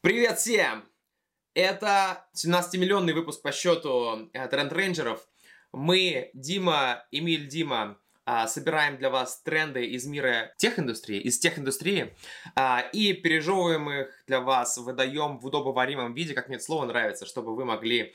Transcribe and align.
Привет 0.00 0.40
всем! 0.40 0.84
Это 1.54 2.26
17-миллионный 2.34 3.12
выпуск 3.12 3.40
по 3.40 3.52
счету 3.52 4.30
Тренд 4.32 4.72
Рейнджеров. 4.72 5.28
Мы, 5.72 6.32
Дима, 6.34 7.06
Эмиль, 7.12 7.46
Дима, 7.46 7.98
а, 8.30 8.46
собираем 8.46 8.98
для 8.98 9.08
вас 9.08 9.40
тренды 9.40 9.86
из 9.86 10.04
мира 10.04 10.52
техиндустрии, 10.58 11.18
из 11.18 11.38
техиндустрии, 11.38 12.14
а, 12.54 12.80
и 12.92 13.14
пережевываем 13.14 13.88
их 13.90 14.08
для 14.26 14.42
вас, 14.42 14.76
выдаем 14.76 15.38
в 15.38 15.46
удобоваримом 15.46 16.12
виде, 16.12 16.34
как 16.34 16.48
мне 16.48 16.56
это 16.56 16.64
слово 16.66 16.84
нравится, 16.84 17.24
чтобы 17.24 17.56
вы 17.56 17.64
могли, 17.64 18.14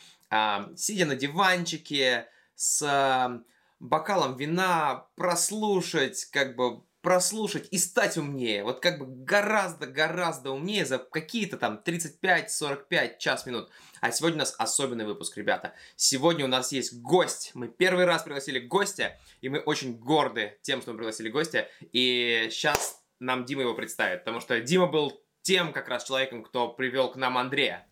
сидя 0.75 1.05
на 1.05 1.15
диванчике, 1.15 2.27
с 2.55 3.43
бокалом 3.79 4.37
вина, 4.37 5.07
прослушать, 5.15 6.25
как 6.25 6.55
бы 6.55 6.83
прослушать 7.03 7.67
и 7.71 7.77
стать 7.77 8.17
умнее. 8.17 8.63
Вот 8.63 8.79
как 8.79 8.97
бы 8.97 9.05
гораздо-гораздо 9.05 10.51
умнее 10.51 10.85
за 10.85 10.99
какие-то 10.99 11.57
там 11.57 11.81
35-45 11.85 13.17
час 13.17 13.45
минут. 13.45 13.69
А 13.99 14.09
сегодня 14.11 14.37
у 14.37 14.39
нас 14.39 14.55
особенный 14.57 15.05
выпуск, 15.05 15.35
ребята. 15.35 15.73
Сегодня 15.97 16.45
у 16.45 16.47
нас 16.47 16.71
есть 16.71 17.01
гость. 17.01 17.51
Мы 17.55 17.67
первый 17.67 18.05
раз 18.05 18.23
пригласили 18.23 18.59
гостя, 18.59 19.19
и 19.41 19.49
мы 19.49 19.59
очень 19.59 19.97
горды 19.97 20.57
тем, 20.61 20.81
что 20.81 20.91
мы 20.91 20.97
пригласили 20.97 21.29
гостя. 21.29 21.67
И 21.91 22.47
сейчас 22.49 23.03
нам 23.19 23.43
Дима 23.43 23.63
его 23.63 23.73
представит, 23.73 24.19
потому 24.19 24.39
что 24.39 24.61
Дима 24.61 24.87
был 24.87 25.21
тем 25.41 25.73
как 25.73 25.89
раз 25.89 26.05
человеком, 26.05 26.41
кто 26.41 26.69
привел 26.69 27.11
к 27.11 27.17
нам 27.17 27.37
Андрея. 27.37 27.85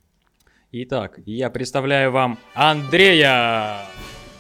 Итак, 0.74 1.20
я 1.26 1.50
представляю 1.50 2.14
вам 2.14 2.40
Андрея! 2.54 3.80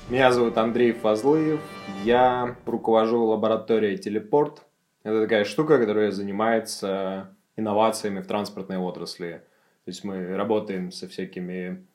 Меня 0.07 0.31
зовут 0.31 0.57
Андрей 0.57 0.93
Фазлыев, 0.93 1.59
я 2.05 2.55
руковожу 2.65 3.25
лабораторией 3.25 3.97
Телепорт. 3.97 4.61
Это 5.03 5.23
такая 5.23 5.43
штука, 5.43 5.77
которая 5.77 6.11
занимается 6.11 7.35
инновациями 7.57 8.21
в 8.21 8.27
транспортной 8.27 8.77
отрасли. 8.77 9.43
То 9.83 9.89
есть 9.89 10.05
мы 10.05 10.37
работаем 10.37 10.93
со 10.93 11.09
всякими 11.09 11.85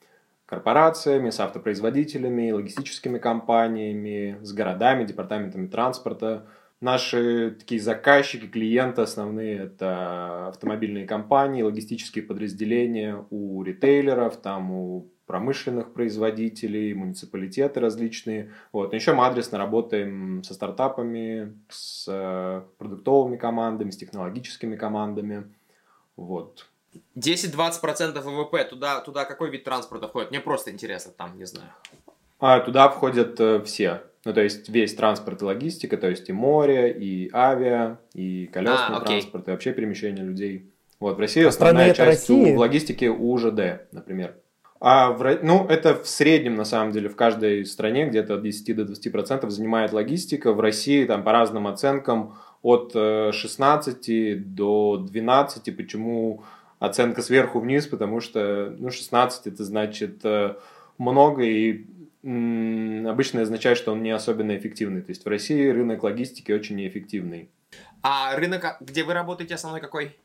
корпорациями, 0.45 1.31
с 1.31 1.39
автопроизводителями, 1.39 2.51
логистическими 2.51 3.17
компаниями, 3.17 4.37
с 4.43 4.53
городами, 4.53 5.03
департаментами 5.03 5.65
транспорта. 5.65 6.45
Наши 6.79 7.55
такие 7.57 7.81
заказчики, 7.81 8.45
клиенты 8.45 9.01
основные– 9.01 9.57
это 9.63 10.47
автомобильные 10.49 11.07
компании, 11.07 11.63
логистические 11.63 12.23
подразделения 12.23 13.25
у 13.31 13.63
ритейлеров, 13.63 14.37
там 14.37 14.71
у 14.71 15.09
промышленных 15.25 15.93
производителей, 15.93 16.93
муниципалитеты 16.93 17.79
различные. 17.79 18.53
Вот. 18.71 18.91
Но 18.91 18.95
еще 18.95 19.13
мы 19.13 19.25
адресно 19.25 19.57
работаем 19.57 20.43
со 20.43 20.53
стартапами, 20.53 21.57
с 21.67 22.05
э, 22.07 22.61
продуктовыми 22.77 23.37
командами, 23.37 23.89
с 23.89 23.97
технологическими 23.97 24.75
командами. 24.75 25.53
Вот. 26.15 26.67
10-20% 27.15 28.21
ВВП, 28.21 28.63
туда, 28.63 29.01
туда 29.01 29.25
какой 29.25 29.49
вид 29.49 29.65
транспорта 29.65 30.07
входит? 30.07 30.31
Мне 30.31 30.39
просто 30.39 30.71
интересно, 30.71 31.11
там, 31.11 31.37
не 31.37 31.45
знаю. 31.45 31.69
А, 32.39 32.59
туда 32.61 32.87
входят 32.89 33.39
э, 33.39 33.61
все. 33.63 34.03
Ну, 34.27 34.33
то 34.33 34.43
есть 34.43 34.67
весь 34.67 34.93
транспорт 34.93 35.41
и 35.41 35.45
логистика, 35.45 35.95
то 35.95 36.09
есть 36.09 36.27
и 36.27 36.33
море, 36.33 36.91
и 36.91 37.29
авиа, 37.33 37.97
и 38.13 38.47
колесный 38.47 38.97
а, 38.97 38.99
транспорт, 38.99 39.47
и 39.47 39.51
вообще 39.51 39.71
перемещение 39.71 40.25
людей. 40.25 40.69
Вот, 40.99 41.15
в 41.15 41.19
России 41.21 41.45
основная 41.45 41.93
часть 41.93 42.27
России? 42.27 42.53
у 42.53 42.57
логистики 42.59 43.05
УЖД, 43.05 43.87
например. 43.93 44.35
А 44.81 45.11
в, 45.11 45.39
ну, 45.43 45.65
это 45.69 45.95
в 45.95 46.09
среднем, 46.09 46.55
на 46.55 46.65
самом 46.65 46.91
деле, 46.91 47.07
в 47.07 47.15
каждой 47.15 47.65
стране 47.65 48.05
где-то 48.05 48.35
от 48.35 48.41
10 48.41 48.75
до 48.75 48.83
20% 48.83 49.49
занимает 49.49 49.93
логистика. 49.93 50.51
В 50.51 50.59
России 50.59 51.05
там 51.05 51.23
по 51.23 51.31
разным 51.31 51.65
оценкам 51.65 52.35
от 52.61 52.91
16 52.91 54.09
э, 54.09 54.35
до 54.35 54.97
12. 54.97 55.77
Почему 55.77 56.43
оценка 56.79 57.21
сверху 57.21 57.61
вниз? 57.61 57.87
Потому 57.87 58.19
что 58.19 58.75
ну, 58.77 58.89
16 58.89 59.47
это 59.47 59.63
значит 59.63 60.19
э, 60.25 60.55
много 60.97 61.43
и 61.43 61.85
обычно 62.23 63.41
означает, 63.41 63.77
что 63.77 63.91
он 63.91 64.03
не 64.03 64.11
особенно 64.11 64.55
эффективный. 64.57 65.01
То 65.01 65.09
есть 65.09 65.25
в 65.25 65.27
России 65.27 65.69
рынок 65.69 66.03
логистики 66.03 66.51
очень 66.51 66.75
неэффективный. 66.75 67.49
А 68.01 68.35
рынок, 68.35 68.77
где 68.79 69.03
вы 69.03 69.13
работаете, 69.13 69.55
основной 69.55 69.81
какой? 69.81 70.15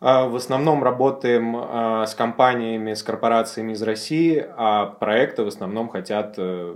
А, 0.00 0.26
в 0.26 0.36
основном 0.36 0.82
работаем 0.82 1.54
а, 1.56 2.06
с 2.06 2.14
компаниями, 2.14 2.94
с 2.94 3.02
корпорациями 3.02 3.72
из 3.72 3.82
России, 3.82 4.44
а 4.56 4.86
проекты 4.86 5.44
в 5.44 5.48
основном 5.48 5.88
хотят 5.90 6.34
э, 6.38 6.74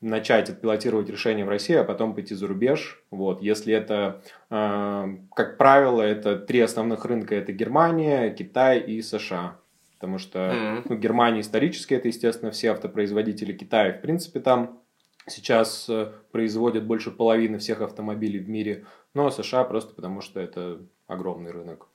начать 0.00 0.48
отпилотировать 0.48 1.10
решения 1.10 1.44
в 1.44 1.50
России, 1.50 1.76
а 1.76 1.84
потом 1.84 2.14
пойти 2.14 2.34
за 2.34 2.46
рубеж. 2.46 3.02
Вот. 3.10 3.42
Если 3.42 3.74
это, 3.74 4.22
а, 4.48 5.06
как 5.34 5.58
правило, 5.58 6.00
это 6.00 6.36
три 6.36 6.60
основных 6.60 7.04
рынка, 7.04 7.34
это 7.34 7.52
Германия, 7.52 8.30
Китай 8.30 8.80
и 8.80 9.02
США. 9.02 9.58
Потому 10.02 10.18
что 10.18 10.82
ну, 10.88 10.96
Германия 10.96 11.42
исторически 11.42 11.94
это, 11.94 12.08
естественно, 12.08 12.50
все 12.50 12.72
автопроизводители 12.72 13.52
Китая, 13.52 13.92
в 13.92 14.00
принципе, 14.00 14.40
там 14.40 14.80
сейчас 15.28 15.88
э, 15.88 16.10
производят 16.32 16.84
больше 16.84 17.12
половины 17.12 17.58
всех 17.58 17.82
автомобилей 17.82 18.40
в 18.40 18.48
мире, 18.48 18.84
но 19.14 19.30
США 19.30 19.62
просто 19.62 19.94
потому, 19.94 20.20
что 20.20 20.40
это 20.40 20.80
огромный 21.06 21.52
рынок 21.52 21.86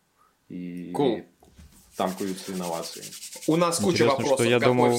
и 0.47 0.93
cool. 0.93 1.25
там 1.97 2.13
куются 2.13 2.53
инновации. 2.53 3.03
У 3.45 3.57
нас 3.57 3.79
куча 3.79 4.05
Интересно, 4.05 4.11
вопросов, 4.11 4.35
что 4.37 4.43
я 4.45 4.59
думал... 4.61 4.97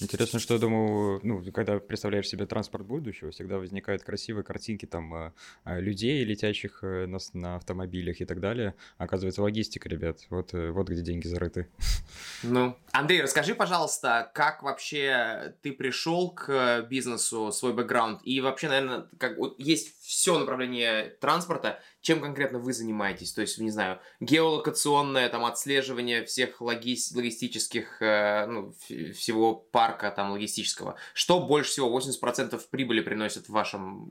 Интересно, 0.00 0.38
что 0.38 0.54
я 0.54 0.60
думаю, 0.60 1.20
ну, 1.24 1.42
когда 1.52 1.80
представляешь 1.80 2.28
себе 2.28 2.46
транспорт 2.46 2.86
будущего, 2.86 3.32
всегда 3.32 3.58
возникают 3.58 4.04
красивые 4.04 4.44
картинки 4.44 4.86
там 4.86 5.12
а, 5.12 5.32
а, 5.64 5.80
людей, 5.80 6.22
летящих 6.24 6.84
э, 6.84 7.06
на, 7.06 7.18
на 7.32 7.56
автомобилях 7.56 8.20
и 8.20 8.24
так 8.24 8.38
далее. 8.38 8.74
Оказывается, 8.96 9.42
логистика, 9.42 9.88
ребят, 9.88 10.20
вот, 10.30 10.54
э, 10.54 10.70
вот 10.70 10.88
где 10.88 11.02
деньги 11.02 11.26
зарыты. 11.26 11.68
Ну, 12.44 12.76
Андрей, 12.92 13.20
расскажи, 13.22 13.54
пожалуйста, 13.54 14.30
как 14.32 14.62
вообще 14.62 15.54
ты 15.60 15.72
пришел 15.72 16.30
к 16.30 16.86
бизнесу, 16.88 17.50
свой 17.50 17.74
бэкграунд, 17.74 18.20
и 18.22 18.40
вообще, 18.40 18.68
наверное, 18.68 19.08
как 19.18 19.36
вот 19.38 19.58
есть 19.58 20.00
все 20.00 20.38
направление 20.38 21.16
транспорта, 21.20 21.80
чем 22.00 22.20
конкретно 22.20 22.58
вы 22.58 22.72
занимаетесь? 22.72 23.32
То 23.32 23.40
есть, 23.40 23.58
не 23.58 23.70
знаю, 23.70 23.98
геолокационное 24.20 25.28
там 25.28 25.44
отслеживание 25.44 26.24
всех 26.24 26.60
логи... 26.60 26.96
логистических, 27.14 28.00
э, 28.00 28.46
ну, 28.46 28.72
всего 29.12 29.54
парка 29.88 30.10
там 30.10 30.32
логистического. 30.32 30.96
Что 31.14 31.40
больше 31.40 31.70
всего 31.70 31.98
80% 31.98 32.60
прибыли 32.70 33.00
приносит 33.00 33.46
в 33.46 33.50
вашем, 33.50 34.10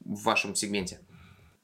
в 0.00 0.22
вашем 0.24 0.54
сегменте? 0.54 1.00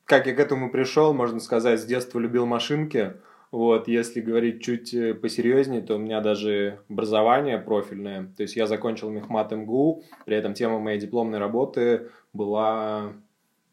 Как 0.04 0.26
я 0.26 0.34
к 0.34 0.40
этому 0.40 0.70
пришел, 0.70 1.12
можно 1.12 1.40
сказать, 1.40 1.80
с 1.80 1.84
детства 1.84 2.18
любил 2.18 2.46
машинки. 2.46 3.14
Вот, 3.50 3.88
если 3.88 4.20
говорить 4.20 4.62
чуть 4.62 4.92
э, 4.92 5.14
посерьезнее, 5.14 5.80
то 5.80 5.96
у 5.96 5.98
меня 5.98 6.20
даже 6.20 6.80
образование 6.90 7.58
профильное. 7.58 8.30
То 8.36 8.42
есть 8.42 8.56
я 8.56 8.66
закончил 8.66 9.08
мехмат 9.08 9.52
МГУ, 9.52 10.02
при 10.26 10.36
этом 10.36 10.52
тема 10.52 10.78
моей 10.78 11.00
дипломной 11.00 11.38
работы 11.38 12.10
была 12.34 13.14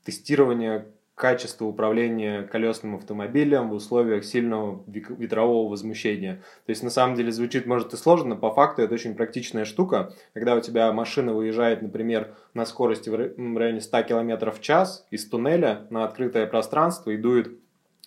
тестирование 0.06 0.88
качество 1.16 1.66
управления 1.66 2.44
колесным 2.44 2.96
автомобилем 2.96 3.70
в 3.70 3.74
условиях 3.74 4.26
сильного 4.26 4.84
ветрового 4.86 5.70
возмущения. 5.70 6.44
То 6.66 6.72
есть, 6.72 6.84
на 6.84 6.90
самом 6.90 7.16
деле, 7.16 7.32
звучит, 7.32 7.66
может, 7.66 7.94
и 7.94 7.98
сложно, 7.98 8.36
но 8.36 8.38
по 8.38 8.54
факту 8.54 8.82
это 8.82 8.94
очень 8.94 9.16
практичная 9.16 9.64
штука. 9.64 10.14
Когда 10.34 10.56
у 10.56 10.60
тебя 10.60 10.92
машина 10.92 11.34
выезжает, 11.34 11.82
например, 11.82 12.36
на 12.54 12.66
скорости 12.66 13.10
в 13.10 13.16
районе 13.58 13.80
100 13.80 14.04
км 14.04 14.52
в 14.52 14.60
час 14.60 15.08
из 15.10 15.28
туннеля 15.28 15.88
на 15.90 16.04
открытое 16.04 16.48
пространство 16.48 17.12
и 17.12 17.18
дует 17.18 17.50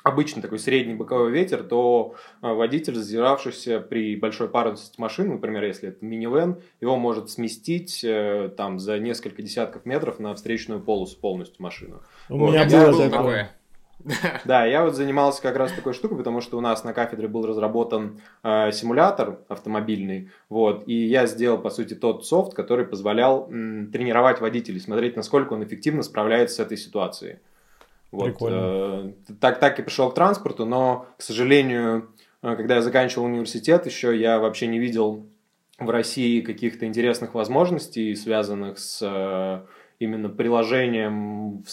обычный 0.02 0.42
такой 0.42 0.58
средний 0.58 0.94
боковой 0.94 1.30
ветер, 1.30 1.62
то 1.62 2.14
э, 2.42 2.52
водитель, 2.52 2.94
зазиравшийся 2.94 3.80
при 3.80 4.16
большой 4.16 4.48
парусности 4.48 5.00
машины, 5.00 5.34
например, 5.34 5.64
если 5.64 5.90
это 5.90 6.04
минивэн, 6.04 6.60
его 6.80 6.96
может 6.96 7.30
сместить 7.30 8.02
э, 8.04 8.50
там 8.56 8.78
за 8.78 8.98
несколько 8.98 9.42
десятков 9.42 9.84
метров 9.84 10.18
на 10.18 10.34
встречную 10.34 10.80
полосу 10.80 11.18
полностью 11.18 11.62
машину. 11.62 12.02
У 12.28 12.38
вот. 12.38 12.52
меня 12.52 12.66
было 12.66 13.10
такое. 13.10 13.50
Да, 14.44 14.64
я 14.64 14.84
вот 14.84 14.94
занимался 14.94 15.42
как 15.42 15.56
раз 15.56 15.72
такой 15.72 15.92
штукой, 15.92 16.16
потому 16.16 16.40
что 16.40 16.56
у 16.56 16.60
нас 16.60 16.84
на 16.84 16.92
кафедре 16.92 17.26
был 17.26 17.44
разработан 17.44 18.20
э, 18.44 18.70
симулятор 18.70 19.40
автомобильный, 19.48 20.30
вот, 20.48 20.84
и 20.86 20.94
я 20.94 21.26
сделал, 21.26 21.58
по 21.58 21.68
сути, 21.68 21.94
тот 21.94 22.24
софт, 22.24 22.54
который 22.54 22.86
позволял 22.86 23.48
м, 23.50 23.90
тренировать 23.90 24.40
водителей, 24.40 24.80
смотреть, 24.80 25.16
насколько 25.16 25.54
он 25.54 25.64
эффективно 25.64 26.02
справляется 26.02 26.56
с 26.56 26.60
этой 26.60 26.76
ситуацией. 26.76 27.38
Вот, 28.10 28.36
э, 28.40 29.12
так, 29.40 29.60
так 29.60 29.78
и 29.78 29.82
пришел 29.82 30.10
к 30.10 30.14
транспорту, 30.14 30.64
но, 30.64 31.06
к 31.18 31.22
сожалению, 31.22 32.08
э, 32.42 32.56
когда 32.56 32.76
я 32.76 32.82
заканчивал 32.82 33.26
университет, 33.26 33.84
еще 33.86 34.18
я 34.18 34.38
вообще 34.38 34.66
не 34.66 34.78
видел 34.78 35.26
в 35.78 35.90
России 35.90 36.40
каких-то 36.40 36.86
интересных 36.86 37.34
возможностей, 37.34 38.14
связанных 38.14 38.78
с 38.78 39.00
э, 39.02 39.66
именно 39.98 40.30
приложением 40.30 41.62
в, 41.62 41.68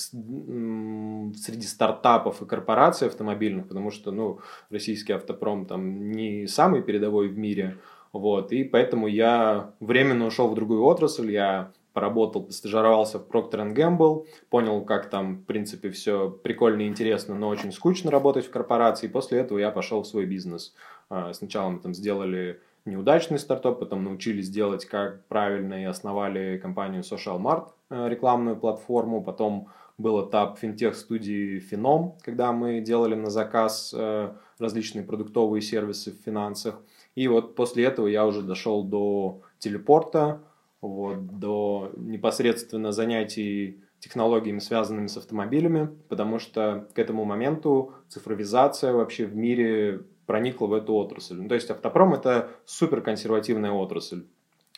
среди 1.38 1.66
стартапов 1.66 2.42
и 2.42 2.46
корпораций 2.46 3.08
автомобильных, 3.08 3.68
потому 3.68 3.90
что 3.90 4.12
ну, 4.12 4.40
российский 4.70 5.14
автопром 5.14 5.66
там 5.66 6.12
не 6.12 6.48
самый 6.48 6.82
передовой 6.82 7.30
в 7.30 7.38
мире, 7.38 7.78
Вот, 8.12 8.52
и 8.52 8.64
поэтому 8.64 9.08
я 9.08 9.74
временно 9.80 10.26
ушел 10.26 10.50
в 10.50 10.56
другую 10.56 10.84
отрасль, 10.84 11.32
я 11.32 11.72
поработал, 11.96 12.52
стажировался 12.52 13.20
в 13.20 13.28
Procter 13.28 13.74
Gamble, 13.74 14.28
понял, 14.50 14.84
как 14.84 15.10
там, 15.10 15.38
в 15.38 15.46
принципе, 15.46 15.90
все 15.90 16.30
прикольно 16.30 16.82
и 16.82 16.88
интересно, 16.88 17.36
но 17.36 17.48
очень 17.48 17.72
скучно 17.72 18.12
работать 18.12 18.46
в 18.46 18.52
корпорации. 18.52 19.08
После 19.08 19.40
этого 19.40 19.58
я 19.58 19.72
пошел 19.72 20.04
в 20.04 20.08
свой 20.08 20.26
бизнес. 20.26 20.76
А, 21.10 21.32
сначала 21.34 21.70
мы 21.70 21.80
там 21.80 21.94
сделали 21.94 22.60
неудачный 22.84 23.40
стартап, 23.40 23.80
потом 23.80 24.04
научились 24.04 24.50
делать 24.50 24.86
как 24.86 25.26
правильно 25.28 25.82
и 25.82 25.86
основали 25.86 26.58
компанию 26.58 27.02
Social 27.02 27.40
Mart, 27.40 27.70
э, 27.90 28.10
рекламную 28.10 28.58
платформу, 28.58 29.24
потом 29.24 29.70
был 29.98 30.28
этап 30.28 30.60
финтех-студии 30.60 31.60
Фином, 31.60 32.18
когда 32.22 32.52
мы 32.52 32.82
делали 32.82 33.16
на 33.16 33.30
заказ 33.30 33.94
э, 33.96 34.34
различные 34.60 35.06
продуктовые 35.06 35.62
сервисы 35.62 36.12
в 36.12 36.24
финансах. 36.26 36.82
И 37.16 37.30
вот 37.30 37.56
после 37.56 37.86
этого 37.86 38.08
я 38.08 38.26
уже 38.26 38.42
дошел 38.42 38.84
до 38.84 39.42
телепорта, 39.60 40.42
вот, 40.81 41.39
до 41.39 41.92
непосредственно 41.95 42.92
занятий 42.92 43.81
технологиями, 44.00 44.60
связанными 44.60 45.07
с 45.07 45.18
автомобилями, 45.18 45.89
потому 46.10 46.38
что 46.39 46.88
к 46.94 47.00
этому 47.00 47.25
моменту 47.25 47.94
цифровизация 48.07 48.94
вообще 48.94 49.25
в 49.25 49.36
мире 49.36 50.06
проникла 50.25 50.68
в 50.68 50.74
эту 50.74 50.94
отрасль. 50.94 51.36
Ну, 51.36 51.48
то 51.48 51.56
есть 51.56 51.69
автопром 51.69 52.13
это 52.13 52.50
супер 52.66 53.01
консервативная 53.01 53.72
отрасль. 53.72 54.25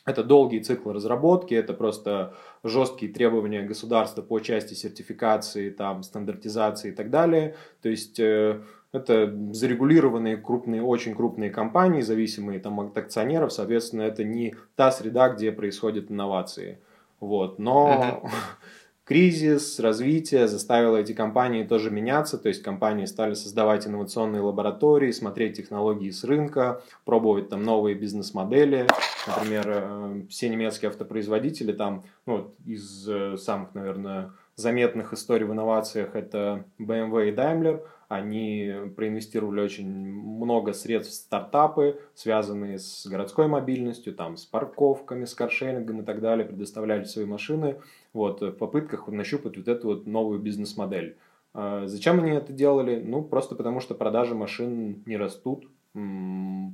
Это 0.06 0.24
долгий 0.24 0.62
цикл 0.62 0.92
разработки, 0.92 1.54
это 1.54 1.74
просто 1.74 2.34
жесткие 2.64 3.12
требования 3.12 3.64
государства 3.64 4.22
по 4.22 4.40
части 4.40 4.74
сертификации, 4.74 5.70
там, 5.70 6.02
стандартизации 6.02 6.92
и 6.92 6.96
так 6.96 7.10
далее. 7.10 7.58
То 7.82 7.90
есть 7.90 8.18
э, 8.18 8.62
это 8.98 9.34
зарегулированные 9.52 10.38
крупные, 10.38 10.82
очень 10.82 11.16
крупные 11.16 11.50
компании, 11.50 12.02
зависимые 12.02 12.60
там, 12.60 12.80
от 12.80 12.98
акционеров, 12.98 13.54
соответственно, 13.54 14.02
это 14.02 14.24
не 14.24 14.56
та 14.76 14.92
среда, 14.92 15.30
где 15.30 15.52
происходят 15.52 16.12
инновации. 16.12 16.80
Вот. 17.20 17.60
Но 17.60 18.22
uh-huh. 18.24 18.30
кризис, 19.06 19.80
развитие 19.80 20.48
заставило 20.48 20.98
эти 20.98 21.14
компании 21.14 21.64
тоже 21.64 21.90
меняться, 21.90 22.38
то 22.38 22.50
есть 22.50 22.62
компании 22.62 23.06
стали 23.06 23.34
создавать 23.34 23.88
инновационные 23.88 24.42
лаборатории, 24.42 25.12
смотреть 25.12 25.58
технологии 25.58 26.10
с 26.10 26.24
рынка, 26.24 26.82
пробовать 27.06 27.50
там 27.50 27.64
новые 27.64 27.96
бизнес-модели. 27.96 28.88
Например, 29.26 29.66
э, 29.68 30.22
все 30.30 30.50
немецкие 30.50 30.90
автопроизводители 30.90 31.72
там, 31.72 32.04
ну, 32.26 32.54
из 32.66 33.08
э, 33.10 33.38
самых, 33.38 33.74
наверное, 33.74 34.32
заметных 34.58 35.14
историй 35.14 35.46
в 35.46 35.54
инновациях 35.54 36.16
это 36.16 36.66
BMW 36.80 37.30
и 37.30 37.32
Daimler. 37.32 37.82
Они 38.08 38.74
проинвестировали 38.96 39.60
очень 39.60 39.90
много 39.90 40.72
средств 40.72 41.12
в 41.12 41.16
стартапы, 41.16 42.00
связанные 42.14 42.80
с 42.80 43.06
городской 43.06 43.48
мобильностью, 43.48 44.14
там, 44.16 44.38
с 44.38 44.46
парковками, 44.46 45.26
с 45.26 45.34
каршерингом 45.36 46.02
и 46.02 46.06
так 46.06 46.22
далее, 46.22 46.46
предоставляли 46.46 47.04
свои 47.04 47.26
машины 47.26 47.82
вот, 48.14 48.42
в 48.42 48.52
попытках 48.52 49.10
нащупать 49.10 49.58
вот 49.58 49.68
эту 49.68 49.88
вот 49.88 50.08
новую 50.08 50.40
бизнес-модель. 50.40 51.18
А 51.54 51.88
зачем 51.88 52.20
они 52.20 52.32
это 52.32 52.54
делали? 52.54 53.02
Ну, 53.04 53.24
просто 53.24 53.56
потому 53.56 53.82
что 53.82 53.94
продажи 53.94 54.36
машин 54.36 55.04
не 55.06 55.18
растут, 55.18 55.68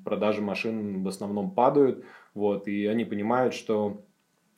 продажи 0.03 0.41
машин 0.41 1.03
в 1.03 1.07
основном 1.07 1.51
падают, 1.51 2.03
вот, 2.35 2.67
и 2.67 2.85
они 2.85 3.05
понимают, 3.05 3.53
что 3.55 4.03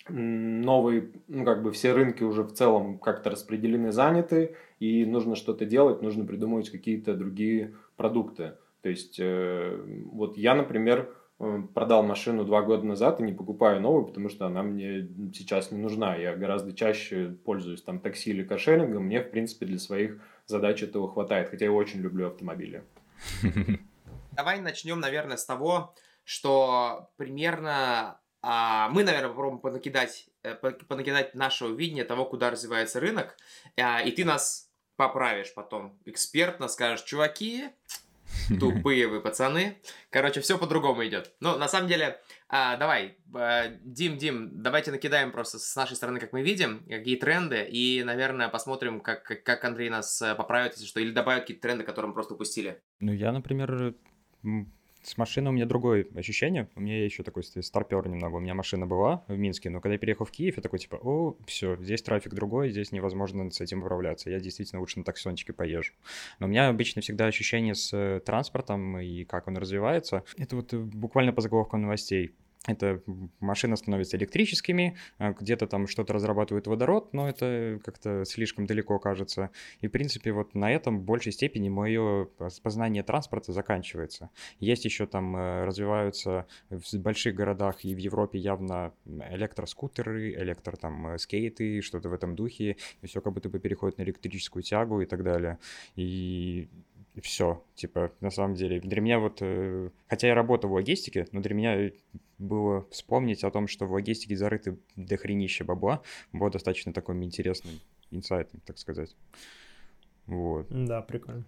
новые, 0.09 1.11
ну, 1.27 1.45
как 1.45 1.63
бы 1.63 1.71
все 1.71 1.93
рынки 1.93 2.23
уже 2.23 2.43
в 2.43 2.53
целом 2.53 2.99
как-то 2.99 3.29
распределены, 3.29 3.91
заняты, 3.91 4.55
и 4.79 5.05
нужно 5.05 5.35
что-то 5.35 5.65
делать, 5.65 6.01
нужно 6.01 6.25
придумывать 6.25 6.69
какие-то 6.69 7.15
другие 7.15 7.75
продукты. 7.95 8.53
То 8.81 8.89
есть, 8.89 9.19
э, 9.19 9.83
вот 10.11 10.37
я, 10.37 10.53
например, 10.53 11.11
э, 11.39 11.63
продал 11.73 12.03
машину 12.03 12.45
два 12.45 12.61
года 12.61 12.85
назад 12.85 13.19
и 13.19 13.23
не 13.23 13.33
покупаю 13.33 13.81
новую, 13.81 14.05
потому 14.05 14.29
что 14.29 14.45
она 14.45 14.61
мне 14.61 15.07
сейчас 15.33 15.71
не 15.71 15.79
нужна. 15.79 16.15
Я 16.15 16.35
гораздо 16.35 16.71
чаще 16.73 17.35
пользуюсь 17.43 17.81
там 17.81 17.99
такси 17.99 18.29
или 18.29 18.43
каршерингом. 18.43 19.05
Мне, 19.05 19.21
в 19.21 19.31
принципе, 19.31 19.65
для 19.65 19.79
своих 19.79 20.21
задач 20.45 20.83
этого 20.83 21.11
хватает, 21.11 21.49
хотя 21.49 21.65
я 21.65 21.71
очень 21.71 22.01
люблю 22.01 22.27
автомобили. 22.27 22.83
Давай 24.33 24.61
начнем, 24.61 24.99
наверное, 24.99 25.37
с 25.37 25.45
того, 25.45 25.95
что 26.23 27.09
примерно 27.17 28.19
а, 28.47 28.89
мы, 28.89 29.03
наверное, 29.03 29.29
попробуем 29.29 29.59
понакидать, 29.59 30.27
э, 30.43 30.53
понакидать 30.53 31.33
наше 31.33 31.65
видение 31.65 32.03
того, 32.03 32.25
куда 32.25 32.51
развивается 32.51 32.99
рынок, 32.99 33.35
а, 33.75 34.03
и 34.03 34.11
ты 34.11 34.23
нас 34.23 34.69
поправишь 34.97 35.51
потом 35.55 35.97
экспертно, 36.05 36.67
скажешь, 36.67 37.01
чуваки, 37.01 37.69
тупые 38.59 39.07
вы 39.07 39.19
пацаны. 39.19 39.77
Короче, 40.11 40.41
все 40.41 40.59
по-другому 40.59 41.03
идет. 41.07 41.33
Но 41.39 41.57
на 41.57 41.67
самом 41.67 41.87
деле, 41.87 42.21
а, 42.47 42.77
давай, 42.77 43.17
а, 43.33 43.69
Дим, 43.81 44.19
Дим, 44.19 44.61
давайте 44.61 44.91
накидаем 44.91 45.31
просто 45.31 45.57
с 45.57 45.75
нашей 45.75 45.95
стороны, 45.95 46.19
как 46.19 46.31
мы 46.31 46.43
видим, 46.43 46.85
какие 46.87 47.15
тренды, 47.15 47.63
и, 47.63 48.03
наверное, 48.03 48.49
посмотрим, 48.49 49.01
как, 49.01 49.23
как 49.23 49.65
Андрей 49.65 49.89
нас 49.89 50.21
э, 50.21 50.35
поправит, 50.35 50.73
если 50.73 50.85
что, 50.85 50.99
или 50.99 51.11
добавит 51.11 51.41
какие-то 51.41 51.63
тренды, 51.63 51.83
которые 51.83 52.09
мы 52.09 52.13
просто 52.13 52.35
упустили. 52.35 52.79
Ну, 52.99 53.11
я, 53.11 53.31
например, 53.31 53.95
с 55.05 55.17
машиной 55.17 55.49
у 55.49 55.53
меня 55.53 55.65
другое 55.65 56.07
ощущение. 56.15 56.67
У 56.75 56.81
меня 56.81 57.03
еще 57.03 57.21
такой 57.21 57.43
старпер 57.43 58.07
немного. 58.07 58.35
У 58.35 58.39
меня 58.39 58.55
машина 58.55 58.87
была 58.87 59.23
в 59.27 59.37
Минске, 59.37 59.69
но 59.69 59.79
когда 59.79 59.93
я 59.93 59.99
переехал 59.99 60.25
в 60.25 60.31
Киев, 60.31 60.57
я 60.57 60.63
такой 60.63 60.79
типа, 60.79 60.95
о, 60.95 61.37
все, 61.45 61.77
здесь 61.77 62.01
трафик 62.01 62.33
другой, 62.33 62.71
здесь 62.71 62.91
невозможно 62.91 63.49
с 63.51 63.61
этим 63.61 63.79
управляться. 63.79 64.29
Я 64.29 64.39
действительно 64.39 64.79
лучше 64.79 64.99
на 64.99 65.05
таксончике 65.05 65.53
поезжу. 65.53 65.93
Но 66.39 66.47
у 66.47 66.49
меня 66.49 66.69
обычно 66.69 67.01
всегда 67.01 67.27
ощущение 67.27 67.75
с 67.75 67.93
э, 67.93 68.19
транспортом 68.25 68.97
и 68.97 69.25
как 69.25 69.47
он 69.47 69.57
развивается. 69.57 70.23
Это 70.37 70.55
вот 70.55 70.73
э, 70.73 70.77
буквально 70.77 71.33
по 71.33 71.41
заголовкам 71.41 71.83
новостей 71.83 72.33
это 72.67 73.01
машины 73.39 73.77
становятся 73.77 74.17
электрическими, 74.17 74.97
а 75.17 75.33
где-то 75.33 75.67
там 75.67 75.87
что-то 75.87 76.13
разрабатывают 76.13 76.67
водород, 76.67 77.13
но 77.13 77.29
это 77.29 77.79
как-то 77.83 78.25
слишком 78.25 78.65
далеко 78.65 78.99
кажется. 78.99 79.51
И, 79.81 79.87
в 79.87 79.91
принципе, 79.91 80.31
вот 80.31 80.55
на 80.55 80.71
этом 80.71 80.99
в 80.99 81.03
большей 81.03 81.31
степени 81.31 81.69
мое 81.69 82.25
познание 82.63 83.03
транспорта 83.03 83.53
заканчивается. 83.53 84.29
Есть 84.59 84.85
еще 84.85 85.05
там, 85.05 85.35
э, 85.35 85.65
развиваются 85.65 86.47
в 86.69 86.97
больших 86.97 87.35
городах 87.35 87.85
и 87.85 87.93
в 87.93 87.97
Европе 87.97 88.39
явно 88.39 88.93
электроскутеры, 89.05 90.33
электро 90.33 90.75
там 90.75 91.07
э, 91.07 91.17
скейты, 91.17 91.81
что-то 91.81 92.09
в 92.09 92.13
этом 92.13 92.35
духе, 92.35 92.77
и 93.01 93.07
все 93.07 93.21
как 93.21 93.33
будто 93.33 93.49
бы 93.49 93.59
переходит 93.59 93.97
на 93.97 94.03
электрическую 94.03 94.63
тягу 94.63 95.01
и 95.01 95.05
так 95.05 95.23
далее. 95.23 95.59
И 95.95 96.67
все. 97.21 97.63
Типа, 97.75 98.11
на 98.19 98.29
самом 98.29 98.55
деле, 98.55 98.79
для 98.79 99.01
меня 99.01 99.19
вот, 99.19 99.37
э, 99.41 99.89
хотя 100.07 100.27
я 100.27 100.35
работаю 100.35 100.71
в 100.71 100.73
логистике, 100.73 101.27
но 101.31 101.41
для 101.41 101.55
меня 101.55 101.91
было 102.37 102.85
вспомнить 102.91 103.43
о 103.43 103.51
том, 103.51 103.67
что 103.67 103.85
в 103.85 103.93
логистике 103.93 104.35
зарыты 104.35 104.77
дохренища 104.95 105.63
бабла, 105.63 106.01
было 106.33 106.49
достаточно 106.49 106.93
таким 106.93 107.23
интересным 107.23 107.79
инсайтом, 108.11 108.61
так 108.65 108.77
сказать. 108.77 109.15
Вот. 110.27 110.67
Да, 110.69 111.01
прикольно. 111.01 111.45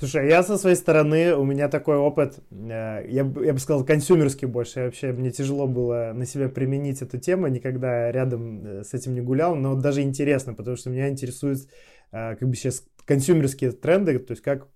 Слушай, 0.00 0.30
я 0.30 0.42
со 0.42 0.56
своей 0.56 0.76
стороны, 0.76 1.34
у 1.34 1.44
меня 1.44 1.68
такой 1.68 1.96
опыт, 1.96 2.38
э, 2.50 2.54
я, 2.54 3.04
я 3.08 3.52
бы 3.52 3.58
сказал, 3.58 3.84
консюмерский 3.84 4.48
больше. 4.48 4.84
Вообще, 4.84 5.12
мне 5.12 5.30
тяжело 5.30 5.66
было 5.66 6.12
на 6.14 6.24
себя 6.24 6.48
применить 6.48 7.02
эту 7.02 7.18
тему, 7.18 7.48
никогда 7.48 8.10
рядом 8.10 8.64
э, 8.64 8.84
с 8.84 8.94
этим 8.94 9.14
не 9.14 9.20
гулял, 9.20 9.54
но 9.54 9.74
даже 9.74 10.00
интересно, 10.00 10.54
потому 10.54 10.78
что 10.78 10.88
меня 10.88 11.10
интересует 11.10 11.68
э, 12.12 12.34
как 12.36 12.48
бы 12.48 12.54
сейчас 12.54 12.82
консюмерские 13.04 13.72
тренды, 13.72 14.18
то 14.20 14.30
есть 14.30 14.42
как 14.42 14.68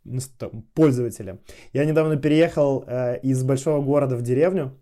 пользователя. 0.75 1.39
Я 1.73 1.87
недавно 1.87 2.17
переехал 2.17 2.85
из 3.23 3.45
большого 3.45 3.81
города 3.83 4.17
в 4.17 4.23
деревню, 4.23 4.77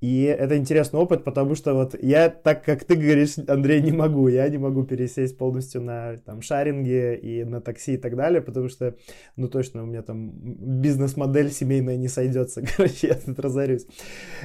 и 0.00 0.22
это 0.22 0.56
интересный 0.56 0.98
опыт, 0.98 1.24
потому 1.24 1.54
что 1.54 1.74
вот 1.74 1.94
я, 2.02 2.30
так 2.30 2.64
как 2.64 2.84
ты 2.84 2.94
говоришь, 2.94 3.36
Андрей, 3.46 3.82
не 3.82 3.92
могу. 3.92 4.28
Я 4.28 4.48
не 4.48 4.56
могу 4.56 4.82
пересесть 4.82 5.36
полностью 5.36 5.82
на 5.82 6.16
там 6.24 6.40
шаринги 6.40 7.14
и 7.16 7.44
на 7.44 7.60
такси 7.60 7.94
и 7.94 7.96
так 7.98 8.16
далее, 8.16 8.40
потому 8.40 8.70
что, 8.70 8.96
ну 9.36 9.48
точно, 9.48 9.82
у 9.82 9.86
меня 9.86 10.00
там 10.02 10.30
бизнес-модель 10.32 11.50
семейная 11.50 11.96
не 11.96 12.08
сойдется. 12.08 12.62
Короче, 12.76 13.08
я 13.08 13.14
тут 13.14 13.38
разорюсь. 13.40 13.86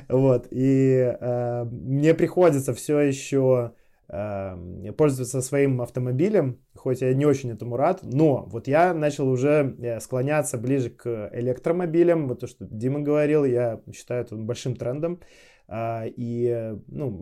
Вот. 0.09 0.47
И 0.51 1.15
э, 1.19 1.63
мне 1.63 2.13
приходится 2.13 2.73
все 2.73 2.99
еще 2.99 3.71
пользоваться 4.07 5.41
своим 5.41 5.81
автомобилем, 5.81 6.59
хоть 6.75 7.01
я 7.01 7.13
не 7.13 7.25
очень 7.25 7.51
этому 7.51 7.75
рад, 7.75 8.01
но 8.03 8.45
вот 8.45 8.67
я 8.67 8.93
начал 8.93 9.27
уже 9.27 9.75
э, 9.79 9.99
склоняться 9.99 10.57
ближе 10.57 10.91
к 10.91 11.29
электромобилям, 11.33 12.27
вот 12.27 12.41
то, 12.41 12.47
что 12.47 12.65
Дима 12.65 12.99
говорил, 12.99 13.45
я 13.45 13.81
считаю 13.93 14.23
это 14.23 14.35
большим 14.35 14.75
трендом, 14.75 15.21
а, 15.67 16.03
и 16.05 16.75
ну, 16.87 17.19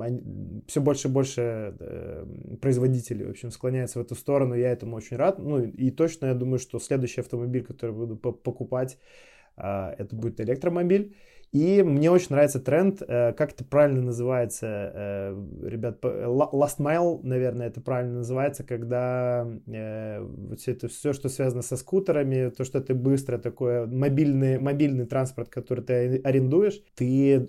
все 0.68 0.82
больше 0.82 1.08
и 1.08 1.12
больше 1.12 1.76
э, 1.80 2.26
производителей, 2.62 3.28
в 3.28 3.30
общем, 3.30 3.52
склоняются 3.52 4.00
в 4.00 4.02
эту 4.02 4.16
сторону, 4.16 4.54
я 4.54 4.72
этому 4.72 4.98
очень 4.98 5.16
рад, 5.16 5.40
ну 5.40 5.64
и 5.64 5.90
точно 5.90 6.28
я 6.28 6.34
думаю, 6.34 6.60
что 6.60 6.80
следующий 6.80 7.22
автомобиль, 7.22 7.64
который 7.64 7.96
буду 7.96 8.18
покупать, 8.18 8.98
это 9.56 10.08
будет 10.12 10.42
электромобиль, 10.42 11.16
И 11.54 11.84
мне 11.84 12.10
очень 12.10 12.30
нравится 12.32 12.60
тренд, 12.60 13.04
э, 13.08 13.32
как 13.34 13.52
это 13.52 13.64
правильно 13.64 14.02
называется, 14.02 14.92
э, 14.94 15.46
ребят, 15.62 16.04
last 16.04 16.80
mile, 16.80 17.20
наверное, 17.22 17.68
это 17.68 17.80
правильно 17.80 18.18
называется, 18.18 18.64
когда 18.64 19.48
э, 19.68 20.20
вот 20.20 20.60
все 20.60 20.72
это 20.72 20.88
все, 20.88 21.14
что 21.14 21.30
связано 21.30 21.62
со 21.62 21.78
скутерами, 21.78 22.50
то, 22.50 22.64
что 22.64 22.82
ты 22.82 22.96
быстро 22.96 23.38
такое 23.38 23.86
мобильный 23.86 24.58
мобильный 24.58 25.06
транспорт, 25.06 25.50
который 25.50 25.84
ты 25.84 26.22
арендуешь, 26.24 26.82
ты 26.96 27.48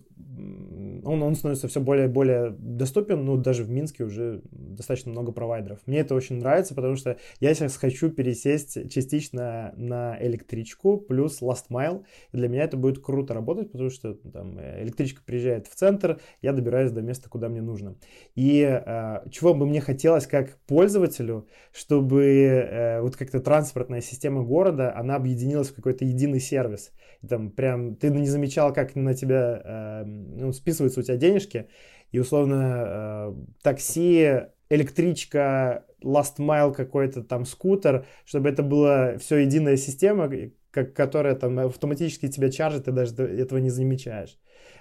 он, 1.04 1.22
он 1.22 1.34
становится 1.34 1.68
все 1.68 1.80
более 1.80 2.06
и 2.06 2.08
более 2.08 2.54
доступен, 2.58 3.24
ну, 3.24 3.36
даже 3.36 3.64
в 3.64 3.70
Минске 3.70 4.04
уже 4.04 4.42
достаточно 4.50 5.10
много 5.10 5.32
провайдеров. 5.32 5.80
Мне 5.86 6.00
это 6.00 6.14
очень 6.14 6.36
нравится, 6.36 6.74
потому 6.74 6.96
что 6.96 7.16
я 7.40 7.54
сейчас 7.54 7.76
хочу 7.76 8.10
пересесть 8.10 8.90
частично 8.90 9.72
на 9.76 10.16
электричку 10.20 10.98
плюс 10.98 11.42
last 11.42 11.66
mile. 11.70 12.04
И 12.32 12.36
для 12.36 12.48
меня 12.48 12.64
это 12.64 12.76
будет 12.76 13.00
круто 13.00 13.34
работать, 13.34 13.72
потому 13.72 13.90
что 13.90 14.14
там 14.14 14.58
электричка 14.58 15.22
приезжает 15.24 15.66
в 15.66 15.74
центр, 15.74 16.20
я 16.42 16.52
добираюсь 16.52 16.90
до 16.90 17.02
места, 17.02 17.28
куда 17.28 17.48
мне 17.48 17.62
нужно. 17.62 17.96
И 18.34 18.62
э, 18.62 19.28
чего 19.30 19.54
бы 19.54 19.66
мне 19.66 19.80
хотелось 19.80 20.26
как 20.26 20.58
пользователю, 20.66 21.46
чтобы 21.72 22.24
э, 22.24 23.00
вот 23.00 23.16
как-то 23.16 23.40
транспортная 23.40 24.00
система 24.00 24.42
города, 24.42 24.94
она 24.96 25.16
объединилась 25.16 25.68
в 25.68 25.74
какой-то 25.74 26.04
единый 26.04 26.40
сервис. 26.40 26.92
И 27.22 27.26
там 27.26 27.50
прям 27.50 27.96
ты 27.96 28.10
не 28.10 28.26
замечал, 28.26 28.72
как 28.72 28.94
на 28.94 29.14
тебя 29.14 29.62
э, 29.64 30.04
ну, 30.04 30.52
списываются 30.94 31.00
у 31.00 31.02
тебя 31.02 31.16
денежки, 31.16 31.68
и 32.12 32.18
условно 32.18 32.84
э, 32.86 33.34
такси, 33.62 34.42
электричка, 34.70 35.84
last 36.02 36.38
mile 36.38 36.72
какой-то 36.72 37.22
там 37.22 37.44
скутер, 37.44 38.06
чтобы 38.24 38.48
это 38.48 38.62
была 38.62 39.18
все 39.18 39.38
единая 39.38 39.76
система, 39.76 40.30
как, 40.70 40.94
которая 40.94 41.34
там 41.34 41.58
автоматически 41.58 42.28
тебя 42.28 42.50
чаржит, 42.50 42.84
ты 42.84 42.92
даже 42.92 43.14
этого 43.14 43.58
не 43.58 43.70
замечаешь. 43.70 44.38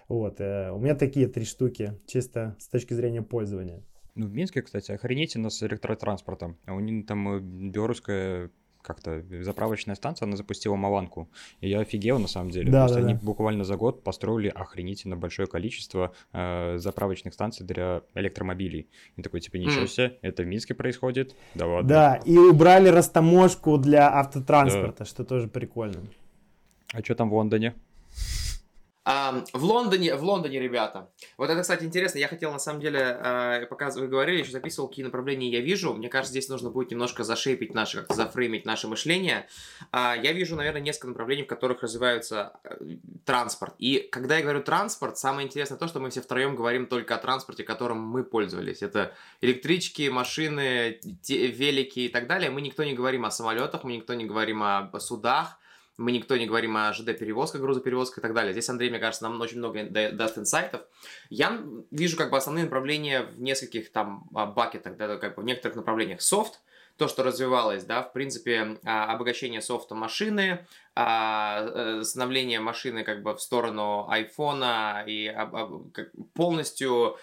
Вот. 0.08 0.40
Э, 0.40 0.72
у 0.72 0.80
меня 0.80 0.96
такие 0.96 1.28
три 1.28 1.46
штуки, 1.46 2.00
чисто 2.08 2.56
с 2.60 2.68
точки 2.68 2.94
зрения 2.94 3.22
пользования. 3.22 3.84
Ну, 4.16 4.28
в 4.28 4.34
Минске, 4.34 4.62
кстати, 4.62 4.92
охренительно 4.92 5.50
с 5.50 5.64
электротранспортом. 5.64 6.58
А 6.66 6.74
у 6.74 6.80
них 6.80 7.08
там 7.08 7.36
э, 7.36 7.40
белорусская 7.40 8.52
как-то 8.84 9.24
заправочная 9.42 9.96
станция, 9.96 10.28
она 10.28 10.38
запустила 10.38 10.76
Маланку. 10.76 11.30
И 11.62 11.70
я 11.70 11.80
офигел 11.80 12.20
на 12.20 12.28
самом 12.28 12.52
деле. 12.52 12.72
Да, 12.72 12.88
да, 12.88 12.96
они 12.98 13.14
да. 13.14 13.20
буквально 13.24 13.64
за 13.64 13.76
год 13.78 14.04
построили 14.04 14.50
охренительно 14.50 15.16
большое 15.16 15.48
количество 15.48 16.14
э, 16.34 16.78
заправочных 16.78 17.34
станций 17.34 17.66
для 17.66 18.02
электромобилей. 18.14 18.88
И 19.16 19.22
такой, 19.22 19.40
типа, 19.40 19.56
ничего 19.56 19.88
себе, 19.88 20.18
это 20.22 20.44
в 20.44 20.46
Минске 20.46 20.74
происходит? 20.74 21.36
Да 21.56 21.66
ладно. 21.66 21.90
Да, 21.90 22.16
и 22.26 22.38
убрали 22.38 22.90
растаможку 22.90 23.78
для 23.78 24.14
автотранспорта, 24.14 25.00
да. 25.00 25.06
что 25.06 25.24
тоже 25.24 25.48
прикольно. 25.48 26.02
А 26.94 27.02
что 27.02 27.16
там 27.16 27.30
в 27.30 27.34
Лондоне? 27.34 27.74
А, 29.06 29.44
в 29.52 29.64
Лондоне, 29.64 30.16
в 30.16 30.24
Лондоне, 30.24 30.60
ребята. 30.60 31.10
Вот 31.38 31.50
это, 31.50 31.62
кстати, 31.62 31.84
интересно. 31.84 32.20
Я 32.20 32.30
хотел, 32.30 32.52
на 32.52 32.60
самом 32.60 32.80
деле, 32.80 33.00
э, 33.00 33.66
пока 33.70 33.90
вы 33.92 34.08
говорили, 34.08 34.40
еще 34.40 34.52
записывал, 34.52 34.88
какие 34.88 35.04
направления 35.04 35.50
я 35.50 35.60
вижу. 35.60 35.94
Мне 35.94 36.08
кажется, 36.08 36.32
здесь 36.32 36.48
нужно 36.48 36.70
будет 36.70 36.92
немножко 36.92 37.26
зашейпить 37.26 37.74
наше, 37.74 37.98
как-то 37.98 38.14
зафреймить 38.14 38.66
наше 38.66 38.88
мышление. 38.88 39.48
А, 39.92 40.16
я 40.16 40.32
вижу, 40.32 40.56
наверное, 40.56 40.82
несколько 40.82 41.08
направлений, 41.08 41.44
в 41.44 41.48
которых 41.48 41.84
развивается 41.84 42.54
э, 42.64 42.78
транспорт. 43.26 43.74
И 43.78 44.08
когда 44.10 44.38
я 44.38 44.44
говорю 44.44 44.64
транспорт, 44.64 45.18
самое 45.18 45.48
интересное 45.48 45.78
то, 45.78 45.88
что 45.88 46.00
мы 46.00 46.10
все 46.10 46.22
втроем 46.22 46.56
говорим 46.56 46.88
только 46.88 47.16
о 47.16 47.18
транспорте, 47.18 47.64
которым 47.64 48.00
мы 48.00 48.24
пользовались. 48.24 48.82
Это 48.82 49.14
электрички, 49.42 50.08
машины, 50.08 51.02
велики 51.28 52.00
и 52.00 52.10
так 52.10 52.28
далее. 52.28 52.50
Мы 52.50 52.62
никто 52.62 52.86
не 52.86 52.94
говорим 52.94 53.26
о 53.26 53.32
самолетах, 53.32 53.84
мы 53.84 53.98
никто 53.98 54.14
не 54.14 54.24
говорим 54.24 54.64
о 54.64 54.90
судах 55.00 55.60
мы 55.98 56.12
никто 56.12 56.36
не 56.38 56.46
говорим 56.46 56.76
о 56.78 56.92
ЖД-перевозках, 56.92 57.62
грузоперевозках 57.62 58.20
и 58.20 58.22
так 58.22 58.34
далее. 58.34 58.54
Здесь 58.54 58.70
Андрей, 58.70 58.90
мне 58.90 59.00
кажется, 59.00 59.24
нам 59.24 59.40
очень 59.40 59.60
много 59.60 59.84
даст 59.84 60.38
инсайтов. 60.38 60.82
Я 61.30 61.62
вижу 61.92 62.18
как 62.18 62.32
бы 62.32 62.38
основные 62.38 62.66
направления 62.66 63.24
в 63.24 63.40
нескольких 63.42 63.92
там 63.92 64.28
а, 64.34 64.46
бакетах, 64.46 64.98
да, 64.98 65.18
как 65.18 65.36
бы 65.36 65.44
в 65.44 65.46
некоторых 65.46 65.76
направлениях. 65.76 66.22
Софт, 66.22 66.62
то, 66.98 67.08
что 67.08 67.24
развивалось, 67.24 67.86
да, 67.86 68.04
в 68.04 68.14
принципе, 68.14 68.78
а, 68.84 69.12
обогащение 69.12 69.62
софта 69.62 69.96
машины, 69.96 70.68
а, 70.96 71.66
э, 71.66 72.04
становление 72.04 72.60
машины 72.60 73.04
как 73.04 73.24
бы 73.24 73.34
в 73.34 73.42
сторону 73.42 74.08
айфона 74.10 75.04
и 75.08 75.36
полностью 76.36 77.18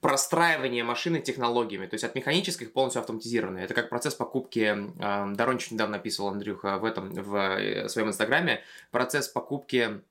простраивание 0.00 0.82
машины 0.84 1.20
технологиями, 1.20 1.86
то 1.86 1.94
есть 1.94 2.04
от 2.04 2.14
механических 2.14 2.72
полностью 2.72 3.00
автоматизированные. 3.00 3.64
Это 3.64 3.74
как 3.74 3.88
процесс 3.88 4.14
покупки, 4.14 4.74
э, 4.98 5.34
Дорончик 5.34 5.72
недавно 5.72 5.96
описывал, 5.96 6.30
Андрюха, 6.30 6.78
в 6.78 6.84
этом, 6.84 7.10
в 7.10 7.36
э, 7.36 7.88
своем 7.88 8.08
инстаграме, 8.08 8.62
процесс 8.90 9.28
покупки 9.28 10.02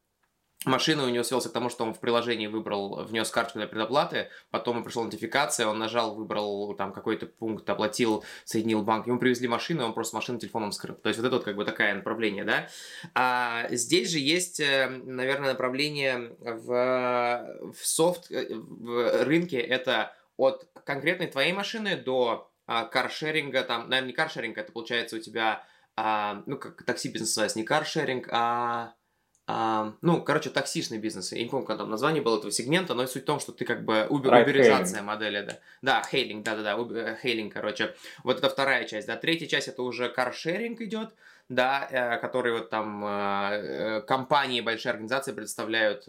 машины 0.66 1.04
у 1.04 1.10
него 1.10 1.24
свелся 1.24 1.50
к 1.50 1.54
тому, 1.54 1.70
что 1.70 1.84
он 1.84 1.94
в 1.94 2.00
приложении 2.00 2.48
выбрал, 2.48 3.04
внес 3.04 3.30
карточку 3.30 3.60
для 3.60 3.68
предоплаты, 3.68 4.30
потом 4.52 4.84
пришла 4.84 5.04
нотификация, 5.04 5.68
он 5.68 5.80
нажал, 5.80 6.16
выбрал 6.16 6.74
там 6.76 6.94
какой-то 6.94 7.26
пункт, 7.26 7.70
оплатил, 7.70 8.24
соединил 8.46 8.84
банк, 8.84 9.08
ему 9.08 9.20
привезли 9.20 9.48
машину, 9.48 9.86
он 9.86 9.94
просто 9.94 10.16
машину 10.16 10.40
телефоном 10.40 10.72
скрыл. 10.72 10.96
То 10.96 11.10
есть 11.10 11.20
вот 11.20 11.28
это 11.28 11.36
вот 11.38 11.46
как 11.46 11.56
бы 11.56 11.66
такое 11.66 11.94
направление, 11.94 12.44
да. 12.44 12.68
А 13.16 13.68
здесь 13.72 14.10
же 14.10 14.20
есть, 14.20 14.60
э, 14.60 14.88
наверное, 14.90 15.52
направление 15.52 16.36
в, 16.40 17.74
в 17.74 17.86
софт, 17.86 18.32
э, 18.32 18.54
в 18.54 19.24
рынке, 19.24 19.60
это 19.60 20.14
от 20.38 20.68
конкретной 20.86 21.28
твоей 21.28 21.54
машины 21.54 21.96
до 21.96 22.52
а, 22.66 22.86
каршеринга, 22.86 23.64
там, 23.64 23.90
наверное, 23.90 24.08
не 24.08 24.14
каршеринг, 24.14 24.58
это 24.58 24.72
получается 24.72 25.18
у 25.18 25.20
тебя, 25.20 25.64
а, 25.96 26.42
ну, 26.46 26.58
как 26.58 26.84
такси 26.84 27.10
бизнес 27.10 27.32
называется, 27.32 27.60
не 27.60 27.66
каршеринг, 27.66 28.30
а 28.32 28.94
а, 29.48 29.94
ну, 30.02 30.22
короче, 30.22 30.50
таксишный 30.50 30.98
бизнес. 30.98 31.32
Я 31.32 31.44
не 31.44 31.50
помню, 31.50 31.66
как 31.66 31.78
там 31.78 31.90
название 31.90 32.22
было 32.22 32.38
этого 32.38 32.52
сегмента, 32.52 32.94
но 32.94 33.06
суть 33.08 33.24
в 33.24 33.26
том, 33.26 33.40
что 33.40 33.52
ты 33.52 33.66
как 33.66 33.84
бы 33.84 34.06
убер, 34.10 34.32
right 34.32 34.44
уберизация 34.44 35.02
модели, 35.02 35.42
да. 35.42 35.60
Да, 35.82 36.04
хейлинг, 36.10 36.44
да-да-да, 36.46 37.16
хейлинг, 37.16 37.54
короче. 37.54 37.96
Вот 38.24 38.38
это 38.38 38.50
вторая 38.50 38.86
часть, 38.86 39.08
да. 39.08 39.18
Третья 39.18 39.48
часть 39.48 39.68
это 39.68 39.82
уже 39.82 40.10
каршеринг 40.10 40.82
идет, 40.82 41.10
да, 41.50 41.88
э, 41.92 42.18
который 42.20 42.54
вот 42.54 42.70
там 42.70 43.04
э, 43.04 43.10
э, 43.10 44.02
компании, 44.02 44.62
большие 44.62 44.92
организации 44.92 45.34
предоставляют 45.34 46.08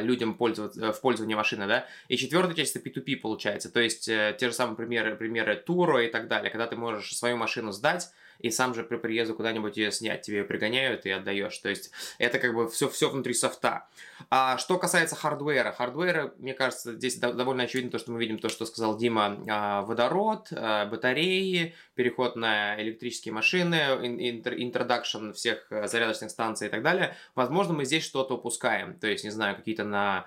людям 0.00 0.34
пользоваться, 0.34 0.92
в 0.92 1.00
пользование 1.00 1.36
машины, 1.36 1.66
да. 1.66 1.86
И 2.08 2.16
четвертая 2.16 2.54
часть 2.54 2.76
это 2.76 2.88
P2P 2.88 3.16
получается, 3.16 3.72
то 3.72 3.80
есть 3.80 4.04
те 4.04 4.38
же 4.38 4.52
самые 4.52 4.76
примеры, 4.76 5.16
примеры 5.16 5.56
Turo 5.56 6.04
и 6.04 6.10
так 6.10 6.28
далее, 6.28 6.50
когда 6.50 6.66
ты 6.66 6.76
можешь 6.76 7.16
свою 7.16 7.36
машину 7.36 7.72
сдать, 7.72 8.10
и 8.42 8.50
сам 8.50 8.74
же 8.74 8.82
при 8.82 8.96
приезду 8.96 9.34
куда-нибудь 9.34 9.76
ее 9.76 9.92
снять, 9.92 10.22
тебе 10.22 10.38
ее 10.38 10.44
пригоняют 10.44 11.06
и 11.06 11.10
отдаешь. 11.10 11.56
То 11.58 11.68
есть 11.68 11.90
это 12.18 12.38
как 12.38 12.54
бы 12.54 12.68
все, 12.68 12.88
все 12.88 13.10
внутри 13.10 13.34
софта. 13.34 13.86
А 14.28 14.58
что 14.58 14.78
касается 14.78 15.16
хардвера, 15.16 15.72
хардвера, 15.72 16.34
мне 16.38 16.54
кажется, 16.54 16.92
здесь 16.92 17.16
довольно 17.16 17.64
очевидно 17.64 17.90
то, 17.90 17.98
что 17.98 18.12
мы 18.12 18.20
видим, 18.20 18.38
то, 18.38 18.48
что 18.48 18.66
сказал 18.66 18.96
Дима, 18.96 19.38
а, 19.48 19.82
водород, 19.82 20.48
а, 20.52 20.86
батареи, 20.86 21.74
переход 21.94 22.36
на 22.36 22.80
электрические 22.80 23.34
машины, 23.34 23.76
introduction 23.76 25.32
всех 25.32 25.66
э, 25.70 25.86
зарядочных 25.86 26.30
станций 26.30 26.68
и 26.68 26.70
так 26.70 26.82
далее. 26.82 27.14
Возможно, 27.34 27.74
мы 27.74 27.84
здесь 27.84 28.04
что-то 28.04 28.34
упускаем. 28.34 28.94
То 28.98 29.06
есть, 29.06 29.24
не 29.24 29.30
знаю, 29.30 29.56
какие-то 29.56 29.84
на 29.84 30.26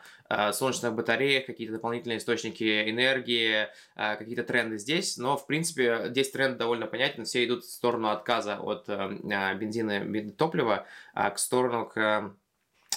солнечных 0.53 0.93
батареях, 0.93 1.45
какие-то 1.45 1.73
дополнительные 1.73 2.17
источники 2.17 2.89
энергии, 2.89 3.67
э, 3.95 4.15
какие-то 4.15 4.43
тренды 4.43 4.77
здесь. 4.77 5.17
Но, 5.17 5.37
в 5.37 5.45
принципе, 5.45 6.09
здесь 6.09 6.31
тренд 6.31 6.57
довольно 6.57 6.87
понятен. 6.87 7.25
Все 7.25 7.45
идут 7.45 7.63
в 7.63 7.71
сторону 7.71 8.09
отказа 8.09 8.57
от 8.57 8.85
э, 8.87 9.55
бензина, 9.55 10.31
топлива, 10.31 10.85
а 11.13 11.29
к 11.29 11.39
сторону 11.39 11.85
к 11.85 12.33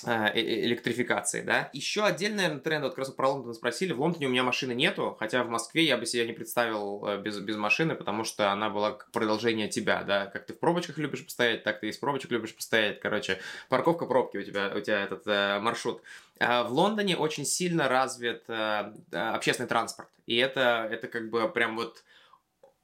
электрификации, 0.07 1.43
да. 1.43 1.69
Еще 1.73 2.05
отдельный, 2.05 2.37
наверное, 2.37 2.61
тренд, 2.61 2.85
вот 2.85 2.91
как 2.91 2.99
раз 3.01 3.11
про 3.11 3.29
Лондон 3.29 3.55
спросили, 3.55 3.93
в 3.93 4.01
Лондоне 4.01 4.27
у 4.27 4.31
меня 4.31 4.43
машины 4.43 4.73
нету, 4.73 5.17
хотя 5.19 5.43
в 5.43 5.49
Москве 5.49 5.85
я 5.85 5.97
бы 5.97 6.07
себя 6.07 6.25
не 6.27 6.33
представил 6.33 7.05
э, 7.07 7.21
без, 7.21 7.39
без 7.41 7.57
машины, 7.57 7.95
потому 7.95 8.25
что 8.25 8.53
она 8.53 8.71
была 8.71 8.93
как 8.93 9.11
продолжение 9.11 9.69
тебя, 9.69 10.03
да, 10.05 10.27
как 10.27 10.47
ты 10.47 10.55
в 10.55 10.61
пробочках 10.61 10.99
любишь 10.99 11.25
постоять, 11.25 11.65
так 11.65 11.81
ты 11.81 11.89
из 11.89 11.99
пробочек 11.99 12.31
любишь 12.31 12.55
постоять, 12.55 13.01
короче, 13.01 13.41
парковка 13.69 14.07
пробки 14.07 14.37
у 14.37 14.43
тебя, 14.43 14.73
у 14.75 14.81
тебя 14.81 15.03
этот 15.03 15.27
э, 15.27 15.59
маршрут. 15.61 16.03
А 16.39 16.63
в 16.65 16.73
Лондоне 16.73 17.17
очень 17.17 17.45
сильно 17.45 17.89
развит 17.89 18.45
э, 18.49 18.93
общественный 19.13 19.69
транспорт, 19.69 20.09
и 20.27 20.37
это, 20.37 20.89
это 20.91 21.09
как 21.09 21.31
бы 21.31 21.49
прям 21.49 21.77
вот 21.77 22.05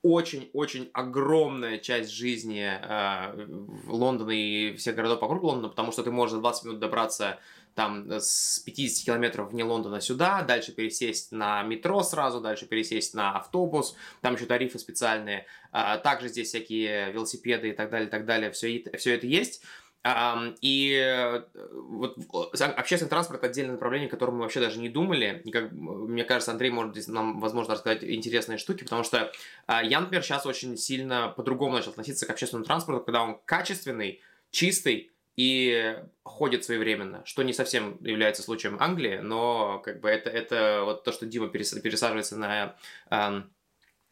очень-очень 0.02 0.90
огромная 0.92 1.78
часть 1.78 2.11
жизни 2.11 2.68
э, 2.68 3.47
Лондона 3.87 4.30
и 4.30 4.75
всех 4.76 4.97
городов 4.97 5.21
вокруг 5.21 5.42
Лондона, 5.42 5.68
потому 5.68 5.92
что 5.92 6.02
ты 6.02 6.11
можешь 6.11 6.35
за 6.35 6.40
20 6.40 6.64
минут 6.64 6.80
добраться 6.80 7.38
там 7.75 8.11
с 8.11 8.59
50 8.61 9.06
километров 9.06 9.50
вне 9.50 9.64
Лондона 9.64 10.00
сюда, 10.00 10.42
дальше 10.42 10.73
пересесть 10.73 11.32
на 11.32 11.62
метро 11.62 12.02
сразу, 12.02 12.40
дальше 12.40 12.66
пересесть 12.66 13.14
на 13.14 13.37
автобус, 13.37 13.97
там 14.21 14.35
еще 14.35 14.47
тарифы 14.47 14.78
специальные, 14.78 15.47
а, 15.71 15.97
также 15.99 16.28
здесь 16.28 16.49
всякие 16.49 17.12
велосипеды 17.12 17.71
и 17.71 17.73
так 17.73 17.90
далее, 17.90 18.09
и 18.09 18.11
так 18.11 18.26
далее, 18.26 18.50
все, 18.50 18.85
все 18.99 19.14
это 19.14 19.26
есть. 19.26 19.62
И 20.04 20.97
э, 21.00 21.44
вот 21.54 22.18
общественный 22.61 23.09
транспорт 23.09 23.44
отдельное 23.44 23.75
направление, 23.75 24.09
о 24.09 24.11
котором 24.11 24.35
мы 24.35 24.40
вообще 24.40 24.59
даже 24.59 24.80
не 24.80 24.88
думали. 24.88 25.42
И 25.44 25.52
как, 25.52 25.71
мне 25.71 26.25
кажется, 26.25 26.50
Андрей 26.50 26.71
может 26.71 26.92
здесь 26.92 27.06
нам, 27.06 27.38
возможно, 27.38 27.75
рассказать 27.75 28.02
интересные 28.02 28.59
штуки, 28.59 28.82
потому 28.82 29.04
что 29.04 29.30
а, 29.66 29.82
я, 29.82 30.00
например, 30.00 30.25
сейчас 30.25 30.44
очень 30.44 30.76
сильно 30.76 31.28
по-другому 31.28 31.75
начал 31.75 31.90
относиться 31.90 32.26
к 32.26 32.30
общественному 32.30 32.64
транспорту, 32.64 33.04
когда 33.04 33.23
он 33.23 33.38
качественный, 33.44 34.21
чистый, 34.50 35.12
и 35.37 35.97
ходит 36.25 36.64
своевременно, 36.64 37.23
что 37.25 37.42
не 37.42 37.52
совсем 37.54 37.97
является 38.02 38.42
случаем 38.42 38.76
Англии, 38.80 39.18
но 39.23 39.78
как 39.78 40.00
бы 40.00 40.11
это, 40.11 40.28
это 40.28 40.82
вот 40.85 41.04
то, 41.04 41.12
что 41.12 41.25
Дима 41.25 41.49
пересаживается 41.49 42.37
на 42.37 42.76
эм, 43.09 43.50
Э, 43.50 43.51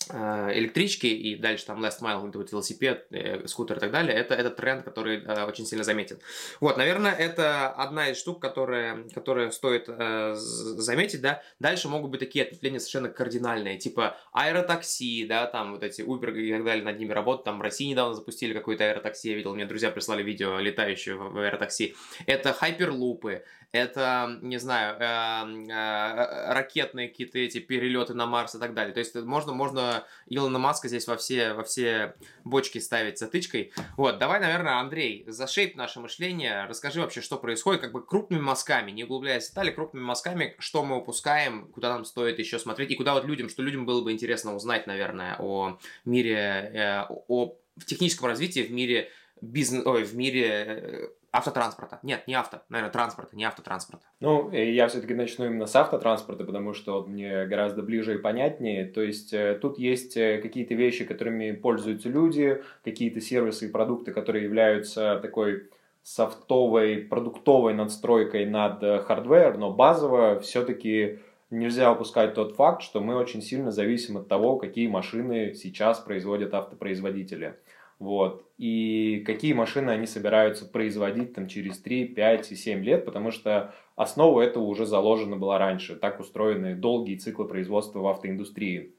электрички 0.09 1.07
и 1.07 1.37
дальше 1.37 1.67
там 1.67 1.85
last 1.85 2.01
mile, 2.01 2.19
вот 2.21 2.51
велосипед, 2.51 3.07
э, 3.11 3.47
скутер 3.47 3.77
и 3.77 3.81
так 3.81 3.91
далее, 3.91 4.17
это, 4.17 4.35
это 4.35 4.51
тренд, 4.51 4.85
который 4.85 5.23
э, 5.23 5.45
очень 5.45 5.67
сильно 5.67 5.85
заметен. 5.85 6.19
Вот, 6.61 6.77
наверное, 6.77 7.13
это 7.13 7.69
одна 7.69 8.09
из 8.11 8.19
штук, 8.19 8.41
которая, 8.41 9.05
которая 9.15 9.51
стоит 9.51 9.85
э, 9.89 10.35
заметить, 10.35 11.21
да. 11.21 11.43
Дальше 11.59 11.89
могут 11.89 12.11
быть 12.11 12.21
такие 12.21 12.45
ответвления 12.45 12.79
совершенно 12.79 13.09
кардинальные, 13.09 13.79
типа 13.79 14.17
аэротакси, 14.33 15.27
да, 15.27 15.47
там 15.47 15.73
вот 15.73 15.85
эти 15.85 16.01
Uber 16.03 16.37
и 16.37 16.53
так 16.53 16.65
далее 16.65 16.85
над 16.85 16.99
ними 16.99 17.13
работают, 17.13 17.45
там 17.45 17.59
в 17.59 17.63
России 17.63 17.87
недавно 17.87 18.15
запустили 18.15 18.53
какое-то 18.53 18.85
аэротакси, 18.85 19.29
я 19.29 19.37
видел, 19.37 19.55
мне 19.55 19.67
друзья 19.67 19.91
прислали 19.91 20.23
видео 20.23 20.59
летающее 20.59 21.15
в 21.15 21.39
аэротакси. 21.39 21.95
Это 22.27 22.53
хайперлупы, 22.53 23.45
это, 23.73 24.39
не 24.43 24.59
знаю, 24.59 24.97
э, 24.99 25.71
э, 25.71 26.53
ракетные 26.53 27.09
какие-то 27.09 27.39
эти 27.39 27.59
перелеты 27.59 28.15
на 28.15 28.27
Марс 28.27 28.55
и 28.55 28.59
так 28.59 28.75
далее. 28.75 28.93
То 28.93 28.99
есть 29.01 29.15
можно, 29.15 29.53
можно 29.53 30.05
Илона 30.27 30.59
Маска 30.59 30.89
здесь 30.89 31.07
во 31.07 31.17
все, 31.17 31.53
во 31.53 31.63
все 31.63 32.15
бочки 32.45 32.79
ставить 32.79 33.19
затычкой. 33.19 33.73
Вот, 33.97 34.19
давай, 34.19 34.41
наверное, 34.41 34.81
Андрей, 34.81 35.25
зашейп 35.27 35.77
наше 35.77 36.01
мышление, 36.01 36.67
расскажи 36.69 37.01
вообще, 37.01 37.21
что 37.21 37.37
происходит, 37.37 37.81
как 37.81 37.93
бы 37.93 38.05
крупными 38.05 38.41
мазками, 38.41 38.91
не 38.91 39.05
углубляясь 39.05 39.47
в 39.47 39.51
детали, 39.51 39.71
крупными 39.71 40.05
мазками, 40.05 40.57
что 40.59 40.85
мы 40.85 40.97
упускаем, 40.97 41.69
куда 41.69 41.91
нам 41.95 42.05
стоит 42.05 42.39
еще 42.39 42.59
смотреть, 42.59 42.91
и 42.91 42.97
куда 42.97 43.15
вот 43.15 43.25
людям, 43.25 43.49
что 43.49 43.63
людям 43.63 43.87
было 43.87 44.03
бы 44.03 44.13
интересно 44.13 44.55
узнать, 44.55 44.87
наверное, 44.87 45.37
о 45.39 45.79
мире, 46.05 46.35
э, 46.35 47.05
о 47.09 47.57
в 47.77 47.85
техническом 47.87 48.27
развитии 48.27 48.61
в 48.61 48.73
мире 48.73 49.11
бизнес, 49.41 49.87
ой, 49.87 50.05
в 50.05 50.15
мире 50.15 50.49
э, 50.49 51.09
автотранспорта. 51.33 52.01
Нет, 52.03 52.27
не 52.27 52.35
авто, 52.35 52.63
наверное, 52.69 52.93
транспорта, 52.93 53.37
не 53.37 53.45
автотранспорта. 53.45 54.05
Ну, 54.21 54.51
я 54.51 54.89
все-таки 54.89 55.15
начну 55.15 55.47
именно 55.47 55.67
с 55.67 55.77
автотранспорта, 55.77 56.45
потому 56.45 56.75
что 56.75 56.95
вот 56.95 57.09
мне 57.09 57.47
гораздо 57.47 57.83
ближе 57.83 58.17
и 58.17 58.19
понятнее. 58.19 58.87
То 58.87 59.03
есть 59.03 59.33
э, 59.33 59.59
тут 59.61 59.79
есть 59.79 60.17
э, 60.17 60.39
какие-то 60.39 60.75
вещи, 60.75 61.05
которыми 61.05 61.53
пользуются 61.53 62.09
люди, 62.09 62.63
какие-то 62.85 63.21
сервисы 63.21 63.69
и 63.69 63.71
продукты, 63.71 64.13
которые 64.13 64.45
являются 64.45 65.19
такой 65.23 65.69
софтовой, 66.03 66.99
продуктовой 66.99 67.75
надстройкой 67.75 68.47
над 68.47 69.05
hardware, 69.05 69.59
но 69.59 69.71
базово 69.71 70.41
все-таки 70.41 71.21
нельзя 71.51 71.93
упускать 71.93 72.35
тот 72.35 72.55
факт, 72.55 72.83
что 72.83 73.01
мы 73.01 73.17
очень 73.17 73.43
сильно 73.43 73.71
зависим 73.71 74.17
от 74.17 74.29
того, 74.29 74.57
какие 74.57 74.87
машины 74.87 75.55
сейчас 75.55 75.99
производят 75.99 76.55
автопроизводители. 76.55 77.57
Вот. 78.01 78.47
И 78.57 79.23
какие 79.27 79.53
машины 79.53 79.91
они 79.91 80.07
собираются 80.07 80.65
производить 80.65 81.35
там, 81.35 81.47
через 81.47 81.79
3, 81.81 82.07
5 82.07 82.53
и 82.53 82.57
7 82.57 82.83
лет, 82.83 83.05
потому 83.05 83.31
что 83.31 83.75
основа 83.95 84.41
этого 84.41 84.65
уже 84.65 84.87
заложена 84.87 85.37
была 85.37 85.59
раньше. 85.59 85.95
Так 85.97 86.19
устроены 86.19 86.75
долгие 86.75 87.17
циклы 87.17 87.47
производства 87.47 88.01
в 88.01 88.07
автоиндустрии. 88.07 88.97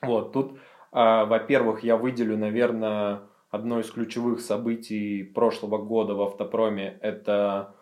Вот. 0.00 0.32
Тут, 0.32 0.52
э, 0.52 0.56
во-первых, 0.92 1.82
я 1.82 1.96
выделю, 1.96 2.38
наверное, 2.38 3.22
одно 3.50 3.80
из 3.80 3.90
ключевых 3.90 4.40
событий 4.40 5.24
прошлого 5.24 5.78
года 5.78 6.14
в 6.14 6.22
автопроме. 6.22 6.96
Это 7.02 7.74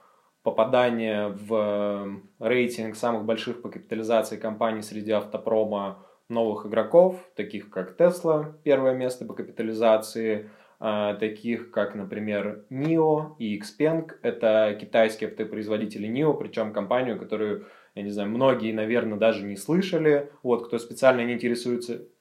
попадание 0.42 1.28
в 1.28 2.18
рейтинг 2.40 2.96
самых 2.96 3.26
больших 3.26 3.60
по 3.60 3.68
капитализации 3.68 4.38
компаний 4.38 4.80
среди 4.80 5.12
автопрома 5.12 5.98
новых 6.30 6.64
игроков, 6.64 7.22
таких 7.36 7.68
как 7.68 8.00
Tesla, 8.00 8.54
первое 8.64 8.94
место 8.94 9.26
по 9.26 9.34
капитализации– 9.34 10.48
таких 11.20 11.70
как, 11.70 11.94
например, 11.94 12.64
NIO 12.70 13.36
и 13.38 13.58
Xpeng. 13.58 14.10
Это 14.22 14.76
китайские 14.80 15.30
автопроизводители 15.30 16.08
NIO, 16.08 16.36
причем 16.36 16.72
компанию, 16.72 17.18
которую, 17.18 17.66
я 17.94 18.02
не 18.02 18.10
знаю, 18.10 18.30
многие, 18.30 18.72
наверное, 18.72 19.18
даже 19.18 19.44
не 19.44 19.56
слышали. 19.56 20.32
Вот, 20.42 20.66
кто 20.66 20.78
специально 20.78 21.24
не 21.24 21.34
интересуется 21.34 21.94
а, 21.94 22.11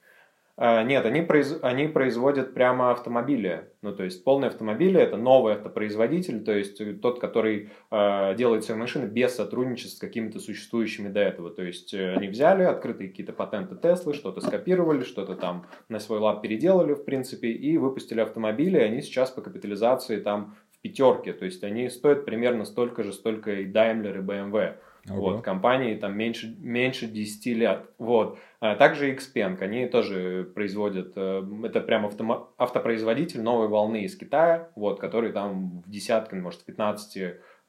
нет, 0.61 1.05
они, 1.07 1.21
произ... 1.21 1.57
они 1.63 1.87
производят 1.87 2.53
прямо 2.53 2.91
автомобили. 2.91 3.71
Ну, 3.81 3.95
то 3.95 4.03
есть 4.03 4.23
полные 4.23 4.49
автомобили 4.49 5.01
это 5.01 5.17
новый 5.17 5.53
автопроизводитель, 5.53 6.43
то 6.43 6.55
есть 6.55 7.01
тот, 7.01 7.19
который 7.19 7.71
э, 7.89 8.35
делает 8.37 8.63
свои 8.63 8.77
машины 8.77 9.05
без 9.05 9.33
сотрудничества 9.33 9.97
с 9.97 9.99
какими-то 9.99 10.39
существующими 10.39 11.09
до 11.09 11.19
этого. 11.19 11.49
То 11.49 11.63
есть 11.63 11.95
э, 11.95 12.13
они 12.15 12.27
взяли 12.27 12.61
открытые 12.61 13.09
какие-то 13.09 13.33
патенты 13.33 13.75
Теслы, 13.75 14.13
что-то 14.13 14.41
скопировали, 14.41 15.03
что-то 15.03 15.35
там 15.35 15.65
на 15.89 15.99
свой 15.99 16.19
лад 16.19 16.43
переделали, 16.43 16.93
в 16.93 17.05
принципе, 17.05 17.49
и 17.49 17.77
выпустили 17.77 18.19
автомобили. 18.19 18.77
И 18.77 18.83
они 18.83 19.01
сейчас 19.01 19.31
по 19.31 19.41
капитализации 19.41 20.19
там 20.19 20.55
в 20.71 20.81
пятерке. 20.81 21.33
То 21.33 21.45
есть 21.45 21.63
они 21.63 21.89
стоят 21.89 22.23
примерно 22.23 22.65
столько 22.65 23.01
же, 23.01 23.13
столько 23.13 23.61
и 23.61 23.65
Daimler, 23.65 24.19
и 24.19 24.21
BMW. 24.21 24.75
Ого. 25.09 25.33
Вот, 25.33 25.41
компании 25.41 25.95
там 25.95 26.15
меньше, 26.15 26.55
меньше 26.59 27.07
10 27.07 27.45
лет. 27.57 27.89
Вот. 27.97 28.37
А 28.59 28.75
также 28.75 29.13
Xpeng, 29.15 29.59
они 29.59 29.87
тоже 29.87 30.49
производят, 30.53 31.13
э, 31.15 31.43
это 31.63 31.81
прям 31.81 32.05
автомо, 32.05 32.53
автопроизводитель 32.57 33.41
новой 33.41 33.67
волны 33.67 34.03
из 34.03 34.15
Китая, 34.15 34.69
вот, 34.75 34.99
который 34.99 35.31
там 35.31 35.81
в 35.81 35.89
десятках, 35.89 36.39
может, 36.39 36.61
в 36.61 36.65
15 36.65 37.17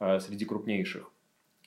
э, 0.01 0.21
среди 0.21 0.45
крупнейших. 0.45 1.11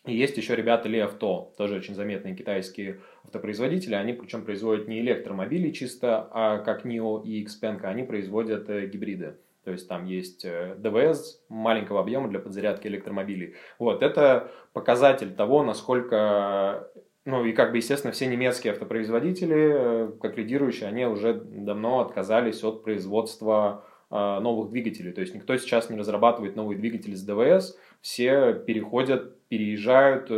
И 0.06 0.15
есть 0.15 0.38
еще 0.38 0.56
ребята 0.56 0.88
Li 0.88 1.01
Auto, 1.01 1.56
тоже 1.58 1.78
очень 1.78 1.95
заметные 1.95 2.36
китайские 2.36 2.99
автопроизводители. 3.23 3.95
Они 3.95 4.13
причем 4.13 4.45
производят 4.45 4.88
не 4.88 4.99
электромобили 4.99 5.71
чисто, 5.71 6.30
а 6.32 6.60
как 6.60 6.86
NIO 6.86 7.23
и 7.23 7.43
Xpeng, 7.43 7.82
они 7.82 8.04
производят 8.04 8.69
э, 8.69 8.86
гибриды. 8.86 9.38
То 9.65 9.71
есть 9.71 9.89
там 9.89 10.06
есть 10.06 10.45
э, 10.45 10.75
ДВС 10.78 11.41
маленького 11.49 11.99
объема 11.99 12.30
для 12.30 12.39
подзарядки 12.39 12.86
электромобилей. 12.88 13.56
Вот, 13.80 14.04
это 14.04 14.51
показатель 14.73 15.34
того, 15.34 15.63
насколько 15.63 16.88
ну 17.25 17.43
и 17.43 17.54
как 17.54 17.71
бы, 17.71 17.78
естественно, 17.78 18.13
все 18.13 18.28
немецкие 18.28 18.73
автопроизводители, 18.73 19.56
э, 19.58 20.12
как 20.21 20.38
лидирующие, 20.38 20.88
они 20.88 21.06
уже 21.08 21.34
давно 21.34 22.01
отказались 22.01 22.63
от 22.63 22.84
производства 22.84 23.84
э, 24.12 24.15
новых 24.15 24.69
двигателей. 24.69 25.12
То 25.12 25.21
есть 25.21 25.34
никто 25.34 25.58
сейчас 25.58 25.89
не 25.89 25.97
разрабатывает 25.97 26.56
новые 26.56 26.78
двигатели 26.78 27.15
с 27.15 27.23
ДВС, 27.23 27.75
все 28.01 28.54
переходят, 28.54 29.47
переезжают 29.47 30.30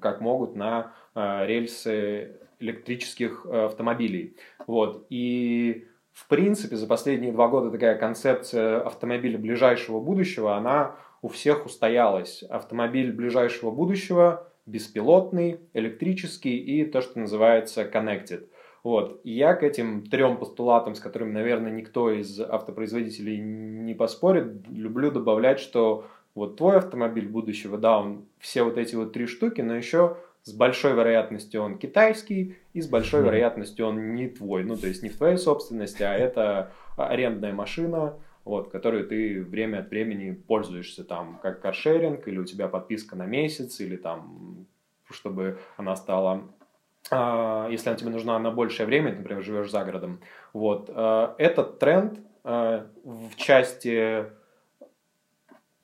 как 0.00 0.20
могут 0.20 0.56
на 0.56 0.92
рельсы 1.14 2.40
электрических 2.58 3.46
автомобилей. 3.46 4.36
Вот. 4.66 5.06
И 5.10 5.86
в 6.14 6.28
принципе, 6.28 6.76
за 6.76 6.86
последние 6.86 7.32
два 7.32 7.48
года 7.48 7.70
такая 7.70 7.98
концепция 7.98 8.80
автомобиля 8.80 9.36
ближайшего 9.36 10.00
будущего, 10.00 10.56
она 10.56 10.94
у 11.22 11.28
всех 11.28 11.66
устоялась. 11.66 12.44
Автомобиль 12.44 13.12
ближайшего 13.12 13.72
будущего 13.72 14.48
беспилотный, 14.64 15.60
электрический 15.74 16.56
и 16.56 16.84
то, 16.84 17.02
что 17.02 17.18
называется 17.18 17.82
connected. 17.82 18.48
Вот. 18.84 19.20
Я 19.24 19.54
к 19.54 19.64
этим 19.64 20.06
трем 20.06 20.36
постулатам, 20.36 20.94
с 20.94 21.00
которыми, 21.00 21.32
наверное, 21.32 21.72
никто 21.72 22.10
из 22.10 22.40
автопроизводителей 22.40 23.38
не 23.38 23.94
поспорит, 23.94 24.68
люблю 24.68 25.10
добавлять, 25.10 25.58
что 25.58 26.06
вот 26.36 26.56
твой 26.56 26.76
автомобиль 26.76 27.28
будущего, 27.28 27.76
да, 27.76 27.98
он 27.98 28.26
все 28.38 28.62
вот 28.62 28.78
эти 28.78 28.94
вот 28.94 29.12
три 29.12 29.26
штуки, 29.26 29.62
но 29.62 29.74
еще 29.74 30.16
с 30.44 30.52
большой 30.52 30.92
вероятностью 30.92 31.62
он 31.62 31.78
китайский, 31.78 32.56
и 32.74 32.80
с 32.80 32.86
большой 32.86 33.22
mm. 33.22 33.24
вероятностью 33.24 33.86
он 33.86 34.14
не 34.14 34.28
твой. 34.28 34.62
Ну, 34.62 34.76
то 34.76 34.86
есть 34.86 35.02
не 35.02 35.08
в 35.08 35.16
твоей 35.16 35.38
собственности, 35.38 36.02
а 36.02 36.14
это 36.14 36.70
арендная 36.96 37.52
машина, 37.52 38.14
вот, 38.44 38.70
которую 38.70 39.08
ты 39.08 39.42
время 39.42 39.78
от 39.78 39.90
времени 39.90 40.32
пользуешься 40.32 41.02
там 41.02 41.40
как 41.42 41.60
каршеринг, 41.60 42.28
или 42.28 42.38
у 42.38 42.44
тебя 42.44 42.68
подписка 42.68 43.16
на 43.16 43.24
месяц, 43.24 43.80
или 43.80 43.96
там, 43.96 44.66
чтобы 45.10 45.58
она 45.76 45.96
стала 45.96 46.42
Uh, 47.10 47.70
если 47.70 47.90
она 47.90 47.98
тебе 47.98 48.08
нужна 48.08 48.38
на 48.38 48.50
большее 48.50 48.86
время, 48.86 49.10
ты, 49.10 49.18
например, 49.18 49.44
живешь 49.44 49.70
за 49.70 49.84
городом. 49.84 50.20
Вот. 50.54 50.88
Uh, 50.88 51.34
этот 51.36 51.78
тренд 51.78 52.18
uh, 52.44 52.86
в 53.04 53.36
части 53.36 54.24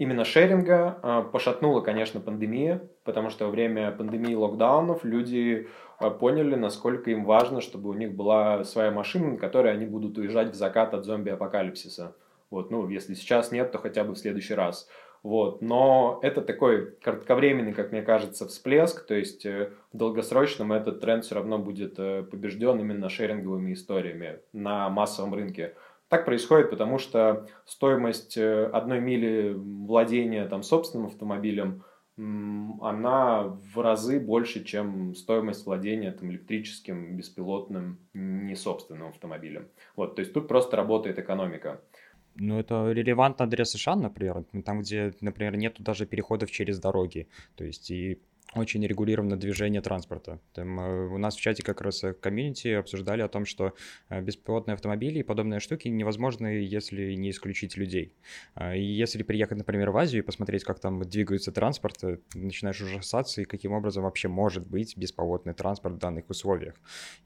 именно 0.00 0.24
шеринга 0.24 0.98
а, 1.02 1.22
пошатнула, 1.22 1.82
конечно, 1.82 2.20
пандемия, 2.20 2.82
потому 3.04 3.28
что 3.28 3.44
во 3.44 3.50
время 3.50 3.92
пандемии 3.92 4.34
локдаунов 4.34 5.04
люди 5.04 5.68
а, 5.98 6.08
поняли, 6.08 6.54
насколько 6.54 7.10
им 7.10 7.26
важно, 7.26 7.60
чтобы 7.60 7.90
у 7.90 7.92
них 7.92 8.14
была 8.14 8.64
своя 8.64 8.90
машина, 8.90 9.32
на 9.32 9.36
которой 9.36 9.72
они 9.72 9.84
будут 9.84 10.16
уезжать 10.16 10.52
в 10.52 10.54
закат 10.54 10.94
от 10.94 11.04
зомби-апокалипсиса. 11.04 12.16
Вот, 12.48 12.70
ну, 12.70 12.88
если 12.88 13.12
сейчас 13.12 13.52
нет, 13.52 13.72
то 13.72 13.78
хотя 13.78 14.02
бы 14.02 14.14
в 14.14 14.18
следующий 14.18 14.54
раз. 14.54 14.88
Вот, 15.22 15.60
но 15.60 16.18
это 16.22 16.40
такой 16.40 16.92
кратковременный, 17.02 17.74
как 17.74 17.92
мне 17.92 18.00
кажется, 18.00 18.48
всплеск, 18.48 19.06
то 19.06 19.12
есть 19.12 19.44
э, 19.44 19.70
в 19.92 19.96
долгосрочном 19.98 20.72
этот 20.72 21.00
тренд 21.00 21.26
все 21.26 21.34
равно 21.34 21.58
будет 21.58 21.98
э, 21.98 22.22
побежден 22.22 22.80
именно 22.80 23.10
шеринговыми 23.10 23.74
историями 23.74 24.40
на 24.54 24.88
массовом 24.88 25.34
рынке. 25.34 25.74
Так 26.10 26.24
происходит, 26.24 26.70
потому 26.70 26.98
что 26.98 27.46
стоимость 27.64 28.36
э, 28.36 28.66
одной 28.66 29.00
мили 29.00 29.54
владения 29.56 30.44
там, 30.48 30.64
собственным 30.64 31.06
автомобилем, 31.06 31.84
она 32.16 33.44
в 33.44 33.80
разы 33.80 34.18
больше, 34.18 34.64
чем 34.64 35.14
стоимость 35.14 35.64
владения 35.64 36.10
там, 36.10 36.30
электрическим, 36.32 37.16
беспилотным, 37.16 38.00
не 38.12 38.56
собственным 38.56 39.10
автомобилем. 39.10 39.68
Вот, 39.94 40.16
то 40.16 40.20
есть 40.20 40.32
тут 40.34 40.48
просто 40.48 40.76
работает 40.76 41.20
экономика. 41.20 41.80
Ну, 42.34 42.58
это 42.58 42.90
релевантно 42.90 43.48
для 43.48 43.64
США, 43.64 43.94
например, 43.94 44.44
там, 44.64 44.80
где, 44.80 45.14
например, 45.20 45.56
нету 45.56 45.82
даже 45.84 46.06
переходов 46.06 46.50
через 46.50 46.80
дороги. 46.80 47.28
То 47.54 47.64
есть 47.64 47.88
и 47.90 48.20
очень 48.54 48.84
регулировано 48.84 49.36
движение 49.36 49.80
транспорта. 49.80 50.40
Там, 50.52 50.80
э, 50.80 51.06
у 51.08 51.18
нас 51.18 51.36
в 51.36 51.40
чате 51.40 51.62
как 51.62 51.80
раз 51.80 52.02
э, 52.02 52.14
комьюнити 52.14 52.68
обсуждали 52.68 53.22
о 53.22 53.28
том, 53.28 53.44
что 53.44 53.74
э, 54.08 54.20
беспилотные 54.20 54.74
автомобили 54.74 55.20
и 55.20 55.22
подобные 55.22 55.60
штуки 55.60 55.88
невозможны, 55.88 56.46
если 56.46 57.14
не 57.14 57.30
исключить 57.30 57.76
людей. 57.76 58.14
И 58.74 58.82
если 58.82 59.22
приехать, 59.22 59.58
например, 59.58 59.90
в 59.90 59.96
Азию 59.96 60.22
и 60.22 60.26
посмотреть, 60.26 60.64
как 60.64 60.80
там 60.80 61.00
двигается 61.02 61.52
транспорт, 61.52 62.02
начинаешь 62.34 62.80
ужасаться, 62.80 63.42
и 63.42 63.44
каким 63.44 63.72
образом 63.72 64.02
вообще 64.02 64.28
может 64.28 64.66
быть 64.66 64.96
беспилотный 64.96 65.54
транспорт 65.54 65.94
в 65.94 65.98
данных 65.98 66.28
условиях. 66.28 66.74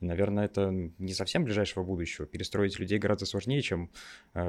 И, 0.00 0.04
наверное, 0.04 0.44
это 0.44 0.70
не 0.70 1.14
совсем 1.14 1.44
ближайшего 1.44 1.84
будущего. 1.84 2.26
Перестроить 2.26 2.78
людей 2.78 2.98
гораздо 2.98 3.26
сложнее, 3.26 3.62
чем 3.62 3.90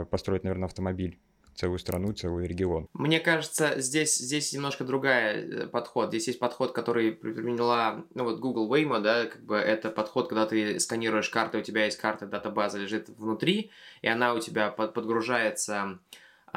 построить, 0.10 0.44
наверное, 0.44 0.68
автомобиль 0.68 1.20
целую 1.56 1.80
страну, 1.80 2.14
целый 2.14 2.48
регион. 2.48 2.88
Мне 2.94 3.20
кажется, 3.20 3.80
здесь, 3.80 4.18
здесь 4.18 4.54
немножко 4.54 4.84
другая 4.84 5.36
э, 5.36 5.68
подход. 5.68 6.10
Здесь 6.10 6.28
есть 6.28 6.40
подход, 6.40 6.74
который 6.74 7.12
применила, 7.12 8.06
ну 8.14 8.26
вот 8.26 8.40
Google 8.40 8.72
Waymo, 8.74 9.00
да, 9.02 9.26
как 9.26 9.44
бы 9.44 9.56
это 9.56 9.90
подход, 9.90 10.30
когда 10.30 10.46
ты 10.46 10.80
сканируешь 10.80 11.30
карты, 11.30 11.58
у 11.58 11.62
тебя 11.62 11.86
есть 11.86 11.98
карта, 11.98 12.26
датабаза 12.26 12.78
лежит 12.78 13.10
внутри, 13.10 13.72
и 14.02 14.08
она 14.08 14.34
у 14.34 14.40
тебя 14.40 14.70
под, 14.70 14.94
подгружается 14.94 16.00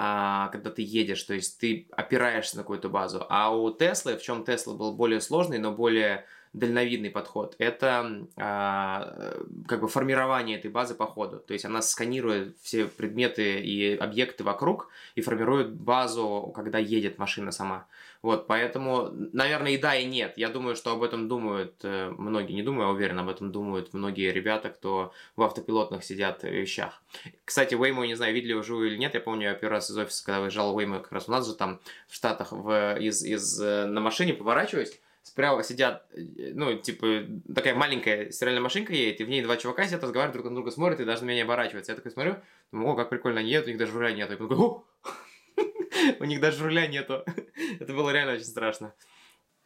а, 0.01 0.49
когда 0.51 0.71
ты 0.71 0.83
едешь, 0.83 1.25
то 1.25 1.35
есть 1.35 1.59
ты 1.59 1.89
опираешься 1.91 2.57
на 2.57 2.63
какую-то 2.63 2.89
базу. 2.89 3.27
А 3.29 3.53
у 3.53 3.73
Теслы, 3.73 4.17
в 4.17 4.23
чем 4.23 4.45
Тесла 4.45 4.75
был 4.75 4.95
более 4.95 5.21
сложный, 5.21 5.59
но 5.59 5.73
более 5.73 6.25
дальновидный 6.53 7.11
подход. 7.11 7.55
Это 7.59 8.27
а, 8.37 9.37
как 9.67 9.81
бы 9.81 9.89
формирование 9.89 10.59
этой 10.59 10.71
базы 10.71 10.95
по 10.95 11.07
ходу. 11.07 11.39
То 11.39 11.53
есть 11.53 11.65
она 11.65 11.83
сканирует 11.83 12.57
все 12.63 12.87
предметы 12.87 13.61
и 13.61 13.97
объекты 13.97 14.45
вокруг 14.45 14.89
и 15.15 15.21
формирует 15.21 15.75
базу, 15.75 16.53
когда 16.55 16.79
едет 16.79 17.19
машина 17.19 17.53
сама. 17.53 17.87
Вот, 18.21 18.49
поэтому, 18.49 19.11
наверное, 19.33 19.73
и 19.73 19.79
да, 19.79 19.95
и 19.95 20.05
нет. 20.05 20.35
Я 20.37 20.49
думаю, 20.49 20.75
что 20.75 20.91
об 20.91 21.05
этом 21.05 21.29
думают 21.29 21.75
э, 21.85 22.11
многие, 22.19 22.53
не 22.53 22.65
думаю, 22.65 22.89
а 22.89 22.91
уверен, 22.91 23.19
об 23.21 23.29
этом 23.29 23.53
думают 23.53 23.95
многие 23.95 24.33
ребята, 24.33 24.71
кто 24.71 25.13
в 25.37 25.43
автопилотных 25.43 26.03
сидят 26.03 26.43
вещах. 26.43 27.01
Кстати, 27.45 27.75
Waymo, 27.75 28.05
не 28.07 28.17
знаю, 28.17 28.35
видели 28.35 28.55
уже 28.55 28.75
или 28.75 28.97
нет, 28.97 29.15
я 29.15 29.21
помню, 29.21 29.49
я 29.49 29.55
первый 29.55 29.75
раз 29.75 29.91
из 29.91 29.97
офиса, 29.97 30.25
когда 30.25 30.41
выезжал 30.41 30.77
Waymo, 30.77 31.01
как 31.01 31.13
раз 31.13 31.29
у 31.29 31.31
нас 31.31 31.47
же 31.47 31.55
там 31.55 31.81
в 32.09 32.15
Штатах 32.15 32.51
в, 32.51 32.99
из, 32.99 33.23
из, 33.23 33.61
э, 33.61 33.87
на 33.87 34.01
машине 34.01 34.35
поворачиваюсь, 34.35 35.01
справа 35.29 35.63
сидят, 35.63 36.07
э, 36.13 36.53
ну, 36.55 36.75
типа, 36.77 37.25
такая 37.55 37.75
маленькая 37.75 38.31
стиральная 38.31 38.63
машинка 38.63 38.93
едет, 38.93 39.21
и 39.21 39.25
в 39.25 39.29
ней 39.29 39.43
два 39.43 39.57
чувака 39.57 39.87
сидят, 39.87 40.03
разговаривают, 40.03 40.35
друг 40.35 40.47
на 40.47 40.55
друга 40.55 40.71
смотрят, 40.71 41.01
и 41.01 41.05
даже 41.05 41.23
на 41.23 41.27
меня 41.27 41.37
не 41.37 41.43
оборачиваются. 41.43 41.93
Я 41.93 41.97
такой 41.97 42.11
смотрю, 42.11 42.37
думаю, 42.73 42.93
о, 42.93 42.97
как 42.97 43.11
прикольно 43.11 43.41
они 43.41 43.51
едут, 43.51 43.67
у 43.67 43.71
них 43.71 43.79
даже 43.79 43.93
руля 43.93 44.13
нету. 44.13 44.33
Я 44.33 44.39
такой, 44.39 44.57
о! 44.57 44.85
У 46.21 46.25
них 46.25 46.41
даже 46.41 46.65
руля 46.65 46.87
нету. 46.87 47.25
Это 47.81 47.93
было 47.93 48.11
реально 48.11 48.35
очень 48.35 48.45
страшно. 48.45 48.95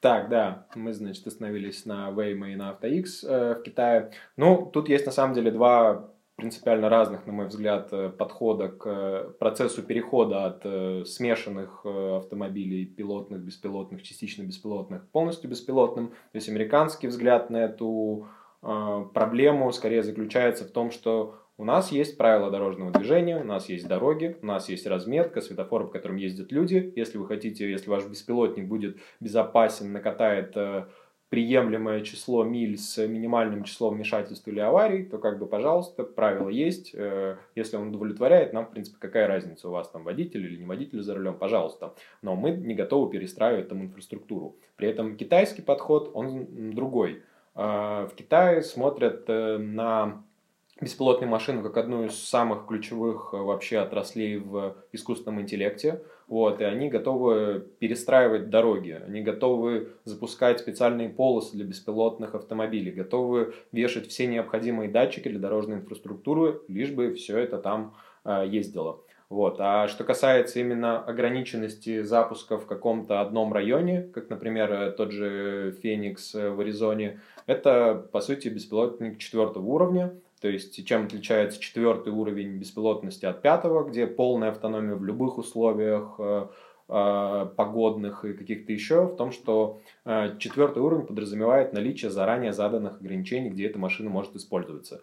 Так, 0.00 0.28
да, 0.28 0.66
мы, 0.74 0.92
значит, 0.94 1.26
остановились 1.26 1.84
на 1.84 2.10
Waymo 2.10 2.52
и 2.52 2.56
на 2.56 2.72
AutoX 2.72 3.04
э, 3.22 3.54
в 3.54 3.62
Китае. 3.62 4.12
Ну, 4.36 4.70
тут 4.72 4.88
есть 4.88 5.06
на 5.06 5.12
самом 5.12 5.34
деле 5.34 5.50
два 5.52 6.12
принципиально 6.36 6.88
разных, 6.88 7.26
на 7.26 7.32
мой 7.32 7.46
взгляд, 7.46 7.88
э, 7.92 8.08
подхода 8.08 8.68
к 8.68 8.86
э, 8.86 9.30
процессу 9.38 9.82
перехода 9.82 10.46
от 10.46 10.62
э, 10.64 11.04
смешанных 11.04 11.84
автомобилей, 11.84 12.86
пилотных, 12.86 13.40
беспилотных, 13.40 14.02
частично 14.02 14.42
беспилотных, 14.42 15.08
полностью 15.10 15.50
беспилотным. 15.50 16.08
То 16.08 16.36
есть 16.36 16.48
американский 16.48 17.06
взгляд 17.06 17.50
на 17.50 17.58
эту 17.58 18.26
проблему 18.60 19.72
скорее 19.72 20.04
заключается 20.04 20.64
в 20.64 20.70
том, 20.70 20.92
что 20.92 21.34
у 21.58 21.64
нас 21.64 21.90
есть 21.90 22.16
правила 22.16 22.48
дорожного 22.48 22.92
движения, 22.92 23.40
у 23.40 23.44
нас 23.44 23.68
есть 23.68 23.88
дороги, 23.88 24.36
у 24.40 24.46
нас 24.46 24.68
есть 24.68 24.86
разметка, 24.86 25.40
светофоры, 25.40 25.86
по 25.86 25.92
которым 25.92 26.16
ездят 26.16 26.52
люди. 26.52 26.92
Если 26.94 27.18
вы 27.18 27.26
хотите, 27.26 27.68
если 27.68 27.90
ваш 27.90 28.06
беспилотник 28.06 28.68
будет 28.68 28.98
безопасен, 29.18 29.92
накатает 29.92 30.56
приемлемое 31.32 32.02
число 32.02 32.44
миль 32.44 32.76
с 32.76 32.98
минимальным 33.08 33.64
числом 33.64 33.94
вмешательств 33.94 34.46
или 34.48 34.60
аварий, 34.60 35.02
то 35.02 35.16
как 35.16 35.38
бы, 35.38 35.46
пожалуйста, 35.46 36.04
правило 36.04 36.50
есть. 36.50 36.90
Э, 36.92 37.38
если 37.54 37.78
он 37.78 37.88
удовлетворяет, 37.88 38.52
нам, 38.52 38.66
в 38.66 38.70
принципе, 38.70 38.98
какая 39.00 39.26
разница, 39.26 39.70
у 39.70 39.72
вас 39.72 39.88
там 39.88 40.04
водитель 40.04 40.44
или 40.44 40.58
не 40.58 40.66
водитель 40.66 41.00
за 41.00 41.14
рулем, 41.14 41.38
пожалуйста. 41.38 41.94
Но 42.20 42.36
мы 42.36 42.50
не 42.50 42.74
готовы 42.74 43.10
перестраивать 43.10 43.70
там 43.70 43.80
инфраструктуру. 43.80 44.56
При 44.76 44.88
этом 44.88 45.16
китайский 45.16 45.62
подход, 45.62 46.10
он 46.12 46.72
другой. 46.74 47.22
Э, 47.54 48.06
в 48.10 48.14
Китае 48.14 48.60
смотрят 48.60 49.24
э, 49.28 49.56
на 49.56 50.22
беспилотные 50.82 51.30
машины 51.30 51.62
как 51.62 51.78
одну 51.78 52.04
из 52.04 52.18
самых 52.22 52.66
ключевых 52.66 53.32
вообще 53.32 53.78
отраслей 53.78 54.36
в 54.36 54.76
искусственном 54.92 55.40
интеллекте. 55.40 56.02
Вот, 56.32 56.62
и 56.62 56.64
они 56.64 56.88
готовы 56.88 57.62
перестраивать 57.78 58.48
дороги, 58.48 58.98
они 59.06 59.20
готовы 59.20 59.90
запускать 60.04 60.60
специальные 60.60 61.10
полосы 61.10 61.54
для 61.54 61.66
беспилотных 61.66 62.34
автомобилей, 62.34 62.90
готовы 62.90 63.52
вешать 63.70 64.06
все 64.08 64.26
необходимые 64.26 64.90
датчики 64.90 65.28
для 65.28 65.38
дорожной 65.38 65.76
инфраструктуры, 65.76 66.62
лишь 66.68 66.90
бы 66.90 67.12
все 67.12 67.36
это 67.36 67.58
там 67.58 67.94
э, 68.24 68.46
ездило. 68.48 69.02
Вот. 69.28 69.56
А 69.58 69.88
что 69.88 70.04
касается 70.04 70.58
именно 70.58 71.04
ограниченности 71.04 72.00
запуска 72.00 72.56
в 72.56 72.64
каком-то 72.64 73.20
одном 73.20 73.52
районе, 73.52 74.00
как, 74.14 74.30
например, 74.30 74.92
тот 74.92 75.12
же 75.12 75.76
Феникс 75.82 76.32
в 76.32 76.58
Аризоне, 76.58 77.20
это, 77.44 78.08
по 78.10 78.22
сути, 78.22 78.48
беспилотник 78.48 79.18
четвертого 79.18 79.66
уровня, 79.66 80.14
то 80.42 80.48
есть, 80.48 80.84
чем 80.84 81.04
отличается 81.04 81.60
четвертый 81.60 82.12
уровень 82.12 82.58
беспилотности 82.58 83.24
от 83.26 83.42
пятого, 83.42 83.88
где 83.88 84.08
полная 84.08 84.50
автономия 84.50 84.96
в 84.96 85.04
любых 85.04 85.38
условиях 85.38 86.16
э, 86.18 86.46
э, 86.88 87.46
погодных 87.56 88.24
и 88.24 88.32
каких-то 88.32 88.72
еще, 88.72 89.06
в 89.06 89.14
том, 89.14 89.30
что 89.30 89.80
э, 90.04 90.36
четвертый 90.40 90.82
уровень 90.82 91.06
подразумевает 91.06 91.72
наличие 91.72 92.10
заранее 92.10 92.52
заданных 92.52 93.00
ограничений, 93.00 93.50
где 93.50 93.66
эта 93.66 93.78
машина 93.78 94.10
может 94.10 94.34
использоваться. 94.34 95.02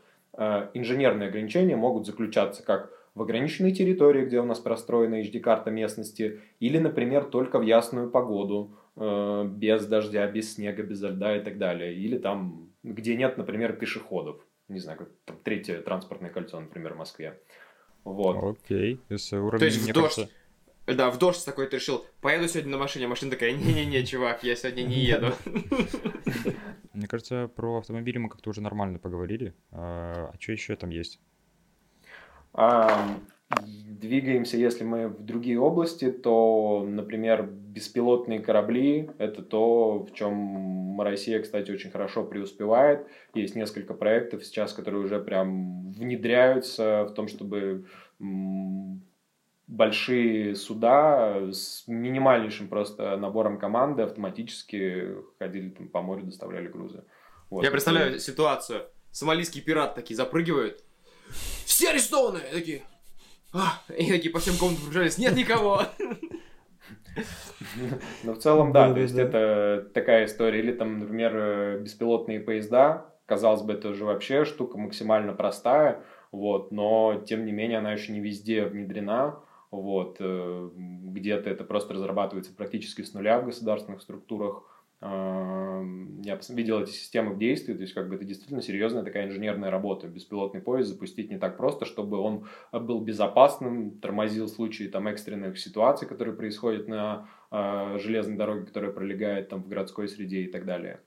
Инженерные 0.73 1.29
ограничения 1.29 1.77
могут 1.77 2.05
заключаться 2.05 2.61
как 2.61 2.91
в 3.15 3.21
ограниченной 3.21 3.71
территории, 3.71 4.25
где 4.25 4.41
у 4.41 4.45
нас 4.45 4.59
простроена 4.59 5.21
HD-карта 5.21 5.71
местности, 5.71 6.41
или, 6.59 6.77
например, 6.79 7.23
только 7.23 7.59
в 7.59 7.63
ясную 7.63 8.09
погоду, 8.09 8.71
без 8.95 9.85
дождя, 9.87 10.27
без 10.27 10.53
снега, 10.53 10.83
без 10.83 11.01
льда 11.01 11.37
и 11.37 11.41
так 11.41 11.57
далее, 11.57 11.93
или 11.93 12.17
там, 12.17 12.69
где 12.83 13.15
нет, 13.15 13.37
например, 13.37 13.73
пешеходов 13.73 14.45
не 14.69 14.79
знаю, 14.79 14.97
как 14.97 15.09
там, 15.25 15.37
третье 15.43 15.81
транспортное 15.81 16.29
кольцо, 16.29 16.59
например, 16.59 16.93
в 16.93 16.97
Москве. 16.97 17.39
Вот. 18.03 18.57
Окей. 18.57 18.99
Если 19.09 19.37
уровень, 19.37 19.59
То 19.59 19.65
есть 19.65 19.77
в 19.79 19.93
дождь, 19.93 20.15
кажется... 20.15 20.35
да, 20.87 21.09
в 21.09 21.17
дождь 21.17 21.43
такой 21.45 21.67
ты 21.67 21.77
решил, 21.77 22.05
поеду 22.21 22.47
сегодня 22.47 22.71
на 22.71 22.77
машине, 22.77 23.05
а 23.05 23.09
машина 23.09 23.31
такая, 23.31 23.51
не-не-не, 23.51 24.05
чувак, 24.05 24.43
я 24.43 24.55
сегодня 24.55 24.83
не 24.83 24.99
еду. 24.99 25.33
Мне 26.93 27.07
кажется, 27.07 27.49
про 27.53 27.79
автомобили 27.79 28.17
мы 28.17 28.29
как-то 28.29 28.49
уже 28.49 28.61
нормально 28.61 28.99
поговорили. 28.99 29.53
А, 29.71 30.31
а 30.33 30.39
что 30.39 30.51
еще 30.51 30.75
там 30.75 30.89
есть? 30.89 31.19
Двигаемся, 33.49 34.57
если 34.57 34.83
мы 34.83 35.07
в 35.07 35.23
другие 35.23 35.59
области, 35.59 36.11
то, 36.11 36.85
например, 36.87 37.43
беспилотные 37.43 38.39
корабли– 38.39 39.09
это 39.17 39.41
то, 39.41 40.05
в 40.05 40.13
чем 40.13 41.01
Россия, 41.01 41.41
кстати, 41.41 41.71
очень 41.71 41.91
хорошо 41.91 42.23
преуспевает. 42.23 43.07
Есть 43.33 43.55
несколько 43.55 43.93
проектов 43.93 44.45
сейчас, 44.45 44.73
которые 44.73 45.03
уже 45.03 45.19
прям 45.19 45.91
внедряются 45.91 47.05
в 47.09 47.13
том, 47.13 47.27
чтобы 47.27 47.85
большие 49.67 50.55
суда 50.55 51.51
с 51.51 51.83
минимальнейшим 51.87 52.69
просто 52.69 53.17
набором 53.17 53.59
команды 53.59 54.03
автоматически 54.03 55.15
ходили 55.37 55.69
там, 55.69 55.87
по 55.89 56.01
морю, 56.01 56.23
доставляли 56.23 56.67
грузы. 56.67 57.03
Вот. 57.49 57.63
Я 57.63 57.71
представляю 57.71 58.19
ситуацию. 58.19 58.85
Сомалийские 59.11 59.63
пираты 59.63 59.95
такие 59.95 60.15
запрыгивают. 60.15 60.83
Все 61.65 61.89
арестованы! 61.91 62.39
Такие, 62.51 62.81
и 63.97 64.09
такие 64.09 64.31
по 64.31 64.39
всем 64.39 64.55
комнатам 64.57 64.83
пробежались, 64.83 65.17
нет 65.17 65.35
никого. 65.35 65.83
Ну, 68.23 68.33
в 68.33 68.37
целом, 68.37 68.71
да, 68.71 68.93
то 68.93 68.99
есть 68.99 69.17
это 69.17 69.89
такая 69.93 70.25
история. 70.25 70.59
Или 70.59 70.71
там, 70.71 70.99
например, 70.99 71.35
э, 71.35 71.79
беспилотные 71.79 72.39
поезда. 72.39 73.13
Казалось 73.25 73.61
бы, 73.61 73.73
это 73.73 73.93
же 73.93 74.05
вообще 74.05 74.45
штука 74.45 74.77
максимально 74.77 75.33
простая, 75.33 76.03
вот, 76.31 76.71
но, 76.71 77.21
тем 77.27 77.45
не 77.45 77.51
менее, 77.51 77.77
она 77.77 77.91
еще 77.91 78.11
не 78.11 78.19
везде 78.19 78.65
внедрена. 78.65 79.39
Вот, 79.71 80.17
э, 80.19 80.69
где-то 80.75 81.49
это 81.49 81.63
просто 81.63 81.93
разрабатывается 81.93 82.53
практически 82.55 83.03
с 83.03 83.13
нуля 83.13 83.39
в 83.39 83.45
государственных 83.45 84.01
структурах 84.01 84.63
я 85.01 86.39
видел 86.49 86.81
эти 86.81 86.91
системы 86.91 87.33
в 87.33 87.37
действии, 87.37 87.73
то 87.73 87.81
есть 87.81 87.93
как 87.93 88.09
бы 88.09 88.15
это 88.15 88.25
действительно 88.25 88.61
серьезная 88.61 89.03
такая 89.03 89.27
инженерная 89.27 89.71
работа. 89.71 90.07
Беспилотный 90.07 90.61
поезд 90.61 90.89
запустить 90.89 91.29
не 91.31 91.37
так 91.37 91.55
просто, 91.55 91.85
чтобы 91.85 92.17
он 92.17 92.47
был 92.73 92.99
безопасным, 93.01 93.99
тормозил 93.99 94.47
в 94.47 94.49
случае 94.49 94.89
там 94.89 95.07
экстренных 95.07 95.57
ситуаций, 95.57 96.07
которые 96.07 96.35
происходят 96.35 96.87
на 96.89 97.29
э, 97.49 97.97
железной 97.99 98.35
дороге, 98.35 98.65
которая 98.65 98.91
пролегает 98.91 99.47
там 99.49 99.63
в 99.63 99.69
городской 99.69 100.09
среде 100.09 100.41
и 100.41 100.51
так 100.51 100.65
далее. 100.65 100.99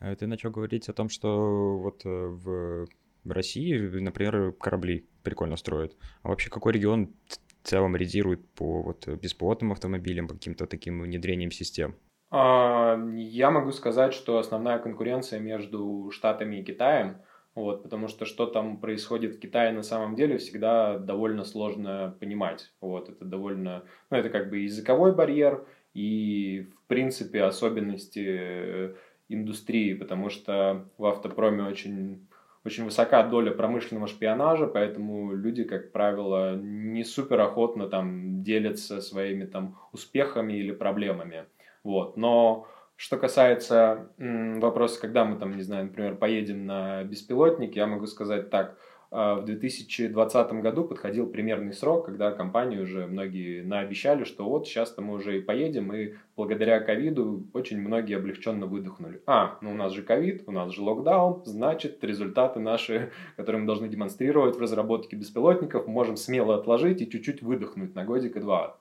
Э, 0.00 0.16
ты 0.16 0.26
начал 0.26 0.50
говорить 0.50 0.88
о 0.88 0.94
том, 0.94 1.10
что 1.10 1.78
вот 1.78 2.06
э, 2.06 2.08
в 2.08 2.86
России, 3.26 3.76
например, 3.76 4.52
корабли 4.52 5.06
прикольно 5.22 5.56
строят. 5.56 5.94
А 6.22 6.28
вообще 6.28 6.48
какой 6.48 6.72
регион 6.72 7.12
в 7.28 7.68
целом 7.68 7.94
редирует 7.96 8.48
по 8.54 8.82
вот 8.82 9.06
беспилотным 9.06 9.72
автомобилям, 9.72 10.26
по 10.26 10.34
каким-то 10.34 10.66
таким 10.66 11.02
внедрением 11.02 11.50
систем? 11.50 11.96
А, 12.30 12.96
я 13.16 13.50
могу 13.50 13.72
сказать, 13.72 14.14
что 14.14 14.38
основная 14.38 14.78
конкуренция 14.78 15.40
между 15.40 16.10
Штатами 16.12 16.56
и 16.56 16.64
Китаем, 16.64 17.16
вот, 17.54 17.82
потому 17.82 18.06
что 18.06 18.24
что 18.24 18.46
там 18.46 18.78
происходит 18.78 19.34
в 19.34 19.40
Китае 19.40 19.72
на 19.72 19.82
самом 19.82 20.14
деле 20.14 20.38
всегда 20.38 20.98
довольно 20.98 21.44
сложно 21.44 22.16
понимать. 22.20 22.72
Вот, 22.80 23.08
это 23.08 23.24
довольно, 23.24 23.82
ну, 24.10 24.16
это 24.16 24.30
как 24.30 24.48
бы 24.48 24.58
языковой 24.58 25.12
барьер 25.14 25.66
и, 25.92 26.68
в 26.72 26.88
принципе, 26.88 27.42
особенности 27.42 28.94
индустрии, 29.28 29.94
потому 29.94 30.30
что 30.30 30.86
в 30.98 31.06
автопроме 31.06 31.64
очень 31.64 32.26
очень 32.62 32.84
высока 32.84 33.22
доля 33.22 33.52
промышленного 33.52 34.06
шпионажа, 34.06 34.66
поэтому 34.66 35.32
люди, 35.34 35.64
как 35.64 35.92
правило, 35.92 36.54
не 36.56 37.04
супер 37.04 37.40
охотно 37.40 37.88
там 37.88 38.42
делятся 38.42 39.00
своими 39.00 39.46
там 39.46 39.78
успехами 39.92 40.52
или 40.52 40.72
проблемами. 40.72 41.46
Вот. 41.82 42.16
Но 42.16 42.66
что 42.96 43.16
касается 43.16 44.10
вопроса, 44.18 45.00
когда 45.00 45.24
мы 45.24 45.38
там, 45.38 45.56
не 45.56 45.62
знаю, 45.62 45.84
например, 45.84 46.16
поедем 46.16 46.66
на 46.66 47.02
беспилотник, 47.04 47.76
я 47.76 47.86
могу 47.86 48.06
сказать 48.06 48.50
так. 48.50 48.76
А, 49.12 49.34
в 49.36 49.44
2020 49.44 50.52
году 50.60 50.84
подходил 50.84 51.26
примерный 51.26 51.72
срок, 51.72 52.06
когда 52.06 52.30
компании 52.30 52.78
уже 52.78 53.06
многие 53.06 53.62
наобещали, 53.62 54.22
что 54.22 54.48
вот 54.48 54.68
сейчас-то 54.68 55.02
мы 55.02 55.14
уже 55.14 55.38
и 55.38 55.40
поедем, 55.40 55.92
и 55.92 56.14
благодаря 56.36 56.78
ковиду 56.80 57.44
очень 57.52 57.80
многие 57.80 58.16
облегченно 58.16 58.66
выдохнули. 58.66 59.20
А, 59.26 59.58
ну 59.62 59.72
у 59.72 59.74
нас 59.74 59.92
же 59.92 60.02
ковид, 60.02 60.44
у 60.46 60.52
нас 60.52 60.72
же 60.72 60.82
локдаун, 60.82 61.42
значит 61.44 62.04
результаты 62.04 62.60
наши, 62.60 63.10
которые 63.36 63.62
мы 63.62 63.66
должны 63.66 63.88
демонстрировать 63.88 64.56
в 64.56 64.60
разработке 64.60 65.16
беспилотников, 65.16 65.88
можем 65.88 66.16
смело 66.16 66.54
отложить 66.54 67.02
и 67.02 67.10
чуть-чуть 67.10 67.42
выдохнуть 67.42 67.96
на 67.96 68.04
годик 68.04 68.36
и 68.36 68.40
два. 68.40 68.78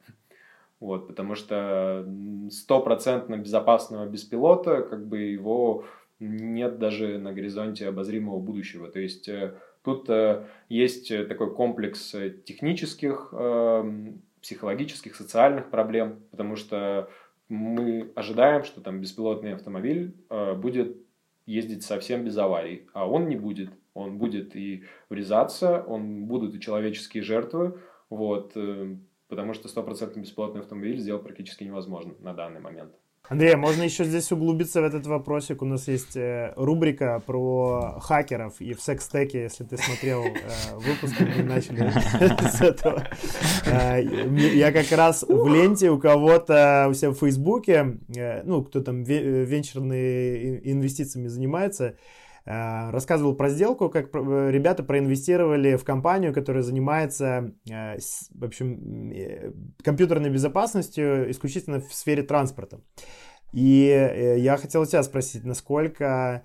Вот, 0.79 1.07
потому 1.07 1.35
что 1.35 2.07
стопроцентно 2.49 3.37
безопасного 3.37 4.05
беспилота, 4.05 4.81
как 4.81 5.07
бы 5.07 5.19
его 5.19 5.85
нет 6.19 6.79
даже 6.79 7.17
на 7.17 7.33
горизонте 7.33 7.87
обозримого 7.87 8.39
будущего. 8.39 8.89
То 8.89 8.99
есть 8.99 9.27
э, 9.27 9.55
тут 9.83 10.09
э, 10.09 10.45
есть 10.69 11.09
такой 11.27 11.53
комплекс 11.53 12.15
технических, 12.45 13.29
эм, 13.33 14.21
психологических, 14.41 15.15
социальных 15.15 15.69
проблем, 15.69 16.19
потому 16.31 16.55
что 16.55 17.09
мы 17.49 18.11
ожидаем, 18.15 18.63
что 18.63 18.79
там 18.79 19.01
беспилотный 19.01 19.53
автомобиль 19.53 20.15
э, 20.29 20.53
будет 20.53 20.97
ездить 21.45 21.83
совсем 21.83 22.23
без 22.23 22.37
аварий, 22.37 22.87
а 22.93 23.09
он 23.09 23.27
не 23.27 23.35
будет. 23.35 23.71
Он 23.95 24.17
будет 24.17 24.55
и 24.55 24.83
врезаться, 25.09 25.83
он 25.85 26.25
будут 26.25 26.55
и 26.55 26.59
человеческие 26.61 27.23
жертвы, 27.23 27.79
вот, 28.09 28.53
потому 29.29 29.53
что 29.53 29.69
стопроцентно 29.69 30.19
бесплатный 30.19 30.61
автомобиль 30.61 30.97
сделать 30.97 31.23
практически 31.23 31.63
невозможно 31.63 32.15
на 32.19 32.33
данный 32.33 32.59
момент. 32.59 32.91
Андрей, 33.27 33.53
а 33.53 33.57
можно 33.57 33.83
еще 33.83 34.05
здесь 34.05 34.31
углубиться 34.31 34.81
в 34.81 34.85
этот 34.85 35.05
вопросик. 35.05 35.61
У 35.61 35.65
нас 35.65 35.87
есть 35.87 36.17
э, 36.17 36.51
рубрика 36.55 37.21
про 37.23 37.99
хакеров 38.01 38.59
и 38.59 38.73
в 38.73 38.81
секс-теке, 38.81 39.43
если 39.43 39.65
ты 39.65 39.77
смотрел 39.77 40.23
э, 40.23 40.75
выпуск, 40.77 41.13
мы 41.19 41.43
начали 41.43 41.91
с 42.49 42.59
этого. 42.59 43.03
Э, 43.67 44.01
я 44.01 44.71
как 44.71 44.91
раз 44.91 45.23
в 45.27 45.47
ленте 45.47 45.91
у 45.91 45.99
кого-то 45.99 46.87
у 46.89 46.95
себя 46.95 47.11
в 47.11 47.15
Фейсбуке, 47.15 47.99
ну, 48.45 48.63
кто 48.63 48.81
там 48.81 49.03
венчурными 49.03 50.61
инвестициями 50.63 51.27
занимается, 51.27 51.85
Э, 51.89 51.95
рассказывал 52.49 53.35
про 53.35 53.49
сделку, 53.49 53.89
как 53.89 54.09
э, 54.11 54.49
ребята 54.51 54.81
проинвестировали 54.81 55.75
в 55.75 55.83
компанию, 55.83 56.33
которая 56.33 56.63
занимается, 56.63 57.53
э, 57.69 57.97
в 58.33 58.43
общем, 58.43 59.13
компьютерной 59.83 60.31
безопасностью 60.31 61.29
исключительно 61.29 61.79
в 61.79 61.93
сфере 61.93 62.23
транспорта. 62.23 62.81
И 63.53 64.35
я 64.37 64.57
хотел 64.57 64.85
тебя 64.85 65.03
спросить, 65.03 65.43
насколько 65.43 66.43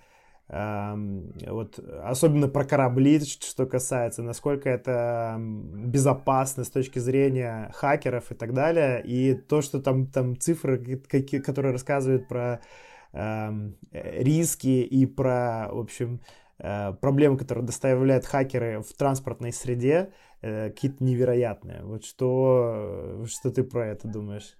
эм, 0.48 1.32
вот 1.46 1.78
особенно 1.78 2.48
про 2.48 2.64
корабли, 2.64 3.20
что 3.20 3.66
касается, 3.66 4.22
насколько 4.22 4.68
это 4.70 5.36
безопасно 5.38 6.64
с 6.64 6.70
точки 6.70 6.98
зрения 6.98 7.70
хакеров 7.74 8.30
и 8.30 8.34
так 8.34 8.52
далее, 8.54 9.02
и 9.04 9.34
то, 9.34 9.62
что 9.62 9.80
там, 9.80 10.06
там 10.06 10.38
цифры, 10.38 10.98
которые 11.44 11.72
рассказывают 11.72 12.26
про 12.26 12.60
риски 13.92 14.82
и 14.82 15.06
про, 15.06 15.68
в 15.70 15.78
общем, 15.78 16.20
э, 16.58 16.92
проблемы, 17.00 17.36
которые 17.38 17.64
доставляют 17.64 18.24
хакеры 18.24 18.80
в 18.80 18.92
транспортной 18.92 19.52
среде, 19.52 20.12
э, 20.42 20.70
какие-то 20.70 21.04
невероятные. 21.04 21.82
Вот 21.84 22.04
что, 22.04 23.24
что 23.26 23.50
ты 23.50 23.62
про 23.62 23.86
это 23.86 24.08
думаешь? 24.08 24.56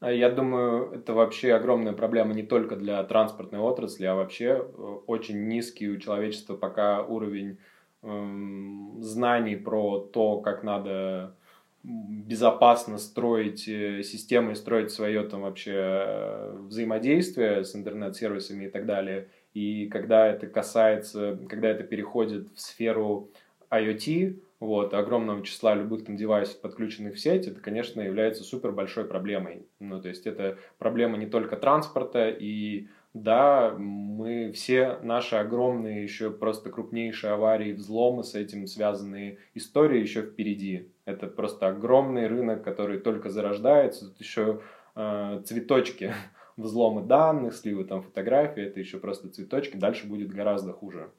А 0.00 0.12
я 0.12 0.30
думаю, 0.30 0.92
это 0.92 1.14
вообще 1.14 1.54
огромная 1.54 1.94
проблема 1.94 2.34
не 2.34 2.42
только 2.42 2.76
для 2.76 3.02
транспортной 3.04 3.60
отрасли, 3.60 4.04
а 4.04 4.14
вообще 4.14 4.46
э, 4.46 4.60
очень 5.06 5.48
низкий 5.48 5.88
у 5.88 5.98
человечества 5.98 6.56
пока 6.56 7.02
уровень 7.02 7.58
эм, 8.02 8.96
знаний 9.00 9.56
про 9.56 10.00
то, 10.00 10.40
как 10.40 10.62
надо 10.62 11.36
безопасно 11.84 12.96
строить 12.96 13.68
э, 13.68 14.02
системы 14.02 14.52
и 14.52 14.54
строить 14.56 14.90
свое 14.90 15.22
там 15.22 15.42
вообще 15.42 15.74
э, 15.74 16.56
взаимодействие 16.68 17.62
с 17.62 17.76
интернет-сервисами 17.76 18.64
и 18.64 18.70
так 18.70 18.86
далее. 18.86 19.28
И 19.52 19.86
когда 19.86 20.26
это 20.26 20.46
касается, 20.46 21.38
когда 21.48 21.68
это 21.68 21.84
переходит 21.84 22.48
в 22.54 22.60
сферу 22.60 23.30
IoT, 23.70 24.40
вот, 24.60 24.94
огромного 24.94 25.44
числа 25.44 25.74
любых 25.74 26.06
там 26.06 26.16
девайсов, 26.16 26.60
подключенных 26.62 27.16
в 27.16 27.20
сеть, 27.20 27.46
это, 27.46 27.60
конечно, 27.60 28.00
является 28.00 28.44
супер 28.44 28.72
большой 28.72 29.04
проблемой. 29.04 29.66
Ну, 29.78 30.00
то 30.00 30.08
есть 30.08 30.26
это 30.26 30.56
проблема 30.78 31.18
не 31.18 31.26
только 31.26 31.56
транспорта 31.56 32.30
и 32.30 32.88
да, 33.14 33.72
мы 33.78 34.50
все 34.50 34.98
наши 35.02 35.36
огромные, 35.36 36.02
еще 36.02 36.32
просто 36.32 36.68
крупнейшие 36.68 37.32
аварии, 37.32 37.72
взломы 37.72 38.24
с 38.24 38.34
этим 38.34 38.66
связанные 38.66 39.38
истории 39.54 40.00
еще 40.00 40.22
впереди. 40.22 40.90
Это 41.04 41.28
просто 41.28 41.68
огромный 41.68 42.26
рынок, 42.26 42.64
который 42.64 42.98
только 42.98 43.30
зарождается. 43.30 44.08
Тут 44.08 44.20
еще 44.20 44.60
э, 44.96 45.42
цветочки, 45.46 46.12
взломы 46.56 47.02
данных, 47.02 47.54
сливы 47.54 47.84
там 47.84 48.02
фотографии, 48.02 48.64
это 48.64 48.80
еще 48.80 48.98
просто 48.98 49.28
цветочки. 49.28 49.76
Дальше 49.76 50.08
будет 50.08 50.32
гораздо 50.32 50.72
хуже. 50.72 51.10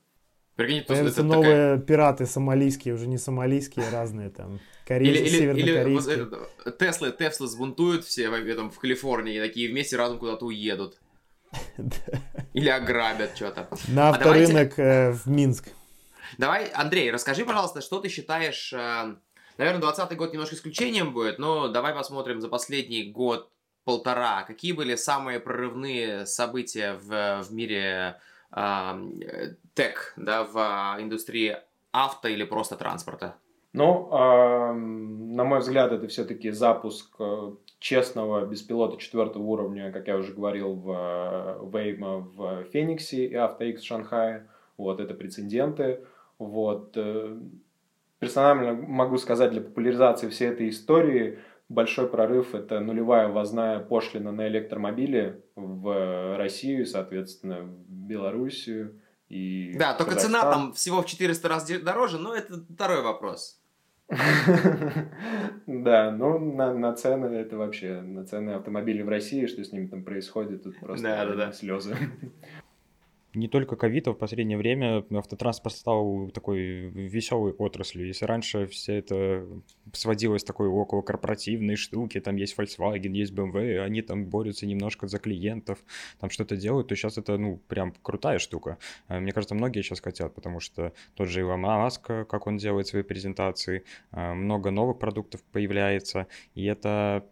Прикинь, 0.58 0.84
Появятся 0.84 1.21
это 1.21 1.23
новые 1.23 1.51
такая... 1.51 1.77
пираты 1.79 2.25
сомалийские, 2.25 2.93
уже 2.93 3.08
не 3.08 3.17
сомалийские, 3.17 3.86
разные 3.89 4.29
там. 4.29 4.60
Корейцы, 4.86 5.21
или, 5.21 5.29
севернокорейские. 5.29 6.15
Или 6.15 6.23
вот, 6.23 6.77
Теслы, 6.77 7.12
Теслы 7.12 7.47
сбунтуют 7.47 8.03
все 8.03 8.29
в, 8.29 8.55
там, 8.55 8.69
в 8.69 8.79
Калифорнии, 8.79 9.36
и 9.36 9.39
такие 9.39 9.69
вместе 9.69 9.95
разом 9.95 10.19
куда-то 10.19 10.45
уедут. 10.45 10.97
Или 12.54 12.70
ограбят 12.70 13.36
что-то. 13.36 13.68
На 13.88 14.10
а 14.10 14.12
авторынок 14.12 14.80
э, 14.80 15.12
в 15.12 15.28
Минск. 15.28 15.70
Давай, 16.38 16.70
Андрей, 16.70 17.12
расскажи, 17.12 17.46
пожалуйста, 17.46 17.82
что 17.82 18.00
ты 18.00 18.10
считаешь... 18.10 18.74
Э, 18.74 19.15
Наверное, 19.58 19.82
20 19.82 20.18
год 20.18 20.34
немножко 20.34 20.56
исключением 20.56 21.13
будет, 21.13 21.39
но 21.39 21.70
давай 21.70 21.94
посмотрим 21.94 22.41
за 22.41 22.50
последний 22.50 23.04
год 23.04 23.50
полтора. 23.86 24.44
Какие 24.44 24.74
были 24.74 24.96
самые 24.96 25.39
прорывные 25.39 26.26
события 26.26 27.00
в, 27.02 27.44
в 27.44 27.54
мире 27.54 28.20
э, 28.52 29.56
тек, 29.74 30.13
да, 30.18 30.44
в 30.44 30.58
индустрии 31.00 31.58
авто 31.91 32.28
или 32.28 32.44
просто 32.44 32.76
транспорта? 32.76 33.36
Ну, 33.72 34.10
э, 34.12 34.74
на 34.74 35.44
мой 35.46 35.60
взгляд, 35.60 35.94
это 35.94 36.08
все-таки 36.10 36.52
запуск 36.52 37.15
честного 37.80 38.46
беспилота 38.46 38.98
четвертого 38.98 39.44
уровня, 39.44 39.92
как 39.92 40.08
я 40.08 40.18
уже 40.18 40.34
говорил, 40.34 40.74
в 40.74 40.90
Waymo 41.62 42.22
в 42.36 42.64
Фениксе 42.72 43.26
и 43.26 43.34
AutoX 43.34 43.78
в 43.78 43.84
Шанхае. 43.84 44.48
Вот, 44.78 45.00
это 45.00 45.14
прецеденты. 45.14 46.02
Вот. 46.40 46.94
Э, 46.96 47.38
персонально 48.20 48.74
могу 48.74 49.18
сказать, 49.18 49.52
для 49.52 49.62
популяризации 49.62 50.30
всей 50.30 50.50
этой 50.50 50.70
истории 50.70 51.40
большой 51.70 52.08
прорыв– 52.08 52.54
это 52.56 52.80
нулевая 52.80 53.28
ввозная 53.28 53.80
пошлина 53.80 54.32
на 54.32 54.48
электромобили 54.48 55.44
в 55.56 56.38
Россию, 56.38 56.86
соответственно, 56.86 57.62
в 57.62 57.90
Белоруссию 57.90 59.00
и 59.30 59.76
Да, 59.78 59.94
только 59.96 60.16
цена 60.16 60.42
там 60.42 60.74
всего 60.74 61.02
в 61.02 61.08
400 61.08 61.50
раз 61.50 61.70
дороже, 61.82 62.20
но 62.20 62.36
это 62.36 62.64
второй 62.74 63.02
вопрос. 63.02 63.60
Да, 65.68 66.12
ну 66.12 66.38
на, 66.39 66.74
на 66.74 66.94
цены 66.94 67.26
это 67.36 67.58
вообще, 67.58 68.02
на 68.02 68.26
цены 68.26 68.52
автомобилей 68.52 69.04
в 69.04 69.10
России, 69.10 69.48
что 69.48 69.63
с 69.63 69.72
ними 69.72 69.88
там 69.88 70.04
происходит, 70.04 70.63
тут 70.63 70.78
просто 70.78 71.08
да, 71.08 71.26
да, 71.26 71.36
да. 71.36 71.52
слезы. 71.52 71.96
Не 73.36 73.48
только 73.48 73.76
ковид, 73.76 74.08
а 74.08 74.12
в 74.12 74.15
последнее 74.15 74.58
время 74.58 75.06
автотранспорт 75.12 75.76
стал 75.76 76.30
такой 76.30 76.89
веселой 76.89 77.54
отраслью. 77.54 78.08
Если 78.08 78.26
раньше 78.26 78.65
все 78.67 78.95
это 78.95 79.45
сводилось 79.93 80.43
такой 80.43 80.67
около 80.67 81.02
корпоративной 81.02 81.76
штуки, 81.76 82.19
там 82.19 82.36
есть 82.36 82.58
Volkswagen, 82.58 83.12
есть 83.12 83.34
BMW, 83.34 83.80
они 83.80 84.02
там 84.02 84.26
борются 84.26 84.65
немножко 84.65 85.08
за 85.08 85.19
клиентов, 85.19 85.80
там 86.19 86.30
что-то 86.30 86.56
делают, 86.56 86.88
то 86.88 86.95
сейчас 86.95 87.17
это, 87.17 87.38
ну, 87.38 87.58
прям 87.67 87.93
крутая 88.02 88.39
штука. 88.39 88.78
А, 89.08 89.19
мне 89.19 89.32
кажется, 89.32 89.56
многие 89.56 89.82
сейчас 89.82 90.00
хотят, 90.00 90.34
потому 90.34 90.60
что 90.60 90.93
тот 91.15 91.28
же 91.28 91.41
Илон 91.41 91.62
Маск, 91.62 92.08
как 92.08 92.48
он 92.48 92.58
делает 92.58 92.88
свои 92.88 93.04
презентации, 93.04 93.84
а, 94.12 94.34
много 94.34 94.71
новых 94.71 95.00
продуктов 95.00 95.43
появляется, 95.52 96.28
и 96.54 96.65
это 96.65 97.26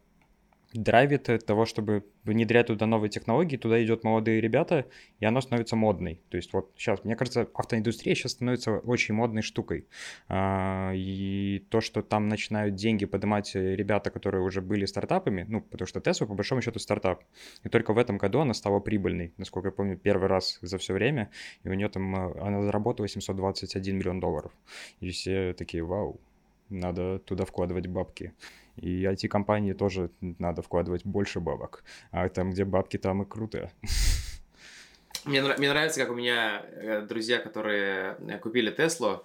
драйвит 0.73 1.29
того, 1.45 1.65
чтобы 1.65 2.05
внедрять 2.23 2.67
туда 2.67 2.85
новые 2.85 3.09
технологии, 3.09 3.57
туда 3.57 3.83
идет 3.83 4.03
молодые 4.03 4.41
ребята, 4.41 4.85
и 5.19 5.25
оно 5.25 5.41
становится 5.41 5.75
модной. 5.75 6.21
То 6.29 6.37
есть 6.37 6.53
вот 6.53 6.71
сейчас, 6.75 7.03
мне 7.03 7.15
кажется, 7.15 7.47
автоиндустрия 7.53 8.15
сейчас 8.15 8.33
становится 8.33 8.79
очень 8.79 9.13
модной 9.13 9.41
штукой. 9.41 9.87
А, 10.27 10.91
и 10.93 11.65
то, 11.69 11.81
что 11.81 12.01
там 12.01 12.27
начинают 12.27 12.75
деньги 12.75 13.05
поднимать 13.05 13.53
ребята, 13.55 14.09
которые 14.09 14.43
уже 14.43 14.61
были 14.61 14.85
стартапами, 14.85 15.45
ну, 15.47 15.61
потому 15.61 15.87
что 15.87 15.99
Tesla, 15.99 16.25
по 16.25 16.33
большому 16.33 16.61
счету, 16.61 16.79
стартап. 16.79 17.23
И 17.63 17.69
только 17.69 17.93
в 17.93 17.97
этом 17.97 18.17
году 18.17 18.39
она 18.39 18.53
стала 18.53 18.79
прибыльной, 18.79 19.33
насколько 19.37 19.69
я 19.69 19.71
помню, 19.71 19.97
первый 19.97 20.27
раз 20.27 20.59
за 20.61 20.77
все 20.77 20.93
время, 20.93 21.29
и 21.63 21.69
у 21.69 21.73
нее 21.73 21.89
там, 21.89 22.15
э, 22.15 22.41
она 22.41 22.61
заработала 22.61 23.07
721 23.07 23.97
миллион 23.97 24.19
долларов. 24.19 24.51
И 24.99 25.09
все 25.09 25.53
такие, 25.53 25.83
вау, 25.83 26.19
надо 26.69 27.19
туда 27.19 27.45
вкладывать 27.45 27.87
бабки. 27.87 28.33
И 28.75 29.03
IT-компании 29.03 29.73
тоже 29.73 30.09
надо 30.21 30.61
вкладывать 30.61 31.05
больше 31.05 31.39
бабок. 31.39 31.83
А 32.11 32.27
там, 32.29 32.51
где 32.51 32.65
бабки, 32.65 32.97
там 32.97 33.23
и 33.23 33.25
круто. 33.25 33.71
Мне, 35.25 35.41
мне 35.41 35.69
нравится, 35.69 36.01
как 36.01 36.11
у 36.11 36.15
меня 36.15 36.65
э, 36.65 37.01
друзья, 37.07 37.39
которые 37.39 38.17
э, 38.19 38.39
купили 38.39 38.71
Теслу, 38.71 39.23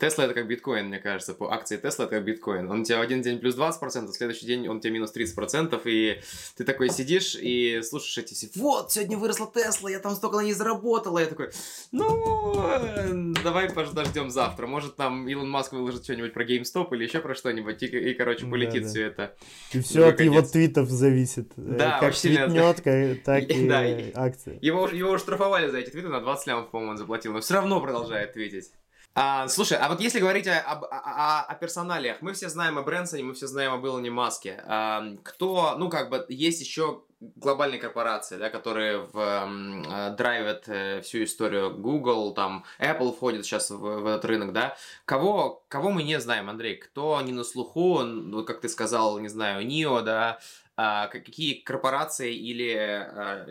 Тесла 0.00 0.24
это 0.24 0.34
как 0.34 0.48
биткоин, 0.48 0.88
мне 0.88 0.98
кажется. 0.98 1.34
По 1.34 1.52
акции 1.52 1.76
Тесла 1.76 2.06
это 2.06 2.16
как 2.16 2.24
биткоин. 2.24 2.70
Он 2.70 2.80
у 2.80 2.84
тебя 2.84 3.00
один 3.00 3.20
день 3.20 3.38
плюс 3.38 3.54
20%, 3.54 4.06
в 4.06 4.12
следующий 4.14 4.46
день 4.46 4.66
он 4.66 4.80
тебе 4.80 4.94
минус 4.94 5.12
30%, 5.14 5.80
и 5.84 6.20
ты 6.56 6.64
такой 6.64 6.88
сидишь 6.88 7.36
и 7.38 7.82
слушаешь 7.82 8.18
эти 8.18 8.32
все, 8.32 8.48
вот, 8.56 8.92
сегодня 8.92 9.18
выросла 9.18 9.50
Тесла, 9.52 9.90
я 9.90 9.98
там 9.98 10.14
столько 10.14 10.38
на 10.38 10.40
ней 10.40 10.54
заработала. 10.54 11.18
Я 11.18 11.26
такой, 11.26 11.50
ну, 11.92 13.34
давай 13.44 13.68
подождем 13.70 14.30
завтра. 14.30 14.66
Может, 14.66 14.96
там 14.96 15.28
Илон 15.28 15.50
Маск 15.50 15.72
выложит 15.72 16.04
что-нибудь 16.04 16.32
про 16.32 16.44
GameStop 16.44 16.88
или 16.92 17.04
еще 17.04 17.20
про 17.20 17.34
что-нибудь, 17.34 17.82
и, 17.82 17.86
и 17.86 18.14
короче, 18.14 18.46
полетит 18.46 18.84
да, 18.84 18.88
да. 18.88 18.88
все 18.88 19.06
это. 19.06 19.36
И 19.72 19.80
все 19.80 20.08
от 20.08 20.20
его 20.20 20.40
твитов 20.40 20.88
зависит. 20.88 21.52
Э, 21.58 21.76
да, 21.78 21.98
как 22.00 22.14
твитнет, 22.14 23.22
так 23.22 23.42
и 23.50 23.68
да, 23.68 23.84
акции. 24.14 24.58
Его, 24.62 24.88
его 24.88 25.18
штрафовали 25.18 25.68
за 25.68 25.78
эти 25.78 25.90
твиты 25.90 26.08
на 26.08 26.20
20 26.20 26.46
лямов, 26.46 26.70
по-моему, 26.70 26.92
он 26.92 26.96
заплатил, 26.96 27.32
но 27.32 27.40
все 27.40 27.54
равно 27.54 27.80
продолжает 27.82 28.32
твитить. 28.32 28.70
А, 29.16 29.46
слушай, 29.46 29.78
а 29.78 29.88
вот 29.88 30.00
если 30.00 30.18
говорить 30.18 30.48
о, 30.48 30.60
о, 30.60 30.74
о, 30.74 31.42
о 31.42 31.54
персоналиях, 31.54 32.20
мы 32.20 32.32
все 32.32 32.48
знаем 32.48 32.78
о 32.78 32.82
Брэнсоне, 32.82 33.22
мы 33.22 33.34
все 33.34 33.46
знаем 33.46 33.72
об 33.72 33.86
Илоне 33.86 34.10
Маске. 34.10 34.60
А, 34.66 35.04
кто, 35.22 35.76
ну, 35.78 35.88
как 35.88 36.10
бы, 36.10 36.26
есть 36.28 36.60
еще 36.60 37.04
глобальные 37.20 37.80
корпорации, 37.80 38.36
да, 38.36 38.50
которые 38.50 38.98
в, 38.98 39.16
э, 39.16 40.14
драйвят 40.16 40.64
э, 40.66 41.00
всю 41.02 41.24
историю 41.24 41.74
Google, 41.74 42.34
там, 42.34 42.64
Apple 42.80 43.14
входит 43.14 43.46
сейчас 43.46 43.70
в, 43.70 43.78
в 43.78 44.06
этот 44.06 44.24
рынок, 44.24 44.52
да. 44.52 44.76
Кого, 45.04 45.64
кого 45.68 45.90
мы 45.90 46.02
не 46.02 46.20
знаем, 46.20 46.50
Андрей? 46.50 46.76
Кто 46.76 47.20
не 47.22 47.32
на 47.32 47.44
слуху, 47.44 48.00
вот 48.04 48.46
как 48.46 48.60
ты 48.60 48.68
сказал, 48.68 49.18
не 49.20 49.28
знаю, 49.28 49.64
НИО, 49.64 50.02
да, 50.02 50.38
а, 50.76 51.06
какие 51.06 51.54
корпорации 51.54 52.34
или 52.34 52.74
а, 52.74 53.46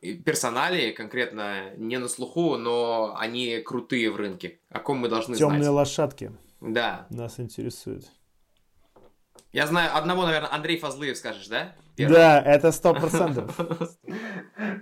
персонали 0.00 0.92
конкретно 0.92 1.70
не 1.76 1.98
на 1.98 2.08
слуху, 2.08 2.56
но 2.56 3.14
они 3.18 3.58
крутые 3.58 4.10
в 4.10 4.16
рынке. 4.16 4.60
О 4.70 4.80
ком 4.80 4.98
мы 4.98 5.08
должны 5.08 5.36
Темные 5.36 5.62
знать. 5.62 5.66
Темные 5.66 5.70
лошадки. 5.70 6.32
Да. 6.60 7.06
Нас 7.10 7.38
интересует. 7.40 8.04
Я 9.52 9.66
знаю 9.66 9.96
одного, 9.96 10.26
наверное, 10.26 10.52
Андрей 10.52 10.78
Фазлыев 10.78 11.16
скажешь, 11.16 11.48
да? 11.48 11.72
Первый. 11.96 12.14
Да, 12.14 12.40
это 12.40 12.70
сто 12.70 12.94
процентов. 12.94 13.58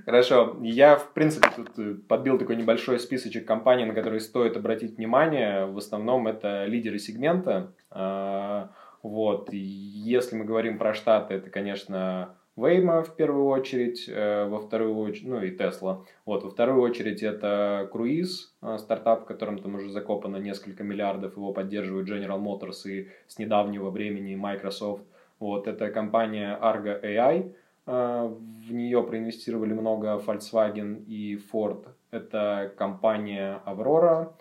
Хорошо. 0.04 0.56
Я, 0.60 0.96
в 0.96 1.12
принципе, 1.12 1.48
тут 1.54 1.78
э, 1.78 1.94
подбил 1.94 2.36
такой 2.38 2.56
небольшой 2.56 2.98
списочек 2.98 3.46
компаний, 3.46 3.84
на 3.84 3.94
которые 3.94 4.20
стоит 4.20 4.56
обратить 4.56 4.96
внимание. 4.96 5.66
В 5.66 5.78
основном 5.78 6.26
это 6.26 6.66
лидеры 6.66 6.98
сегмента. 6.98 7.72
А, 7.90 8.70
вот. 9.02 9.48
Если 9.52 10.36
мы 10.36 10.44
говорим 10.44 10.78
про 10.78 10.94
Штаты, 10.94 11.34
это, 11.34 11.48
конечно, 11.48 12.34
Waymo 12.56 13.02
в 13.02 13.14
первую 13.16 13.46
очередь, 13.46 14.08
э, 14.08 14.48
во 14.48 14.60
вторую 14.60 14.96
очередь, 14.96 15.28
ну 15.28 15.42
и 15.42 15.54
Tesla. 15.54 16.04
Вот, 16.24 16.42
во 16.42 16.50
вторую 16.50 16.80
очередь 16.80 17.22
это 17.22 17.88
Cruise, 17.92 18.48
э, 18.62 18.78
стартап, 18.78 19.22
в 19.22 19.26
котором 19.26 19.58
там 19.58 19.74
уже 19.74 19.90
закопано 19.90 20.38
несколько 20.38 20.82
миллиардов, 20.82 21.36
его 21.36 21.52
поддерживают 21.52 22.08
General 22.08 22.40
Motors 22.40 22.88
и 22.90 23.08
с 23.26 23.38
недавнего 23.38 23.90
времени 23.90 24.34
Microsoft. 24.36 25.02
Вот, 25.38 25.68
это 25.68 25.90
компания 25.90 26.58
Argo 26.62 26.98
AI, 27.02 27.52
э, 27.86 28.34
в 28.68 28.72
нее 28.72 29.02
проинвестировали 29.02 29.74
много 29.74 30.18
Volkswagen 30.26 31.04
и 31.04 31.36
Ford. 31.36 31.84
Это 32.10 32.72
компания 32.78 33.60
Aurora, 33.66 34.32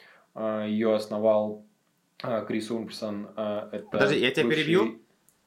ее 0.68 0.96
основал 0.96 1.64
Крис 2.48 2.72
Умпсон. 2.72 3.28
Подожди, 3.92 4.20
я 4.20 4.32
тебя 4.32 4.50
перебью. 4.50 5.00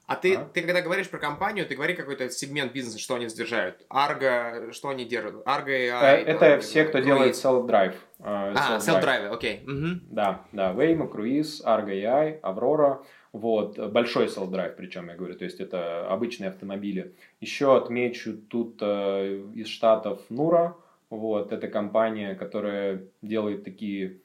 А 0.09 0.17
ты, 0.17 0.37
а? 0.37 0.49
ты 0.55 0.63
когда 0.63 0.81
говоришь 0.81 1.11
про 1.11 1.19
компанию, 1.19 1.67
ты 1.67 1.77
говори 1.77 1.95
какой-то 1.95 2.31
сегмент 2.31 2.73
бизнеса, 2.73 2.99
что 2.99 3.17
они 3.17 3.29
содержат. 3.29 3.85
Арго, 3.91 4.73
что 4.73 4.89
они 4.89 5.05
держат? 5.05 5.43
Арго 5.45 5.71
и 5.71 5.89
а, 5.89 6.03
Это, 6.03 6.47
это 6.47 6.61
все, 6.63 6.85
кто 6.85 6.99
Cruise. 6.99 7.05
делает 7.05 7.35
self-drive. 7.35 7.95
Uh, 8.19 8.55
а, 8.57 8.79
self-drive, 8.79 9.29
окей. 9.29 9.63
Okay. 9.67 9.71
Угу. 9.71 10.01
Да, 10.11 10.47
да, 10.53 10.73
Waymo, 10.73 11.13
Cruise, 11.13 11.63
Argo 11.63 11.91
AI, 11.91 12.41
Aurora. 12.41 13.05
Вот, 13.33 13.79
большой 13.93 14.29
self-drive, 14.29 14.77
причем 14.77 15.09
я 15.11 15.15
говорю, 15.15 15.35
то 15.35 15.45
есть 15.45 15.61
это 15.61 16.09
обычные 16.09 16.49
автомобили. 16.49 17.15
Еще 17.41 17.77
отмечу 17.77 18.39
тут 18.39 18.79
э, 18.81 19.43
из 19.55 19.69
штатов 19.69 20.23
Нура, 20.31 20.75
вот, 21.11 21.53
это 21.53 21.69
компания, 21.69 22.35
которая 22.35 23.05
делает 23.21 23.65
такие 23.65 24.21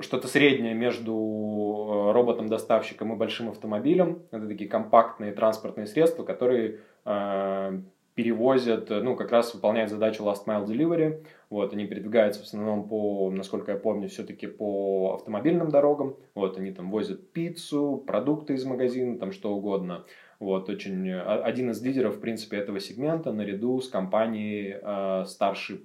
что-то 0.00 0.28
среднее 0.28 0.74
между 0.74 1.12
э, 1.12 2.12
роботом-доставщиком 2.12 3.12
и 3.12 3.16
большим 3.16 3.50
автомобилем. 3.50 4.22
Это 4.30 4.48
такие 4.48 4.68
компактные 4.68 5.32
транспортные 5.32 5.86
средства, 5.86 6.24
которые 6.24 6.80
э, 7.04 7.80
перевозят, 8.14 8.90
ну, 8.90 9.16
как 9.16 9.30
раз 9.30 9.54
выполняют 9.54 9.90
задачу 9.90 10.24
last 10.24 10.46
mile 10.46 10.66
delivery. 10.66 11.24
Вот, 11.48 11.72
они 11.72 11.86
передвигаются 11.86 12.40
в 12.42 12.44
основном 12.44 12.88
по, 12.88 13.30
насколько 13.30 13.72
я 13.72 13.78
помню, 13.78 14.08
все-таки 14.08 14.46
по 14.46 15.14
автомобильным 15.14 15.70
дорогам. 15.70 16.16
Вот, 16.34 16.58
они 16.58 16.72
там 16.72 16.90
возят 16.90 17.32
пиццу, 17.32 18.02
продукты 18.06 18.54
из 18.54 18.64
магазина, 18.64 19.18
там 19.18 19.32
что 19.32 19.54
угодно. 19.54 20.04
Вот, 20.40 20.68
очень, 20.68 21.08
э, 21.08 21.20
один 21.20 21.70
из 21.70 21.82
лидеров, 21.82 22.16
в 22.16 22.20
принципе, 22.20 22.56
этого 22.56 22.80
сегмента 22.80 23.32
наряду 23.32 23.80
с 23.80 23.88
компанией 23.88 24.78
э, 24.82 25.24
Starship. 25.24 25.84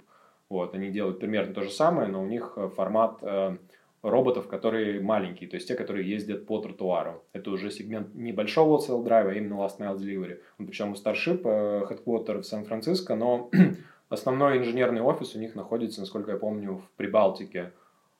Вот, 0.49 0.75
они 0.75 0.91
делают 0.91 1.19
примерно 1.19 1.53
то 1.53 1.61
же 1.61 1.71
самое, 1.71 2.07
но 2.07 2.21
у 2.21 2.25
них 2.25 2.53
э, 2.55 2.69
формат 2.69 3.17
э, 3.21 3.57
роботов, 4.09 4.47
которые 4.47 5.01
маленькие, 5.01 5.49
то 5.49 5.55
есть 5.55 5.67
те, 5.67 5.75
которые 5.75 6.07
ездят 6.09 6.45
по 6.45 6.59
тротуару. 6.59 7.23
Это 7.33 7.49
уже 7.49 7.71
сегмент 7.71 8.13
небольшого 8.13 8.79
sell 8.79 9.03
драйва, 9.03 9.31
а 9.31 9.33
именно 9.33 9.55
last 9.55 9.79
mile 9.79 9.97
delivery. 9.97 10.39
Причем 10.57 10.91
у 10.91 10.93
Starship 10.93 11.41
э, 11.43 11.85
headquarter 11.89 12.41
в 12.41 12.45
Сан-Франциско, 12.45 13.15
но 13.15 13.49
основной 14.09 14.59
инженерный 14.59 15.01
офис 15.01 15.35
у 15.35 15.39
них 15.39 15.55
находится, 15.55 16.01
насколько 16.01 16.31
я 16.31 16.37
помню, 16.37 16.77
в 16.77 16.89
Прибалтике 16.97 17.71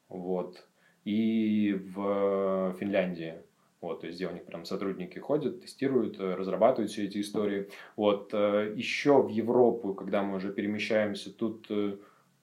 вот, 0.09 0.65
и 1.03 1.79
в 1.93 2.75
Финляндии. 2.79 3.35
Вот, 3.81 4.01
то 4.01 4.07
есть, 4.07 4.17
где 4.17 4.27
у 4.27 4.31
них 4.31 4.45
прям 4.45 4.65
сотрудники 4.65 5.19
ходят, 5.19 5.61
тестируют, 5.61 6.19
э, 6.19 6.33
разрабатывают 6.33 6.91
все 6.91 7.05
эти 7.05 7.21
истории. 7.21 7.69
Вот, 7.95 8.31
э, 8.33 8.73
еще 8.75 9.21
в 9.21 9.29
Европу, 9.29 9.93
когда 9.93 10.23
мы 10.23 10.37
уже 10.37 10.51
перемещаемся, 10.51 11.31
тут 11.31 11.67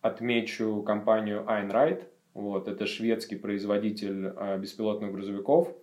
отмечу 0.00 0.83
компанию 0.83 1.44
Einride, 1.48 2.05
вот, 2.35 2.68
это 2.68 2.87
шведский 2.87 3.37
производитель 3.37 4.33
э, 4.35 4.59
беспилотных 4.59 5.12
грузовиков. 5.12 5.75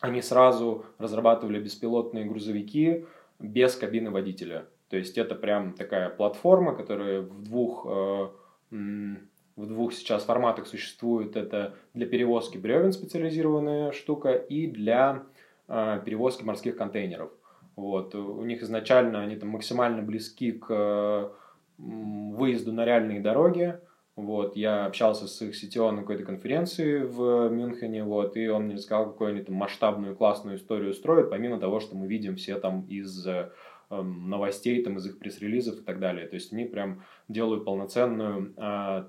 Они 0.00 0.22
сразу 0.22 0.84
разрабатывали 0.98 1.60
беспилотные 1.60 2.24
грузовики 2.24 3.06
без 3.38 3.76
кабины 3.76 4.10
водителя. 4.10 4.66
То 4.88 4.96
есть 4.96 5.16
это 5.18 5.34
прям 5.34 5.72
такая 5.72 6.10
платформа, 6.10 6.74
которая 6.74 7.20
в 7.20 7.42
двух, 7.42 7.86
э, 7.88 8.28
в 8.70 9.66
двух 9.66 9.92
сейчас 9.92 10.24
форматах 10.24 10.66
существует. 10.66 11.36
Это 11.36 11.74
для 11.94 12.06
перевозки 12.06 12.58
бревен 12.58 12.92
специализированная 12.92 13.92
штука 13.92 14.32
и 14.32 14.66
для 14.66 15.22
э, 15.68 16.00
перевозки 16.04 16.42
морских 16.42 16.76
контейнеров. 16.76 17.30
Вот. 17.76 18.14
У 18.14 18.44
них 18.44 18.62
изначально 18.62 19.22
они 19.22 19.36
там 19.36 19.50
максимально 19.50 20.02
близки 20.02 20.52
к 20.52 21.32
выезду 21.78 22.72
на 22.72 22.84
реальные 22.84 23.20
дороги, 23.20 23.78
вот, 24.16 24.56
я 24.56 24.86
общался 24.86 25.26
с 25.26 25.42
их 25.42 25.54
CTO 25.54 25.90
на 25.90 26.02
какой-то 26.02 26.24
конференции 26.24 27.02
в 27.02 27.48
Мюнхене, 27.48 28.04
вот, 28.04 28.36
и 28.36 28.48
он 28.48 28.64
мне 28.64 28.76
рассказал, 28.76 29.10
какую 29.10 29.30
они 29.30 29.42
там 29.42 29.56
масштабную 29.56 30.14
классную 30.14 30.56
историю 30.56 30.94
строят, 30.94 31.30
помимо 31.30 31.58
того, 31.58 31.80
что 31.80 31.96
мы 31.96 32.06
видим 32.06 32.36
все 32.36 32.60
там 32.60 32.82
из 32.82 33.26
эм, 33.26 34.30
новостей 34.30 34.82
там, 34.84 34.98
из 34.98 35.06
их 35.06 35.18
пресс-релизов 35.18 35.80
и 35.80 35.82
так 35.82 35.98
далее. 35.98 36.28
То 36.28 36.34
есть 36.34 36.52
они 36.52 36.64
прям 36.64 37.02
делают 37.28 37.64
полноценную 37.64 38.54
э, 38.56 39.04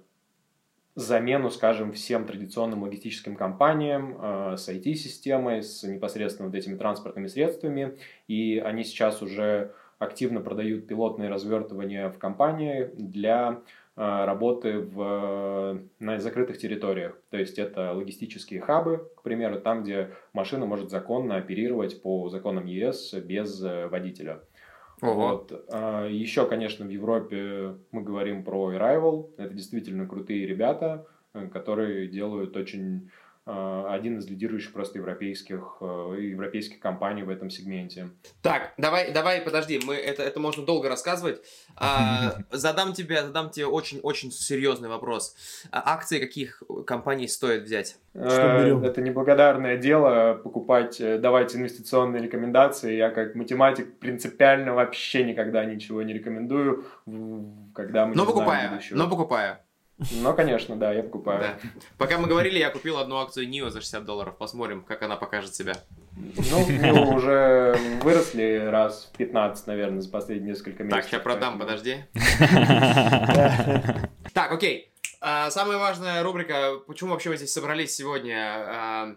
замену, 0.95 1.49
скажем, 1.51 1.91
всем 1.91 2.25
традиционным 2.25 2.83
логистическим 2.83 3.35
компаниям 3.35 4.17
э, 4.19 4.57
с 4.57 4.67
IT-системой, 4.69 5.61
с 5.61 5.83
непосредственно 5.83 6.49
вот 6.49 6.55
этими 6.55 6.77
транспортными 6.77 7.27
средствами. 7.27 7.97
И 8.27 8.57
они 8.57 8.83
сейчас 8.83 9.21
уже 9.21 9.73
активно 9.99 10.41
продают 10.41 10.87
пилотные 10.87 11.29
развертывания 11.29 12.09
в 12.09 12.17
компании 12.17 12.89
для 12.95 13.51
э, 13.51 13.84
работы 13.95 14.79
в, 14.79 15.81
на 15.99 16.19
закрытых 16.19 16.57
территориях. 16.57 17.17
То 17.29 17.37
есть 17.37 17.57
это 17.57 17.93
логистические 17.93 18.59
хабы, 18.59 19.09
к 19.15 19.21
примеру, 19.21 19.59
там, 19.61 19.83
где 19.83 20.11
машина 20.33 20.65
может 20.65 20.89
законно 20.89 21.37
оперировать 21.37 22.01
по 22.01 22.29
законам 22.29 22.65
ЕС 22.65 23.13
без 23.13 23.63
э, 23.63 23.87
водителя. 23.87 24.41
Ого. 25.01 25.13
Вот. 25.13 25.65
А, 25.71 26.07
еще, 26.07 26.45
конечно, 26.45 26.85
в 26.85 26.89
Европе 26.89 27.75
мы 27.91 28.01
говорим 28.01 28.43
про 28.43 28.73
Arrival. 28.73 29.31
Это 29.37 29.53
действительно 29.53 30.07
крутые 30.07 30.45
ребята, 30.45 31.05
э, 31.33 31.47
которые 31.47 32.07
делают 32.07 32.55
очень 32.57 33.11
один 33.95 34.17
из 34.17 34.27
лидирующих 34.27 34.73
просто 34.73 34.97
европейских, 34.97 35.77
э, 35.81 36.17
европейских 36.19 36.79
компаний 36.79 37.23
в 37.23 37.29
этом 37.29 37.49
сегменте. 37.49 38.09
Так, 38.41 38.73
давай, 38.77 39.11
давай, 39.11 39.41
подожди, 39.41 39.79
мы 39.85 39.95
это, 39.95 40.23
это 40.23 40.39
можно 40.39 40.65
долго 40.65 40.89
рассказывать. 40.89 41.41
А, 41.75 42.37
задам 42.51 42.93
тебе, 42.93 43.21
задам 43.21 43.51
тебе 43.51 43.67
очень-очень 43.67 44.31
серьезный 44.31 44.89
вопрос. 44.89 45.35
А 45.71 45.93
акции 45.93 46.19
каких 46.19 46.63
компаний 46.87 47.27
стоит 47.27 47.63
взять? 47.63 47.97
Что 48.13 48.81
Это 48.83 49.01
неблагодарное 49.01 49.77
дело 49.77 50.33
покупать, 50.35 50.99
э, 50.99 51.19
давать 51.19 51.55
инвестиционные 51.55 52.23
рекомендации. 52.23 52.95
Я 52.95 53.09
как 53.09 53.35
математик 53.35 53.99
принципиально 53.99 54.73
вообще 54.73 55.23
никогда 55.23 55.65
ничего 55.65 56.01
не 56.01 56.13
рекомендую, 56.13 56.85
когда 57.75 58.05
мы 58.05 58.15
но 58.15 58.23
не 58.23 58.27
покупаю, 58.27 58.45
знаем 58.45 58.71
будущего. 58.71 58.97
Но 58.97 59.09
покупаю. 59.09 59.57
Ну, 60.11 60.33
конечно, 60.33 60.75
да, 60.75 60.93
я 60.93 61.03
покупаю. 61.03 61.39
Да. 61.39 61.57
Пока 61.97 62.17
мы 62.17 62.27
говорили, 62.27 62.59
я 62.59 62.69
купил 62.69 62.97
одну 62.97 63.17
акцию 63.17 63.47
NIO 63.47 63.69
за 63.69 63.79
60 63.79 64.03
долларов. 64.03 64.35
Посмотрим, 64.37 64.83
как 64.83 65.01
она 65.03 65.15
покажет 65.15 65.55
себя. 65.55 65.73
Ну, 66.15 66.67
NIO 66.67 67.15
уже 67.15 67.77
выросли 68.01 68.67
раз 68.69 69.09
в 69.13 69.17
15, 69.17 69.67
наверное, 69.67 70.01
за 70.01 70.09
последние 70.09 70.49
несколько 70.49 70.83
месяцев. 70.83 71.01
Так, 71.03 71.09
сейчас 71.09 71.21
продам, 71.21 71.59
подожди. 71.59 71.97
Так, 74.33 74.51
окей. 74.51 74.91
А, 75.21 75.49
самая 75.49 75.77
важная 75.77 76.21
рубрика, 76.21 76.73
почему 76.87 77.11
вообще 77.11 77.29
мы 77.29 77.37
здесь 77.37 77.53
собрались 77.53 77.95
сегодня? 77.95 79.15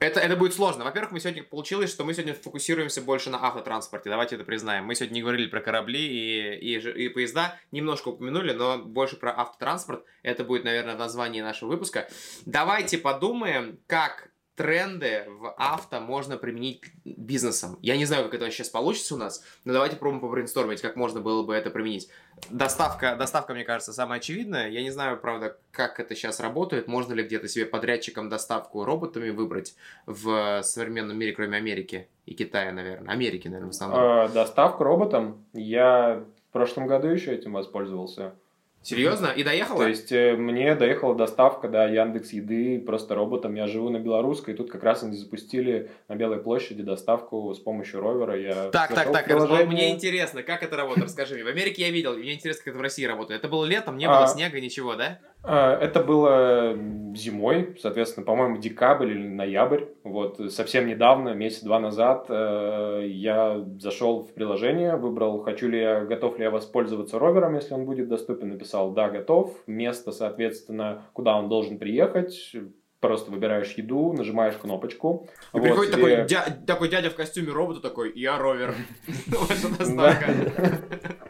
Это, 0.00 0.20
это 0.20 0.36
будет 0.36 0.54
сложно. 0.54 0.84
Во-первых, 0.84 1.10
мы 1.12 1.20
сегодня 1.20 1.42
получилось, 1.42 1.90
что 1.90 2.04
мы 2.04 2.14
сегодня 2.14 2.34
фокусируемся 2.34 3.02
больше 3.02 3.30
на 3.30 3.44
автотранспорте. 3.44 4.10
Давайте 4.10 4.36
это 4.36 4.44
признаем. 4.44 4.84
Мы 4.84 4.94
сегодня 4.94 5.14
не 5.14 5.22
говорили 5.22 5.48
про 5.48 5.60
корабли 5.60 6.00
и, 6.00 6.76
и, 6.76 7.04
и 7.04 7.08
поезда, 7.08 7.58
немножко 7.72 8.08
упомянули, 8.08 8.52
но 8.52 8.78
больше 8.78 9.16
про 9.16 9.36
автотранспорт. 9.36 10.04
Это 10.22 10.44
будет, 10.44 10.64
наверное, 10.64 10.94
в 10.94 10.98
названии 10.98 11.40
нашего 11.40 11.70
выпуска. 11.70 12.08
Давайте 12.46 12.98
подумаем, 12.98 13.80
как 13.86 14.30
тренды 14.58 15.24
в 15.28 15.54
авто 15.56 16.00
можно 16.00 16.36
применить 16.36 16.82
бизнесом. 17.04 17.78
Я 17.80 17.96
не 17.96 18.04
знаю, 18.06 18.24
как 18.24 18.34
это 18.34 18.50
сейчас 18.50 18.68
получится 18.68 19.14
у 19.14 19.18
нас, 19.18 19.44
но 19.64 19.72
давайте 19.72 19.94
пробуем 19.94 20.20
побрейнстормить, 20.20 20.82
как 20.82 20.96
можно 20.96 21.20
было 21.20 21.44
бы 21.44 21.54
это 21.54 21.70
применить. 21.70 22.10
Доставка, 22.50 23.14
доставка, 23.14 23.54
мне 23.54 23.62
кажется, 23.64 23.92
самая 23.92 24.18
очевидная. 24.18 24.68
Я 24.68 24.82
не 24.82 24.90
знаю, 24.90 25.16
правда, 25.16 25.56
как 25.70 26.00
это 26.00 26.16
сейчас 26.16 26.40
работает. 26.40 26.88
Можно 26.88 27.14
ли 27.14 27.22
где-то 27.22 27.46
себе 27.46 27.66
подрядчиком 27.66 28.28
доставку 28.28 28.84
роботами 28.84 29.30
выбрать 29.30 29.76
в 30.06 30.62
современном 30.64 31.16
мире, 31.16 31.32
кроме 31.32 31.56
Америки 31.56 32.08
и 32.26 32.34
Китая, 32.34 32.72
наверное. 32.72 33.12
Америки, 33.12 33.46
наверное, 33.46 33.68
в 33.68 33.74
основном. 33.74 34.00
А, 34.00 34.28
доставку 34.28 34.82
роботом? 34.82 35.46
Я 35.52 36.24
в 36.48 36.52
прошлом 36.52 36.88
году 36.88 37.06
еще 37.06 37.32
этим 37.32 37.52
воспользовался. 37.52 38.34
Серьезно? 38.82 39.26
И 39.26 39.42
доехала? 39.42 39.78
То 39.78 39.88
есть 39.88 40.12
э, 40.12 40.36
мне 40.36 40.74
доехала 40.74 41.14
доставка, 41.14 41.68
да, 41.68 41.86
Яндекс 41.86 42.32
Еды 42.32 42.80
просто 42.80 43.14
роботом. 43.14 43.54
Я 43.54 43.66
живу 43.66 43.90
на 43.90 43.98
Белорусской, 43.98 44.54
и 44.54 44.56
тут 44.56 44.70
как 44.70 44.82
раз 44.82 45.02
они 45.02 45.16
запустили 45.16 45.90
на 46.08 46.14
Белой 46.14 46.38
площади 46.38 46.82
доставку 46.82 47.52
с 47.54 47.58
помощью 47.58 48.00
ровера. 48.00 48.38
Я 48.38 48.70
так, 48.70 48.94
так, 48.94 49.12
так, 49.12 49.24
приложение... 49.24 49.66
мне 49.66 49.90
интересно, 49.90 50.42
как 50.42 50.62
это 50.62 50.76
работает, 50.76 51.06
расскажи 51.06 51.34
мне. 51.34 51.44
В 51.44 51.48
Америке 51.48 51.82
я 51.82 51.90
видел, 51.90 52.16
мне 52.16 52.34
интересно, 52.34 52.64
как 52.64 52.74
это 52.74 52.78
в 52.78 52.82
России 52.82 53.04
работает. 53.04 53.40
Это 53.40 53.48
было 53.48 53.64
летом, 53.64 53.98
не 53.98 54.06
было 54.06 54.24
а... 54.24 54.28
снега, 54.28 54.60
ничего, 54.60 54.94
да? 54.94 55.18
А, 55.42 55.78
это 55.78 56.02
было 56.02 56.76
зимой, 57.14 57.76
соответственно, 57.80 58.26
по-моему, 58.26 58.58
декабрь 58.58 59.10
или 59.10 59.26
ноябрь. 59.26 59.84
Вот 60.04 60.52
совсем 60.52 60.86
недавно, 60.86 61.30
месяц-два 61.30 61.80
назад, 61.80 62.26
э, 62.28 63.04
я 63.06 63.64
зашел 63.80 64.22
в 64.22 64.34
приложение, 64.34 64.96
выбрал, 64.96 65.42
хочу 65.42 65.68
ли 65.68 65.80
я, 65.80 66.04
готов 66.04 66.38
ли 66.38 66.44
я 66.44 66.50
воспользоваться 66.50 67.18
ровером, 67.18 67.54
если 67.54 67.74
он 67.74 67.86
будет 67.86 68.08
доступен, 68.08 68.50
написал 68.50 68.92
«да, 68.92 69.08
готов». 69.08 69.54
Место, 69.66 70.12
соответственно, 70.12 71.02
куда 71.12 71.36
он 71.36 71.48
должен 71.48 71.78
приехать, 71.78 72.54
Просто 73.00 73.30
выбираешь 73.30 73.74
еду, 73.74 74.12
нажимаешь 74.12 74.56
кнопочку. 74.56 75.28
И 75.54 75.58
вот, 75.58 75.62
приходит 75.62 75.92
тебе... 75.92 76.02
такой, 76.02 76.26
дя... 76.26 76.44
такой 76.66 76.88
дядя 76.88 77.10
в 77.10 77.14
костюме 77.14 77.52
робота 77.52 77.80
такой, 77.80 78.12
я 78.16 78.38
ровер. 78.38 78.74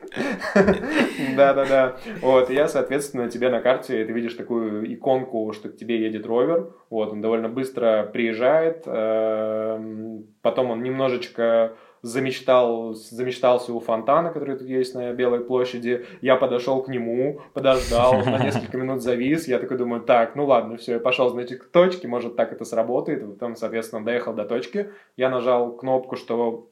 Да-да-да. 1.36 1.96
Вот, 2.20 2.50
я, 2.50 2.68
соответственно, 2.68 3.30
тебе 3.30 3.50
на 3.50 3.60
карте, 3.60 4.04
ты 4.04 4.12
видишь 4.12 4.34
такую 4.34 4.92
иконку, 4.92 5.52
что 5.52 5.68
к 5.68 5.76
тебе 5.76 6.00
едет 6.00 6.26
ровер. 6.26 6.72
Вот, 6.90 7.12
он 7.12 7.20
довольно 7.20 7.48
быстро 7.48 8.08
приезжает. 8.12 8.82
Эм, 8.86 10.26
потом 10.42 10.70
он 10.70 10.82
немножечко 10.82 11.74
замечтал, 12.02 12.94
замечтался 12.94 13.72
у 13.72 13.80
фонтана, 13.80 14.30
который 14.30 14.56
тут 14.56 14.68
есть 14.68 14.94
на 14.94 15.12
Белой 15.12 15.40
площади. 15.40 16.06
Я 16.20 16.36
подошел 16.36 16.82
к 16.82 16.88
нему, 16.88 17.40
подождал, 17.54 18.24
на 18.24 18.42
несколько 18.44 18.76
минут 18.76 19.02
завис. 19.02 19.48
Я 19.48 19.58
такой 19.58 19.76
думаю, 19.76 20.02
так, 20.02 20.36
ну 20.36 20.46
ладно, 20.46 20.76
все, 20.76 20.94
я 20.94 21.00
пошел, 21.00 21.28
значит, 21.30 21.62
к 21.62 21.68
точке, 21.70 22.08
может, 22.08 22.36
так 22.36 22.52
это 22.52 22.64
сработает. 22.64 23.26
Потом, 23.26 23.56
соответственно, 23.56 24.04
доехал 24.04 24.32
до 24.32 24.44
точки. 24.44 24.90
Я 25.16 25.30
нажал 25.30 25.72
кнопку, 25.72 26.16
что 26.16 26.68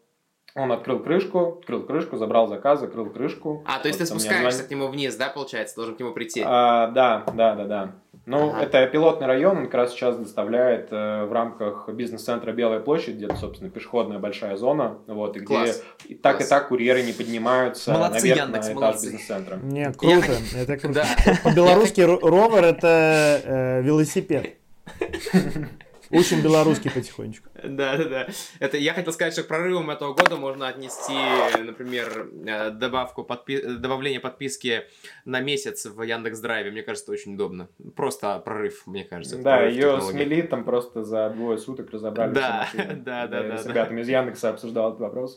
он 0.56 0.72
открыл 0.72 0.98
крышку, 1.00 1.58
открыл 1.60 1.82
крышку, 1.82 2.16
забрал 2.16 2.48
заказ, 2.48 2.80
закрыл 2.80 3.10
крышку. 3.10 3.62
А, 3.66 3.78
то 3.78 3.88
есть 3.88 4.00
вот 4.00 4.08
ты 4.08 4.10
спускаешься 4.10 4.58
звон... 4.58 4.68
к 4.68 4.70
нему 4.70 4.88
вниз, 4.88 5.14
да, 5.16 5.28
получается? 5.28 5.76
Должен 5.76 5.96
к 5.96 6.00
нему 6.00 6.12
прийти? 6.12 6.42
А, 6.44 6.88
да, 6.88 7.24
да, 7.34 7.54
да, 7.54 7.64
да. 7.64 7.92
Ну, 8.24 8.48
ага. 8.50 8.62
это 8.62 8.86
пилотный 8.86 9.28
район, 9.28 9.56
он 9.56 9.64
как 9.66 9.74
раз 9.74 9.92
сейчас 9.92 10.16
доставляет 10.16 10.88
э, 10.90 11.26
в 11.26 11.32
рамках 11.32 11.88
бизнес-центра 11.90 12.50
Белая 12.52 12.80
площадь, 12.80 13.14
где-то, 13.14 13.36
собственно, 13.36 13.70
пешеходная 13.70 14.18
большая 14.18 14.56
зона, 14.56 14.98
вот, 15.06 15.36
и 15.36 15.40
где 15.40 15.46
Класс. 15.46 15.82
и 16.06 16.14
так 16.16 16.38
Класс. 16.38 16.46
и 16.46 16.50
так 16.50 16.68
курьеры 16.68 17.02
не 17.02 17.12
поднимаются 17.12 17.92
молодцы, 17.92 18.28
наверх 18.28 18.46
Яндекс, 18.46 18.66
на 18.66 18.70
этаж 18.70 18.80
молодцы. 18.80 19.06
бизнес-центра. 19.06 19.56
Не, 19.62 19.92
круто, 19.92 20.32
это 20.56 20.76
круто. 20.76 21.04
По-белорусски 21.44 22.00
ровер 22.00 22.64
это 22.64 23.42
э, 23.44 23.82
велосипед. 23.82 24.56
Учим 26.10 26.42
белорусский 26.42 26.90
потихонечку. 26.90 27.48
Да, 27.66 27.96
да, 27.96 28.04
да. 28.04 28.26
Это 28.60 28.76
я 28.76 28.94
хотел 28.94 29.12
сказать, 29.12 29.32
что 29.32 29.42
к 29.42 29.48
прорывам 29.48 29.90
этого 29.90 30.14
года 30.14 30.36
можно 30.36 30.68
отнести, 30.68 31.14
например, 31.62 32.28
э, 32.46 32.70
добавку 32.70 33.24
подпи... 33.24 33.60
добавление 33.60 34.20
подписки 34.20 34.84
на 35.24 35.40
месяц 35.40 35.84
в 35.86 36.00
Яндекс 36.02 36.38
Драйве. 36.40 36.70
Мне 36.70 36.82
кажется, 36.82 37.04
это 37.06 37.12
очень 37.12 37.34
удобно. 37.34 37.68
Просто 37.96 38.38
прорыв, 38.38 38.86
мне 38.86 39.04
кажется. 39.04 39.38
Да, 39.38 39.62
ее 39.64 40.00
смели 40.00 40.42
там 40.42 40.64
просто 40.64 41.02
за 41.04 41.30
двое 41.30 41.58
суток 41.58 41.90
разобрали. 41.90 42.32
Да, 42.32 42.68
да, 42.74 43.26
да, 43.26 43.42
да. 43.42 43.58
С 43.58 43.66
ребятами 43.66 44.00
из 44.00 44.08
Яндекса 44.08 44.50
обсуждал 44.50 44.90
этот 44.90 45.00
вопрос. 45.00 45.36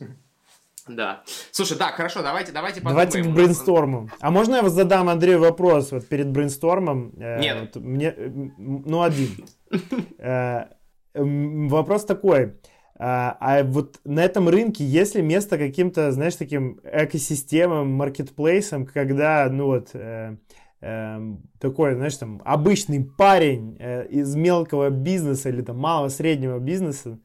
Да. 0.89 1.23
Слушай, 1.51 1.77
да, 1.77 1.91
хорошо, 1.91 2.21
давайте, 2.23 2.51
давайте 2.51 2.81
подумаем. 2.81 3.09
Давайте 3.09 3.29
к 3.29 3.33
брейнсторму. 3.33 4.09
А 4.19 4.31
можно 4.31 4.55
я 4.55 4.69
задам 4.69 5.07
Андрею 5.07 5.39
вопрос 5.39 5.91
вот 5.91 6.07
перед 6.07 6.29
брейнстормом? 6.29 7.13
Э, 7.17 7.39
Нет. 7.39 7.75
Вот 7.75 7.83
мне, 7.83 8.13
ну, 8.57 9.01
один. 9.01 9.45
Э, 10.17 10.65
вопрос 11.13 12.05
такой. 12.05 12.55
А, 13.01 13.37
а 13.39 13.63
вот 13.63 13.99
на 14.03 14.23
этом 14.23 14.49
рынке 14.49 14.83
есть 14.83 15.15
ли 15.15 15.21
место 15.21 15.57
каким-то, 15.57 16.11
знаешь, 16.11 16.35
таким 16.35 16.81
экосистемам, 16.83 17.91
маркетплейсам, 17.93 18.85
когда, 18.85 19.47
ну 19.49 19.67
вот, 19.67 19.91
э, 19.93 20.35
э, 20.81 21.19
такой, 21.59 21.95
знаешь, 21.95 22.17
там, 22.17 22.41
обычный 22.43 23.05
парень 23.05 23.77
э, 23.79 24.05
из 24.07 24.35
мелкого 24.35 24.89
бизнеса 24.89 25.47
или 25.47 25.61
там 25.61 25.77
малого-среднего 25.77 26.59
бизнеса 26.59 27.19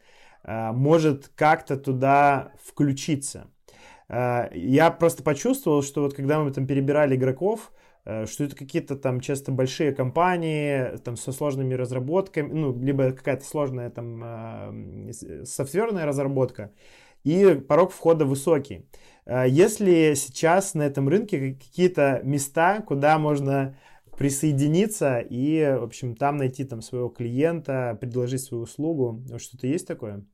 э, 0.44 0.70
может 0.70 1.32
как-то 1.34 1.76
туда 1.76 2.52
включиться? 2.64 3.48
Э, 4.14 4.50
я 4.54 4.90
просто 4.90 5.22
почувствовал, 5.22 5.82
что 5.82 6.02
вот 6.02 6.14
когда 6.14 6.40
мы 6.40 6.52
там 6.52 6.66
перебирали 6.66 7.16
игроков, 7.16 7.72
Э, 8.04 8.26
что 8.26 8.44
это 8.44 8.54
какие-то 8.56 8.96
там 8.96 9.20
часто 9.20 9.52
большие 9.52 9.92
компании 9.92 10.96
там 10.98 11.16
со 11.16 11.32
сложными 11.32 11.74
разработками, 11.74 12.52
ну, 12.52 12.78
либо 12.78 13.12
какая-то 13.12 13.44
сложная 13.44 13.90
там 13.90 14.22
э, 14.22 15.12
софтверная 15.44 16.04
разработка, 16.04 16.72
и 17.24 17.54
порог 17.66 17.92
входа 17.92 18.26
высокий. 18.26 18.86
Э, 19.24 19.44
если 19.48 20.14
сейчас 20.14 20.74
на 20.74 20.82
этом 20.82 21.08
рынке 21.08 21.54
какие-то 21.54 22.20
места, 22.24 22.82
куда 22.86 23.18
можно 23.18 23.76
присоединиться 24.18 25.18
и, 25.18 25.76
в 25.78 25.84
общем, 25.84 26.14
там 26.14 26.36
найти 26.36 26.64
там 26.64 26.82
своего 26.82 27.08
клиента, 27.08 27.96
предложить 28.00 28.42
свою 28.42 28.64
услугу, 28.64 29.24
что-то 29.38 29.66
есть 29.66 29.88
такое? 29.88 30.24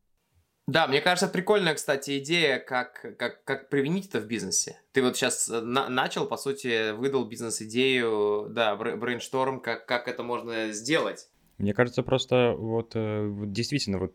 Да, 0.71 0.87
мне 0.87 1.01
кажется, 1.01 1.27
прикольная, 1.27 1.75
кстати, 1.75 2.21
идея, 2.21 2.61
как, 2.61 3.17
как, 3.19 3.43
как 3.43 3.69
применить 3.71 4.07
это 4.07 4.21
в 4.21 4.27
бизнесе. 4.27 4.81
Ты 4.93 5.03
вот 5.03 5.17
сейчас 5.17 5.49
на, 5.49 5.89
начал, 5.89 6.27
по 6.27 6.37
сути, 6.37 6.93
выдал 6.93 7.25
бизнес-идею, 7.25 8.47
да, 8.51 8.77
брейншторм, 8.77 9.61
как, 9.61 9.87
как 9.87 10.07
это 10.07 10.23
можно 10.23 10.71
сделать. 10.71 11.29
Мне 11.59 11.75
кажется, 11.75 12.05
просто 12.05 12.55
вот, 12.57 12.93
э, 12.95 13.29
действительно 13.47 13.99
вот 13.99 14.15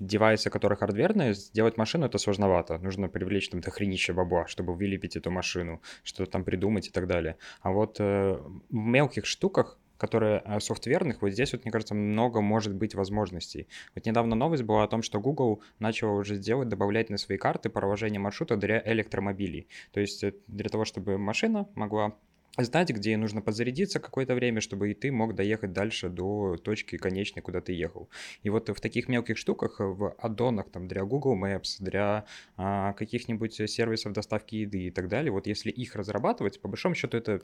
девайсы, 0.00 0.50
которые 0.50 0.76
хардверные, 0.76 1.34
сделать 1.34 1.76
машину 1.76 2.06
это 2.06 2.18
сложновато. 2.18 2.78
Нужно 2.78 3.08
привлечь 3.08 3.48
там 3.48 3.60
дохренище 3.60 4.14
бабла, 4.14 4.48
чтобы 4.48 4.74
вылепить 4.74 5.14
эту 5.14 5.30
машину, 5.30 5.80
что-то 6.02 6.32
там 6.32 6.44
придумать 6.44 6.88
и 6.88 6.90
так 6.90 7.06
далее. 7.06 7.36
А 7.60 7.70
вот 7.70 8.00
э, 8.00 8.32
в 8.34 8.74
мелких 8.74 9.26
штуках 9.26 9.78
которые 9.98 10.42
э, 10.44 10.60
софтверных, 10.60 11.22
вот 11.22 11.30
здесь 11.30 11.52
вот, 11.52 11.64
мне 11.64 11.72
кажется, 11.72 11.94
много 11.94 12.40
может 12.40 12.74
быть 12.74 12.94
возможностей. 12.94 13.68
Вот 13.94 14.06
недавно 14.06 14.36
новость 14.36 14.62
была 14.62 14.84
о 14.84 14.88
том, 14.88 15.02
что 15.02 15.20
Google 15.20 15.62
начал 15.78 16.16
уже 16.16 16.36
делать, 16.36 16.68
добавлять 16.68 17.10
на 17.10 17.18
свои 17.18 17.38
карты 17.38 17.70
проложение 17.70 18.20
маршрута 18.20 18.56
для 18.56 18.82
электромобилей. 18.84 19.68
То 19.92 20.00
есть 20.00 20.24
э, 20.24 20.34
для 20.46 20.68
того, 20.68 20.84
чтобы 20.84 21.18
машина 21.18 21.68
могла 21.74 22.16
знать, 22.64 22.90
где 22.90 23.16
нужно 23.16 23.42
подзарядиться 23.42 24.00
какое-то 24.00 24.34
время, 24.34 24.60
чтобы 24.60 24.90
и 24.90 24.94
ты 24.94 25.12
мог 25.12 25.34
доехать 25.34 25.72
дальше 25.72 26.08
до 26.08 26.56
точки 26.56 26.96
конечной, 26.96 27.42
куда 27.42 27.60
ты 27.60 27.72
ехал. 27.72 28.08
И 28.42 28.50
вот 28.50 28.68
в 28.68 28.80
таких 28.80 29.08
мелких 29.08 29.36
штуках, 29.36 29.76
в 29.78 30.14
аддонах 30.18 30.70
там 30.70 30.88
для 30.88 31.04
Google 31.04 31.36
Maps, 31.36 31.76
для 31.80 32.24
а, 32.56 32.92
каких-нибудь 32.94 33.54
сервисов 33.70 34.12
доставки 34.12 34.56
еды 34.56 34.86
и 34.86 34.90
так 34.90 35.08
далее, 35.08 35.30
вот 35.30 35.46
если 35.46 35.70
их 35.70 35.94
разрабатывать, 35.96 36.60
по 36.60 36.68
большому 36.68 36.94
счету 36.94 37.16
это 37.16 37.42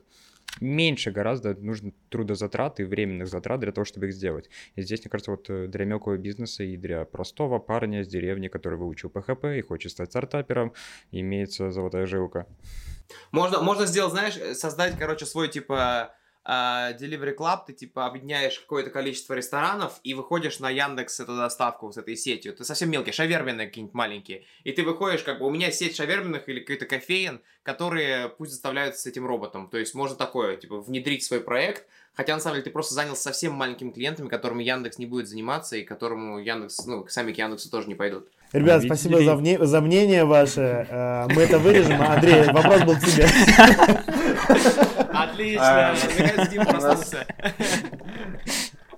меньше 0.60 1.10
гораздо 1.10 1.54
нужно 1.54 1.92
трудозатрат 2.08 2.80
и 2.80 2.84
временных 2.84 3.28
затрат 3.28 3.60
для 3.60 3.72
того, 3.72 3.84
чтобы 3.84 4.06
их 4.06 4.14
сделать. 4.14 4.48
И 4.76 4.82
здесь, 4.82 5.00
мне 5.00 5.10
кажется, 5.10 5.30
вот 5.30 5.48
э, 5.48 5.66
для 5.66 5.84
мелкого 5.84 6.16
бизнеса 6.16 6.64
и 6.64 6.76
для 6.76 7.04
простого 7.04 7.58
парня 7.58 8.04
с 8.04 8.08
деревни, 8.08 8.48
который 8.48 8.78
выучил 8.78 9.08
PHP 9.08 9.58
и 9.58 9.62
хочет 9.62 9.92
стать 9.92 10.10
стартапером, 10.10 10.72
имеется 11.10 11.70
золотая 11.70 12.06
жилка. 12.06 12.46
Можно, 13.30 13.60
можно 13.60 13.86
сделать, 13.86 14.12
знаешь, 14.12 14.36
э, 14.36 14.54
создать, 14.54 14.98
короче, 14.98 15.26
свой, 15.26 15.48
типа, 15.48 16.14
Uh, 16.44 16.98
Delivery 16.98 17.36
Club, 17.36 17.66
ты 17.68 17.72
типа 17.72 18.04
объединяешь 18.04 18.58
какое-то 18.58 18.90
количество 18.90 19.34
ресторанов 19.34 20.00
и 20.02 20.12
выходишь 20.12 20.58
на 20.58 20.70
Яндекс 20.70 21.20
эту 21.20 21.36
доставку 21.36 21.92
с 21.92 21.96
этой 21.96 22.16
сетью. 22.16 22.52
Ты 22.52 22.64
совсем 22.64 22.90
мелкий, 22.90 23.12
шаверменные 23.12 23.68
какие-нибудь 23.68 23.94
маленькие. 23.94 24.44
И 24.64 24.72
ты 24.72 24.82
выходишь, 24.82 25.22
как 25.22 25.38
бы, 25.38 25.46
у 25.46 25.50
меня 25.50 25.70
сеть 25.70 25.94
шаверменных 25.94 26.48
или 26.48 26.58
какой-то 26.58 26.86
кофеин, 26.86 27.42
которые 27.62 28.28
пусть 28.28 28.50
заставляются 28.50 29.02
с 29.02 29.06
этим 29.06 29.24
роботом. 29.24 29.70
То 29.70 29.78
есть 29.78 29.94
можно 29.94 30.16
такое, 30.16 30.56
типа, 30.56 30.80
внедрить 30.80 31.22
свой 31.22 31.40
проект, 31.40 31.86
Хотя, 32.14 32.34
на 32.34 32.40
самом 32.40 32.56
деле, 32.56 32.64
ты 32.64 32.70
просто 32.70 32.94
занялся 32.94 33.22
совсем 33.22 33.54
маленькими 33.54 33.90
клиентами, 33.90 34.28
которыми 34.28 34.62
Яндекс 34.62 34.98
не 34.98 35.06
будет 35.06 35.28
заниматься, 35.28 35.76
и 35.76 35.82
которому 35.82 36.38
Яндекс, 36.38 36.84
ну, 36.84 37.06
сами 37.08 37.32
к 37.32 37.38
Яндексу 37.38 37.70
тоже 37.70 37.88
не 37.88 37.94
пойдут. 37.94 38.28
Ребят, 38.52 38.82
а 38.82 38.86
спасибо 38.86 39.22
за, 39.22 39.34
вне, 39.34 39.58
за 39.64 39.80
мнение 39.80 40.24
ваше. 40.24 40.86
Э, 40.90 41.26
мы 41.34 41.42
это 41.42 41.58
вырежем. 41.58 42.02
Андрей, 42.02 42.44
вопрос 42.52 42.82
был 42.82 42.94
к 42.96 43.00
тебе. 43.00 43.26
Отлично. 45.10 45.94
Наконец 46.18 46.48
Дима 46.50 46.64
проснулся. 46.66 47.26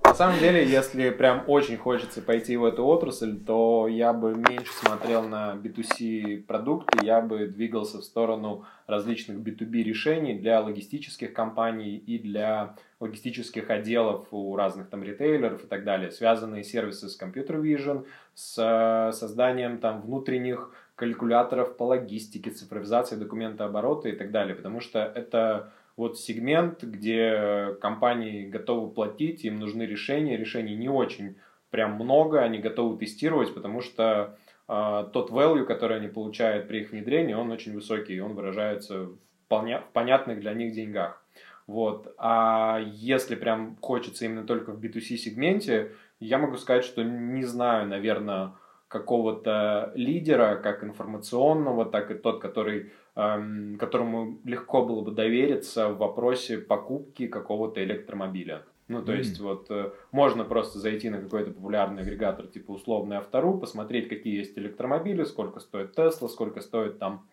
На 0.02 0.14
самом 0.14 0.38
деле, 0.38 0.68
если 0.68 1.10
прям 1.10 1.44
очень 1.46 1.76
хочется 1.76 2.20
пойти 2.20 2.56
в 2.56 2.64
эту 2.64 2.84
отрасль, 2.84 3.36
то 3.36 3.88
я 3.88 4.12
бы 4.12 4.34
меньше 4.34 4.72
смотрел 4.72 5.22
на 5.22 5.54
B2C 5.54 6.42
продукты, 6.42 7.04
я 7.04 7.20
бы 7.20 7.46
двигался 7.46 7.98
в 7.98 8.04
сторону 8.04 8.64
различных 8.86 9.38
B2B 9.38 9.82
решений 9.82 10.34
для 10.34 10.60
логистических 10.60 11.32
компаний 11.32 11.96
и 11.96 12.18
для 12.18 12.76
логистических 13.00 13.70
отделов 13.70 14.26
у 14.30 14.56
разных 14.56 14.88
там 14.88 15.02
ритейлеров 15.02 15.64
и 15.64 15.66
так 15.66 15.84
далее, 15.84 16.10
связанные 16.10 16.64
сервисы 16.64 17.08
с 17.08 17.20
Computer 17.20 17.60
Vision, 17.60 18.06
с 18.34 18.58
э, 18.58 19.12
созданием 19.12 19.78
там 19.78 20.02
внутренних 20.02 20.72
калькуляторов 20.94 21.76
по 21.76 21.84
логистике, 21.84 22.50
цифровизации 22.50 23.16
документооборота 23.16 24.08
и 24.08 24.12
так 24.12 24.30
далее, 24.30 24.54
потому 24.54 24.80
что 24.80 25.00
это 25.00 25.72
вот 25.96 26.18
сегмент, 26.18 26.82
где 26.82 27.76
компании 27.80 28.46
готовы 28.46 28.90
платить, 28.90 29.44
им 29.44 29.58
нужны 29.58 29.82
решения, 29.82 30.36
решений 30.36 30.76
не 30.76 30.88
очень 30.88 31.36
прям 31.70 31.94
много, 31.94 32.40
они 32.40 32.58
готовы 32.58 32.96
тестировать, 32.96 33.52
потому 33.54 33.80
что 33.80 34.38
э, 34.68 35.04
тот 35.12 35.30
value, 35.30 35.64
который 35.64 35.96
они 35.96 36.08
получают 36.08 36.68
при 36.68 36.82
их 36.82 36.92
внедрении, 36.92 37.34
он 37.34 37.50
очень 37.50 37.74
высокий, 37.74 38.20
он 38.20 38.34
выражается 38.34 39.04
в, 39.04 39.18
вполне, 39.46 39.80
в 39.80 39.92
понятных 39.92 40.40
для 40.40 40.54
них 40.54 40.72
деньгах. 40.74 41.23
Вот. 41.66 42.14
А 42.18 42.80
если 42.84 43.34
прям 43.34 43.76
хочется 43.80 44.24
именно 44.24 44.44
только 44.44 44.72
в 44.72 44.80
B2C 44.80 45.16
сегменте, 45.16 45.92
я 46.20 46.38
могу 46.38 46.56
сказать, 46.56 46.84
что 46.84 47.02
не 47.02 47.44
знаю, 47.44 47.88
наверное, 47.88 48.52
какого-то 48.88 49.92
лидера, 49.94 50.56
как 50.56 50.84
информационного, 50.84 51.84
так 51.84 52.10
и 52.10 52.14
тот, 52.14 52.40
который, 52.40 52.92
эм, 53.16 53.76
которому 53.78 54.38
легко 54.44 54.84
было 54.84 55.00
бы 55.00 55.10
довериться 55.10 55.88
в 55.88 55.98
вопросе 55.98 56.58
покупки 56.58 57.26
какого-то 57.26 57.82
электромобиля. 57.82 58.62
Ну, 58.86 59.02
то 59.02 59.12
mm. 59.12 59.16
есть, 59.16 59.40
вот 59.40 59.70
э, 59.70 59.90
можно 60.12 60.44
просто 60.44 60.78
зайти 60.78 61.08
на 61.08 61.20
какой-то 61.20 61.50
популярный 61.50 62.02
агрегатор, 62.02 62.46
типа 62.46 62.72
условный 62.72 63.16
Автору, 63.16 63.58
посмотреть, 63.58 64.08
какие 64.08 64.36
есть 64.36 64.58
электромобили, 64.58 65.24
сколько 65.24 65.58
стоит 65.58 65.98
Tesla, 65.98 66.28
сколько 66.28 66.60
стоит 66.60 66.98
там 66.98 67.26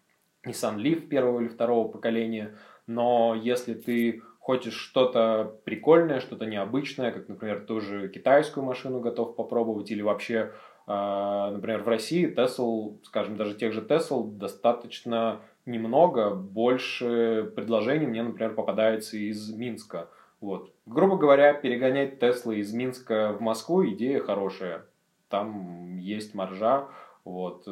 Nissan 0.47 0.77
Leaf 0.77 1.01
первого 1.07 1.41
или 1.41 1.49
второго 1.49 1.89
поколения. 1.89 2.55
Но 2.91 3.35
если 3.35 3.73
ты 3.73 4.21
хочешь 4.39 4.75
что-то 4.75 5.59
прикольное, 5.63 6.19
что-то 6.19 6.45
необычное, 6.45 7.11
как, 7.11 7.29
например, 7.29 7.61
ту 7.65 7.79
же 7.79 8.09
китайскую 8.09 8.65
машину 8.65 8.99
готов 8.99 9.35
попробовать, 9.35 9.91
или 9.91 10.01
вообще 10.01 10.51
а, 10.87 11.51
например, 11.51 11.83
в 11.83 11.87
России 11.87 12.33
Tesla, 12.33 12.97
скажем, 13.03 13.37
даже 13.37 13.53
тех 13.53 13.71
же 13.71 13.81
Tesla 13.81 14.29
достаточно 14.29 15.39
немного, 15.65 16.31
больше 16.31 17.51
предложений 17.55 18.07
мне, 18.07 18.23
например, 18.23 18.55
попадается 18.55 19.15
из 19.15 19.53
Минска. 19.53 20.09
Вот. 20.41 20.73
Грубо 20.85 21.17
говоря, 21.17 21.53
перегонять 21.53 22.21
Tesla 22.21 22.55
из 22.55 22.73
Минска 22.73 23.31
в 23.31 23.41
Москву 23.41 23.85
идея 23.85 24.19
хорошая. 24.19 24.85
Там 25.29 25.97
есть 25.97 26.33
маржа, 26.33 26.87
вот, 27.23 27.65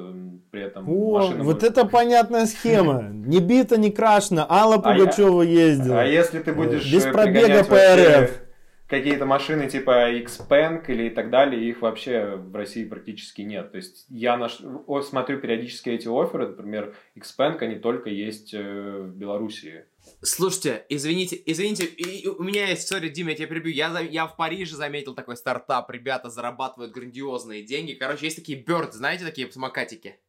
при 0.52 0.62
этом 0.62 0.88
О, 0.88 1.20
машина 1.20 1.44
вот 1.44 1.56
будет... 1.56 1.72
это 1.72 1.86
понятная 1.86 2.46
схема. 2.46 3.10
Не 3.12 3.40
бита, 3.40 3.78
не 3.78 3.92
крашена. 3.92 4.46
Алла 4.48 4.78
Пугачева 4.78 5.42
а 5.42 5.46
ездила. 5.46 6.02
А 6.02 6.06
если 6.06 6.40
ты 6.40 6.54
будешь 6.54 6.92
без 6.92 7.04
пробега 7.04 7.64
по 7.64 7.76
РФ 7.76 8.49
какие-то 8.90 9.26
машины 9.26 9.70
типа 9.70 10.12
Xpeng 10.12 10.84
или 10.88 11.04
и 11.04 11.10
так 11.12 11.30
далее, 11.30 11.70
их 11.70 11.82
вообще 11.82 12.36
в 12.36 12.54
России 12.56 12.84
практически 12.84 13.42
нет. 13.42 13.72
То 13.72 13.78
есть 13.78 14.06
я 14.10 14.36
наш... 14.36 14.60
смотрю 15.08 15.40
периодически 15.40 15.90
эти 15.90 16.08
оферы, 16.08 16.48
например, 16.48 16.96
Xpeng, 17.16 17.58
они 17.60 17.76
только 17.76 18.10
есть 18.10 18.54
э, 18.54 18.60
в 18.60 19.16
Белоруссии. 19.16 19.86
Слушайте, 20.22 20.86
извините, 20.90 21.40
извините, 21.46 21.86
и, 21.86 22.28
у 22.28 22.42
меня 22.42 22.68
есть, 22.68 22.88
сори, 22.88 23.10
Дима, 23.10 23.30
я 23.32 23.36
тебя 23.36 23.48
прибью, 23.48 23.74
я, 23.74 24.00
я 24.00 24.26
в 24.26 24.36
Париже 24.36 24.76
заметил 24.76 25.14
такой 25.14 25.38
стартап, 25.38 25.90
ребята 25.92 26.30
зарабатывают 26.30 26.92
грандиозные 26.92 27.64
деньги. 27.64 27.94
Короче, 27.94 28.26
есть 28.26 28.38
такие 28.38 28.64
Bird, 28.64 28.92
знаете, 28.92 29.24
такие 29.24 29.52
самокатики? 29.52 30.20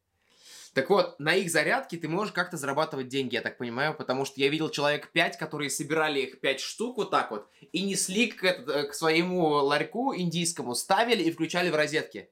Так 0.75 0.89
вот, 0.89 1.19
на 1.19 1.35
их 1.35 1.51
зарядке 1.51 1.97
ты 1.97 2.09
можешь 2.09 2.33
как-то 2.33 2.57
зарабатывать 2.57 3.09
деньги, 3.09 3.35
я 3.35 3.41
так 3.41 3.59
понимаю, 3.59 3.95
потому 3.95 4.25
что 4.25 4.41
я 4.41 4.49
видел 4.49 4.69
человек 4.69 5.11
5, 5.11 5.37
которые 5.37 5.69
собирали 5.69 6.21
их 6.21 6.41
5 6.41 6.61
штук 6.61 6.97
вот 6.99 7.11
так 7.11 7.31
вот 7.33 7.49
и 7.73 7.83
несли 7.83 8.29
к, 8.29 8.45
э, 8.45 8.85
к 8.85 8.95
своему 8.95 9.49
ларьку 9.49 10.15
индийскому, 10.15 10.75
ставили 10.75 11.25
и 11.25 11.33
включали 11.33 11.71
в 11.71 11.75
розетки. 11.75 12.31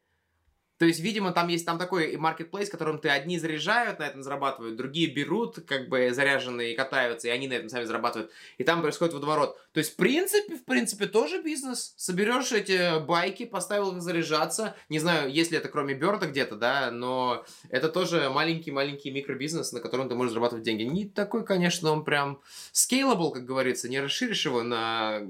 То 0.79 0.85
есть, 0.85 1.01
видимо, 1.01 1.33
там 1.33 1.49
есть 1.49 1.67
там 1.67 1.79
такой 1.79 2.17
маркетплейс, 2.17 2.71
которым 2.71 2.99
ты 2.99 3.09
одни 3.09 3.39
заряжают, 3.39 3.99
на 3.99 4.05
этом 4.05 4.23
зарабатывают, 4.23 4.77
другие 4.77 5.13
берут, 5.13 5.59
как 5.67 5.89
бы 5.89 6.13
заряженные 6.13 6.77
катаются, 6.77 7.29
и 7.29 7.31
они 7.31 7.49
на 7.49 7.55
этом 7.55 7.69
сами 7.69 7.85
зарабатывают. 7.85 8.31
И 8.59 8.65
там 8.65 8.81
происходит 8.81 9.15
водоворот. 9.15 9.59
То 9.73 9.79
есть, 9.79 9.95
в 9.95 9.97
принципе, 9.97 10.57
в 10.57 10.65
принципе, 10.65 11.07
тоже 11.07 11.43
бизнес. 11.43 11.95
Соберешь 11.97 12.53
эти 12.53 13.05
байки, 13.05 13.45
поставил 13.45 13.97
их 13.97 14.03
заряжаться. 14.03 14.77
Не 14.89 15.01
знаю, 15.01 15.33
если 15.33 15.59
это 15.59 15.69
кроме 15.69 15.95
Берда 15.95 16.27
где-то, 16.27 16.55
да, 16.55 16.91
но 16.93 17.45
это 17.71 17.89
тоже 17.89 18.31
маленький-маленький 18.31 19.11
микробизнес, 19.11 19.73
на 19.73 19.81
котором 19.81 20.09
ты 20.09 20.15
можешь 20.15 20.33
зарабатывать 20.33 20.65
деньги. 20.65 20.85
Не 20.85 21.07
такой, 21.07 21.45
конечно, 21.45 21.91
он 21.91 22.05
прям 22.05 22.41
scalable, 22.73 23.33
как 23.33 23.45
говорится, 23.45 23.89
не 23.89 24.01
расширишь 24.01 24.45
его 24.45 24.63
на 24.63 25.21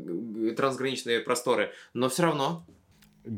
трансграничные 0.56 1.20
просторы, 1.20 1.72
но 1.94 2.10
все 2.10 2.24
равно 2.24 2.66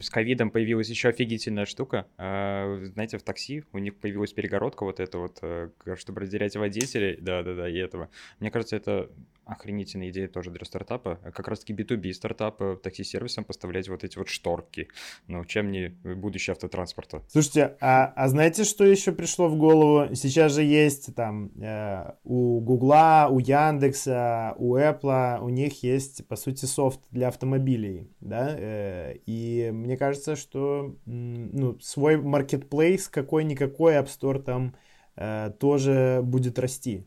с 0.01 0.11
ковидом 0.11 0.51
появилась 0.51 0.89
еще 0.89 1.09
офигительная 1.09 1.67
штука. 1.67 2.07
А, 2.17 2.81
знаете, 2.93 3.19
в 3.19 3.23
такси 3.23 3.65
у 3.73 3.79
них 3.79 3.97
появилась 3.97 4.33
перегородка 4.33 4.85
вот 4.85 5.01
эта 5.01 5.19
вот, 5.19 5.39
э, 5.43 5.71
чтобы 5.97 6.21
разделять 6.21 6.57
водителей. 6.57 7.17
Да-да-да, 7.21 7.69
и 7.69 7.77
этого. 7.77 8.11
Мне 8.39 8.51
кажется, 8.51 8.77
это 8.77 9.11
охренительная 9.51 10.11
идея 10.11 10.29
тоже 10.29 10.51
для 10.51 10.65
стартапа. 10.65 11.17
Как 11.35 11.49
раз-таки 11.49 11.73
B2B 11.73 12.13
стартапы 12.13 12.79
такси-сервисам 12.83 13.45
поставлять 13.45 13.89
вот 13.89 14.05
эти 14.05 14.19
вот 14.19 14.29
шторки. 14.29 14.89
Ну, 15.27 15.45
чем 15.45 15.71
не 15.71 15.89
будущее 15.89 16.53
автотранспорта? 16.53 17.23
Слушайте, 17.29 17.77
а, 17.81 18.13
а 18.17 18.29
знаете, 18.29 18.65
что 18.65 18.85
еще 18.85 19.13
пришло 19.13 19.49
в 19.49 19.57
голову? 19.57 20.15
Сейчас 20.15 20.55
же 20.55 20.63
есть 20.63 21.15
там 21.15 21.51
э, 21.61 22.13
у 22.25 22.61
Гугла, 22.61 23.29
у 23.31 23.39
Яндекса, 23.39 24.55
у 24.59 24.77
Apple, 24.77 25.41
у 25.41 25.49
них 25.49 25.83
есть, 25.83 26.27
по 26.29 26.37
сути, 26.37 26.65
софт 26.67 27.01
для 27.11 27.29
автомобилей, 27.29 28.11
да? 28.21 28.57
Э, 28.59 29.15
и 29.27 29.71
мне 29.73 29.97
кажется, 29.97 30.37
что 30.37 30.97
ну, 31.07 31.79
свой 31.81 32.17
marketplace 32.17 33.09
какой-никакой 33.11 33.95
App 33.95 34.07
Store 34.07 34.43
там 34.43 34.75
э, 35.17 35.53
тоже 35.59 36.21
будет 36.23 36.59
расти. 36.59 37.07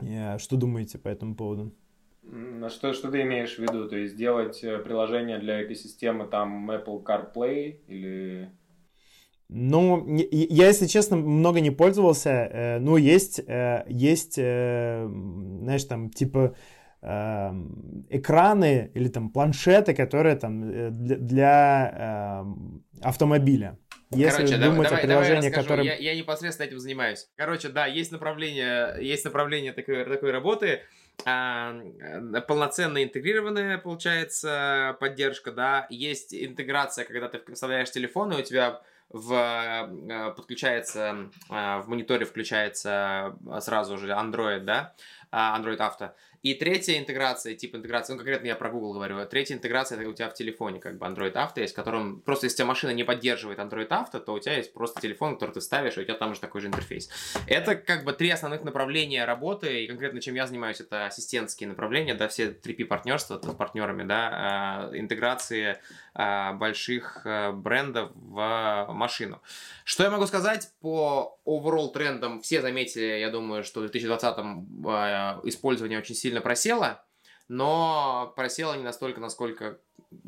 Э, 0.00 0.38
что 0.38 0.56
думаете 0.56 0.98
по 0.98 1.08
этому 1.08 1.34
поводу? 1.34 1.72
На 2.22 2.70
что, 2.70 2.92
что 2.92 3.10
ты 3.10 3.22
имеешь 3.22 3.56
в 3.56 3.58
виду? 3.60 3.88
То 3.88 3.96
есть 3.96 4.14
сделать 4.14 4.62
э, 4.64 4.78
приложение 4.78 5.38
для 5.38 5.64
экосистемы 5.64 6.26
там 6.26 6.70
Apple 6.70 7.04
CarPlay 7.04 7.80
или... 7.86 8.50
Ну, 9.48 10.04
я, 10.16 10.66
если 10.66 10.86
честно, 10.86 11.16
много 11.16 11.60
не 11.60 11.70
пользовался. 11.70 12.30
Э, 12.30 12.78
ну, 12.80 12.96
есть, 12.96 13.38
есть, 13.38 14.34
знаешь, 14.34 15.84
там, 15.84 16.10
типа, 16.10 16.56
экраны 17.02 18.90
или 18.94 19.08
там 19.08 19.30
планшеты, 19.30 19.94
которые 19.94 20.36
там 20.36 20.96
для, 21.04 21.16
для 21.16 22.44
автомобиля. 23.02 23.78
Если 24.10 24.46
Короче, 24.46 24.58
думать 24.58 24.88
давай, 24.88 25.02
о 25.02 25.06
приложении, 25.06 25.50
которое... 25.50 25.82
я, 25.82 25.94
я 25.96 26.14
непосредственно 26.14 26.68
этим 26.68 26.78
занимаюсь. 26.78 27.28
Короче, 27.36 27.68
да, 27.70 27.86
есть 27.86 28.12
направление, 28.12 28.96
есть 29.00 29.24
направление 29.24 29.72
такой, 29.72 30.04
такой 30.04 30.30
работы, 30.30 30.82
а, 31.24 31.74
полноценно 32.46 33.02
интегрированная, 33.02 33.78
получается, 33.78 34.96
поддержка, 35.00 35.50
да, 35.50 35.86
есть 35.90 36.32
интеграция, 36.32 37.04
когда 37.04 37.28
ты 37.28 37.40
вставляешь 37.52 37.90
телефон, 37.90 38.32
и 38.32 38.36
у 38.36 38.42
тебя 38.42 38.80
в, 39.08 39.32
а, 39.34 40.30
подключается, 40.30 41.28
в 41.48 41.84
мониторе 41.88 42.26
включается 42.26 43.36
сразу 43.60 43.98
же 43.98 44.08
Android, 44.10 44.60
да, 44.60 44.94
Android 45.32 45.78
Auto, 45.78 46.12
и 46.46 46.54
третья 46.54 46.96
интеграция, 46.98 47.54
тип 47.54 47.74
интеграции, 47.74 48.12
ну 48.12 48.18
конкретно 48.18 48.46
я 48.46 48.54
про 48.54 48.70
Google 48.70 48.94
говорю, 48.94 49.26
третья 49.26 49.56
интеграция 49.56 49.98
это 49.98 50.08
у 50.08 50.12
тебя 50.12 50.28
в 50.28 50.34
телефоне, 50.34 50.78
как 50.78 50.96
бы 50.96 51.04
Android 51.04 51.32
Auto 51.32 51.60
есть, 51.60 51.74
которым 51.74 52.20
просто 52.20 52.46
если 52.46 52.54
у 52.54 52.58
тебя 52.58 52.66
машина 52.66 52.90
не 52.92 53.02
поддерживает 53.02 53.58
Android 53.58 53.88
Auto, 53.88 54.20
то 54.20 54.32
у 54.32 54.38
тебя 54.38 54.56
есть 54.56 54.72
просто 54.72 55.00
телефон, 55.00 55.34
который 55.34 55.52
ты 55.52 55.60
ставишь, 55.60 55.96
и 55.96 56.00
у 56.02 56.04
тебя 56.04 56.14
там 56.14 56.34
же 56.34 56.40
такой 56.40 56.60
же 56.60 56.68
интерфейс. 56.68 57.10
Это 57.48 57.74
как 57.74 58.04
бы 58.04 58.12
три 58.12 58.30
основных 58.30 58.62
направления 58.62 59.24
работы, 59.24 59.82
и 59.82 59.86
конкретно 59.88 60.20
чем 60.20 60.36
я 60.36 60.46
занимаюсь, 60.46 60.80
это 60.80 61.06
ассистентские 61.06 61.68
направления, 61.68 62.14
да, 62.14 62.28
все 62.28 62.50
3P 62.50 62.84
партнерства 62.84 63.40
с 63.42 63.54
партнерами, 63.54 64.04
да, 64.04 64.30
а, 64.32 64.90
интеграции 64.96 65.78
а, 66.14 66.52
больших 66.52 67.22
а, 67.24 67.52
брендов 67.52 68.10
в 68.14 68.86
машину. 68.90 69.42
Что 69.84 70.04
я 70.04 70.10
могу 70.10 70.26
сказать 70.26 70.70
по 70.80 71.38
overall 71.44 71.92
трендам? 71.92 72.40
Все 72.40 72.60
заметили, 72.60 73.18
я 73.18 73.30
думаю, 73.30 73.64
что 73.64 73.80
в 73.80 73.82
2020 73.82 74.36
использование 75.44 75.98
очень 75.98 76.14
сильно 76.14 76.40
просело, 76.40 77.04
но 77.48 78.32
просело 78.36 78.74
не 78.74 78.82
настолько, 78.82 79.20
насколько 79.20 79.80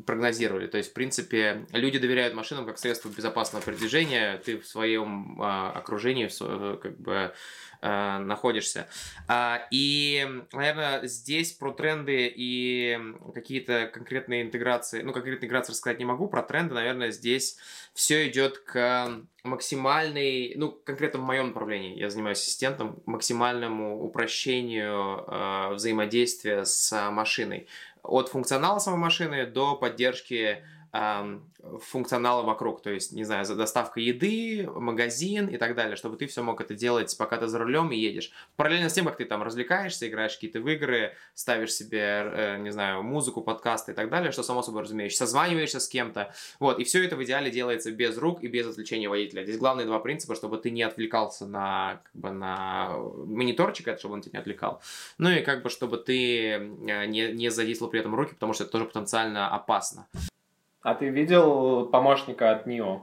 прогнозировали. 0.05 0.67
То 0.67 0.77
есть, 0.77 0.91
в 0.91 0.93
принципе, 0.93 1.65
люди 1.71 1.99
доверяют 1.99 2.33
машинам 2.33 2.65
как 2.65 2.77
средство 2.77 3.09
безопасного 3.09 3.63
передвижения. 3.63 4.37
Ты 4.37 4.57
в 4.57 4.67
своем 4.67 5.41
э, 5.41 5.45
окружении, 5.45 6.27
в, 6.27 6.77
как 6.77 6.99
бы 6.99 7.33
э, 7.81 8.17
находишься. 8.19 8.87
А, 9.27 9.67
и, 9.71 10.27
наверное, 10.51 11.07
здесь 11.07 11.53
про 11.53 11.71
тренды 11.71 12.31
и 12.33 12.99
какие-то 13.33 13.89
конкретные 13.93 14.43
интеграции, 14.43 15.01
ну, 15.01 15.13
конкретные 15.13 15.37
интеграции 15.37 15.71
рассказать 15.71 15.99
не 15.99 16.05
могу, 16.05 16.27
про 16.27 16.43
тренды, 16.43 16.73
наверное, 16.73 17.11
здесь 17.11 17.57
все 17.93 18.27
идет 18.27 18.59
к 18.59 19.23
максимальной, 19.43 20.53
ну, 20.55 20.71
конкретно 20.71 21.19
в 21.19 21.23
моем 21.23 21.47
направлении, 21.47 21.97
я 21.97 22.09
занимаюсь 22.09 22.39
ассистентом, 22.39 23.01
максимальному 23.05 24.01
упрощению 24.03 25.23
э, 25.27 25.73
взаимодействия 25.73 26.65
с 26.65 27.09
машиной. 27.11 27.67
От 28.03 28.29
функционала 28.29 28.79
самой 28.79 28.99
машины 28.99 29.45
до 29.45 29.75
поддержки 29.75 30.63
функционала 30.91 32.43
вокруг, 32.43 32.81
то 32.81 32.89
есть, 32.89 33.11
не 33.11 33.23
знаю, 33.23 33.45
за 33.45 33.55
доставка 33.55 33.99
еды, 33.99 34.67
магазин 34.73 35.47
и 35.47 35.57
так 35.57 35.75
далее, 35.75 35.95
чтобы 35.95 36.17
ты 36.17 36.25
все 36.25 36.41
мог 36.41 36.61
это 36.61 36.73
делать, 36.73 37.15
пока 37.17 37.37
ты 37.37 37.47
за 37.47 37.59
рулем 37.59 37.91
и 37.91 37.97
едешь. 37.97 38.31
Параллельно 38.55 38.89
с 38.89 38.93
тем, 38.93 39.05
как 39.05 39.17
ты 39.17 39.25
там 39.25 39.43
развлекаешься, 39.43 40.07
играешь 40.07 40.33
какие-то 40.33 40.61
в 40.61 40.69
игры, 40.69 41.15
ставишь 41.33 41.73
себе, 41.73 42.23
э, 42.25 42.57
не 42.59 42.71
знаю, 42.71 43.03
музыку, 43.03 43.41
подкасты 43.41 43.91
и 43.91 43.95
так 43.95 44.09
далее, 44.09 44.31
что 44.31 44.41
само 44.41 44.61
собой 44.61 44.83
разумеется, 44.83 45.19
созваниваешься 45.19 45.79
с 45.79 45.87
кем-то, 45.87 46.33
вот, 46.59 46.79
и 46.79 46.83
все 46.83 47.03
это 47.03 47.15
в 47.15 47.23
идеале 47.23 47.51
делается 47.51 47.91
без 47.91 48.17
рук 48.17 48.43
и 48.43 48.47
без 48.47 48.65
отвлечения 48.67 49.09
водителя. 49.09 49.43
Здесь 49.43 49.57
главные 49.57 49.85
два 49.85 49.99
принципа, 49.99 50.35
чтобы 50.35 50.57
ты 50.57 50.71
не 50.71 50.83
отвлекался 50.83 51.45
на, 51.45 52.01
как 52.03 52.21
бы, 52.21 52.31
на 52.31 52.97
мониторчик, 53.25 53.89
это 53.89 53.99
чтобы 53.99 54.15
он 54.15 54.21
тебя 54.21 54.39
не 54.39 54.41
отвлекал, 54.41 54.81
ну 55.17 55.29
и 55.29 55.41
как 55.41 55.61
бы, 55.61 55.69
чтобы 55.69 55.97
ты 55.97 56.51
э, 56.51 57.05
не, 57.05 57.31
не 57.33 57.49
задействовал 57.49 57.91
при 57.91 57.99
этом 57.99 58.15
руки, 58.15 58.33
потому 58.33 58.53
что 58.53 58.63
это 58.63 58.71
тоже 58.71 58.85
потенциально 58.85 59.49
опасно. 59.49 60.07
А 60.81 60.95
ты 60.95 61.09
видел 61.09 61.87
помощника 61.87 62.51
от 62.51 62.65
Нио? 62.65 63.01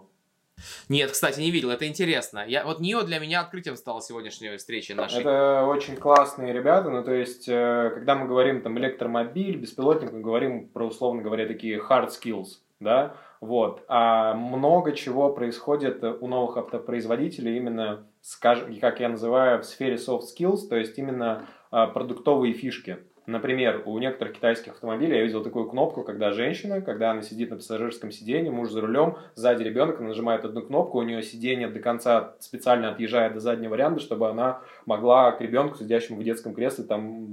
Нет, 0.88 1.10
кстати, 1.10 1.40
не 1.40 1.50
видел. 1.50 1.70
Это 1.70 1.86
интересно. 1.86 2.44
Я, 2.46 2.64
вот 2.64 2.80
Нио 2.80 3.02
для 3.02 3.18
меня 3.18 3.40
открытием 3.40 3.76
стала 3.76 4.00
сегодняшняя 4.00 4.56
встреча 4.56 4.94
нашей. 4.94 5.20
Это 5.20 5.64
очень 5.66 5.96
классные 5.96 6.52
ребята. 6.52 6.88
Ну, 6.88 7.04
то 7.04 7.12
есть, 7.12 7.46
э, 7.48 7.90
когда 7.94 8.14
мы 8.14 8.26
говорим 8.26 8.62
там 8.62 8.78
электромобиль, 8.78 9.56
беспилотник, 9.56 10.12
мы 10.12 10.20
говорим 10.20 10.68
про, 10.68 10.86
условно 10.86 11.20
говоря, 11.20 11.46
такие 11.46 11.78
hard 11.78 12.08
skills, 12.08 12.60
да, 12.80 13.16
вот. 13.40 13.84
А 13.88 14.34
много 14.34 14.92
чего 14.92 15.32
происходит 15.32 16.02
у 16.02 16.26
новых 16.26 16.56
автопроизводителей 16.56 17.56
именно, 17.58 18.06
скажем, 18.22 18.74
как 18.80 19.00
я 19.00 19.10
называю, 19.10 19.60
в 19.60 19.66
сфере 19.66 19.96
soft 19.96 20.22
skills, 20.34 20.68
то 20.68 20.76
есть 20.76 20.98
именно 20.98 21.46
а, 21.70 21.86
продуктовые 21.86 22.54
фишки. 22.54 22.98
Например, 23.26 23.82
у 23.86 23.98
некоторых 23.98 24.34
китайских 24.34 24.72
автомобилей 24.72 25.16
я 25.16 25.24
видел 25.24 25.42
такую 25.42 25.68
кнопку, 25.68 26.04
когда 26.04 26.30
женщина, 26.30 26.80
когда 26.80 27.10
она 27.10 27.22
сидит 27.22 27.50
на 27.50 27.56
пассажирском 27.56 28.12
сиденье, 28.12 28.52
муж 28.52 28.70
за 28.70 28.80
рулем, 28.80 29.16
сзади 29.34 29.64
ребенок, 29.64 29.98
она 29.98 30.08
нажимает 30.08 30.44
одну 30.44 30.62
кнопку, 30.62 30.98
у 30.98 31.02
нее 31.02 31.22
сиденье 31.22 31.66
до 31.66 31.80
конца 31.80 32.36
специально 32.38 32.90
отъезжает 32.90 33.34
до 33.34 33.40
заднего 33.40 33.72
варианта, 33.72 34.00
чтобы 34.00 34.30
она 34.30 34.60
могла 34.86 35.32
к 35.32 35.40
ребенку, 35.40 35.76
сидящему 35.76 36.20
в 36.20 36.24
детском 36.24 36.54
кресле, 36.54 36.84
там 36.84 37.26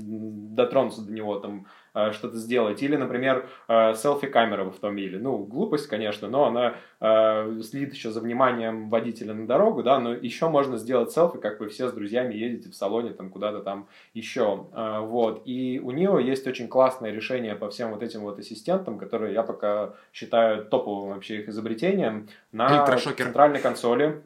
дотронуться 0.55 1.05
до 1.05 1.13
него, 1.13 1.39
там 1.39 1.67
что-то 1.93 2.37
сделать. 2.37 2.81
Или, 2.81 2.95
например, 2.95 3.47
э, 3.67 3.93
селфи-камера 3.95 4.63
в 4.63 4.69
автомобиле. 4.69 5.19
Ну, 5.19 5.37
глупость, 5.37 5.87
конечно, 5.87 6.27
но 6.27 6.45
она 6.45 6.75
э, 6.99 7.61
следит 7.61 7.93
еще 7.93 8.11
за 8.11 8.19
вниманием 8.19 8.89
водителя 8.89 9.33
на 9.33 9.45
дорогу, 9.45 9.83
да, 9.83 9.99
но 9.99 10.13
еще 10.13 10.49
можно 10.49 10.77
сделать 10.77 11.11
селфи, 11.11 11.39
как 11.39 11.59
вы 11.59 11.69
все 11.69 11.87
с 11.87 11.93
друзьями 11.93 12.33
едете 12.33 12.69
в 12.69 12.75
салоне 12.75 13.11
там 13.11 13.29
куда-то 13.29 13.59
там 13.59 13.87
еще. 14.13 14.65
Вот. 14.73 15.43
И 15.45 15.79
у 15.83 15.91
нее 15.91 16.19
есть 16.23 16.47
очень 16.47 16.67
классное 16.67 17.11
решение 17.11 17.55
по 17.55 17.69
всем 17.69 17.91
вот 17.91 18.03
этим 18.03 18.21
вот 18.21 18.39
ассистентам, 18.39 18.97
которые 18.97 19.33
я 19.33 19.43
пока 19.43 19.93
считаю 20.11 20.65
топовым 20.65 21.13
вообще 21.13 21.39
их 21.39 21.49
изобретением. 21.49 22.27
На 22.51 22.85
центральной 22.85 23.59
консоли 23.59 24.21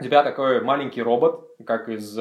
у 0.00 0.04
тебя 0.04 0.22
такой 0.22 0.60
маленький 0.60 1.02
робот, 1.02 1.48
как 1.64 1.88
из 1.88 2.18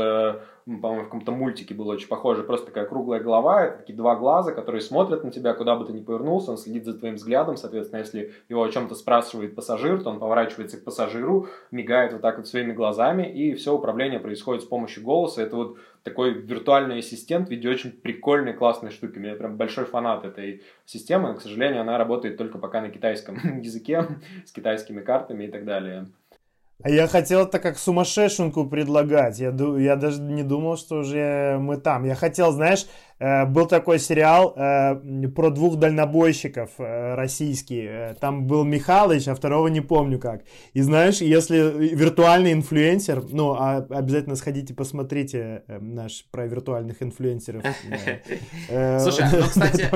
по-моему, 0.66 1.02
в 1.02 1.06
каком-то 1.06 1.32
мультике 1.32 1.74
было 1.74 1.94
очень 1.94 2.08
похоже, 2.08 2.44
просто 2.44 2.68
такая 2.68 2.86
круглая 2.86 3.20
голова, 3.20 3.66
это 3.66 3.78
такие 3.80 3.96
два 3.96 4.16
глаза, 4.16 4.52
которые 4.52 4.82
смотрят 4.82 5.24
на 5.24 5.32
тебя, 5.32 5.54
куда 5.54 5.76
бы 5.76 5.86
ты 5.86 5.94
ни 5.94 6.02
повернулся, 6.02 6.52
он 6.52 6.58
следит 6.58 6.86
за 6.86 6.94
твоим 6.94 7.16
взглядом, 7.16 7.58
соответственно, 7.58 8.00
если 8.00 8.34
его 8.50 8.64
о 8.64 8.70
чем-то 8.70 8.96
спрашивает 8.96 9.56
пассажир, 9.56 10.02
то 10.02 10.10
он 10.10 10.20
поворачивается 10.20 10.78
к 10.78 10.84
пассажиру, 10.84 11.48
мигает 11.72 12.14
вот 12.14 12.22
так 12.22 12.38
вот 12.38 12.48
своими 12.48 12.74
глазами, 12.74 13.32
и 13.32 13.54
все 13.56 13.74
управление 13.74 14.20
происходит 14.20 14.64
с 14.64 14.68
помощью 14.68 15.04
голоса. 15.04 15.42
Это 15.42 15.56
вот 15.56 15.78
такой 16.04 16.34
виртуальный 16.34 17.00
ассистент 17.00 17.48
в 17.48 17.52
виде 17.52 17.70
очень 17.70 17.92
прикольной, 17.92 18.54
классной 18.54 18.92
штуки. 18.92 19.20
Я 19.20 19.36
прям 19.36 19.58
большой 19.58 19.86
фанат 19.86 20.26
этой 20.26 20.64
системы, 20.86 21.30
но, 21.30 21.36
к 21.36 21.42
сожалению, 21.42 21.82
она 21.82 21.98
работает 21.98 22.38
только 22.38 22.58
пока 22.58 22.82
на 22.82 22.90
китайском 22.90 23.38
языке, 23.62 24.08
с 24.46 24.52
китайскими 24.52 25.02
картами 25.02 25.46
и 25.46 25.48
так 25.48 25.66
далее. 25.66 26.08
А 26.84 26.90
я 26.90 27.08
хотел 27.08 27.42
это 27.42 27.60
как 27.60 27.78
сумасшедшенку 27.78 28.66
предлагать. 28.66 29.40
Я, 29.40 29.54
я 29.78 29.96
даже 29.96 30.22
не 30.22 30.44
думал, 30.44 30.78
что 30.78 31.00
уже 31.00 31.58
мы 31.60 31.78
там. 31.78 32.06
Я 32.06 32.16
хотел, 32.16 32.52
знаешь, 32.52 32.88
э, 33.20 33.46
был 33.46 33.68
такой 33.68 34.00
сериал 34.00 34.54
э, 34.56 35.28
про 35.36 35.52
двух 35.52 35.78
дальнобойщиков 35.78 36.72
э, 36.80 37.16
российский. 37.16 38.16
Там 38.20 38.48
был 38.48 38.64
Михалыч, 38.64 39.28
а 39.28 39.36
второго 39.36 39.68
не 39.68 39.82
помню 39.82 40.18
как. 40.20 40.44
И 40.74 40.82
знаешь, 40.82 41.22
если 41.22 41.58
виртуальный 41.94 42.54
инфлюенсер, 42.54 43.24
ну, 43.30 43.52
а 43.54 43.78
обязательно 43.78 44.36
сходите, 44.36 44.74
посмотрите 44.74 45.64
наш 45.68 46.26
про 46.32 46.48
виртуальных 46.48 47.04
инфлюенсеров. 47.04 47.64
Слушай, 48.68 49.26
ну, 49.32 49.42
кстати, 49.48 49.90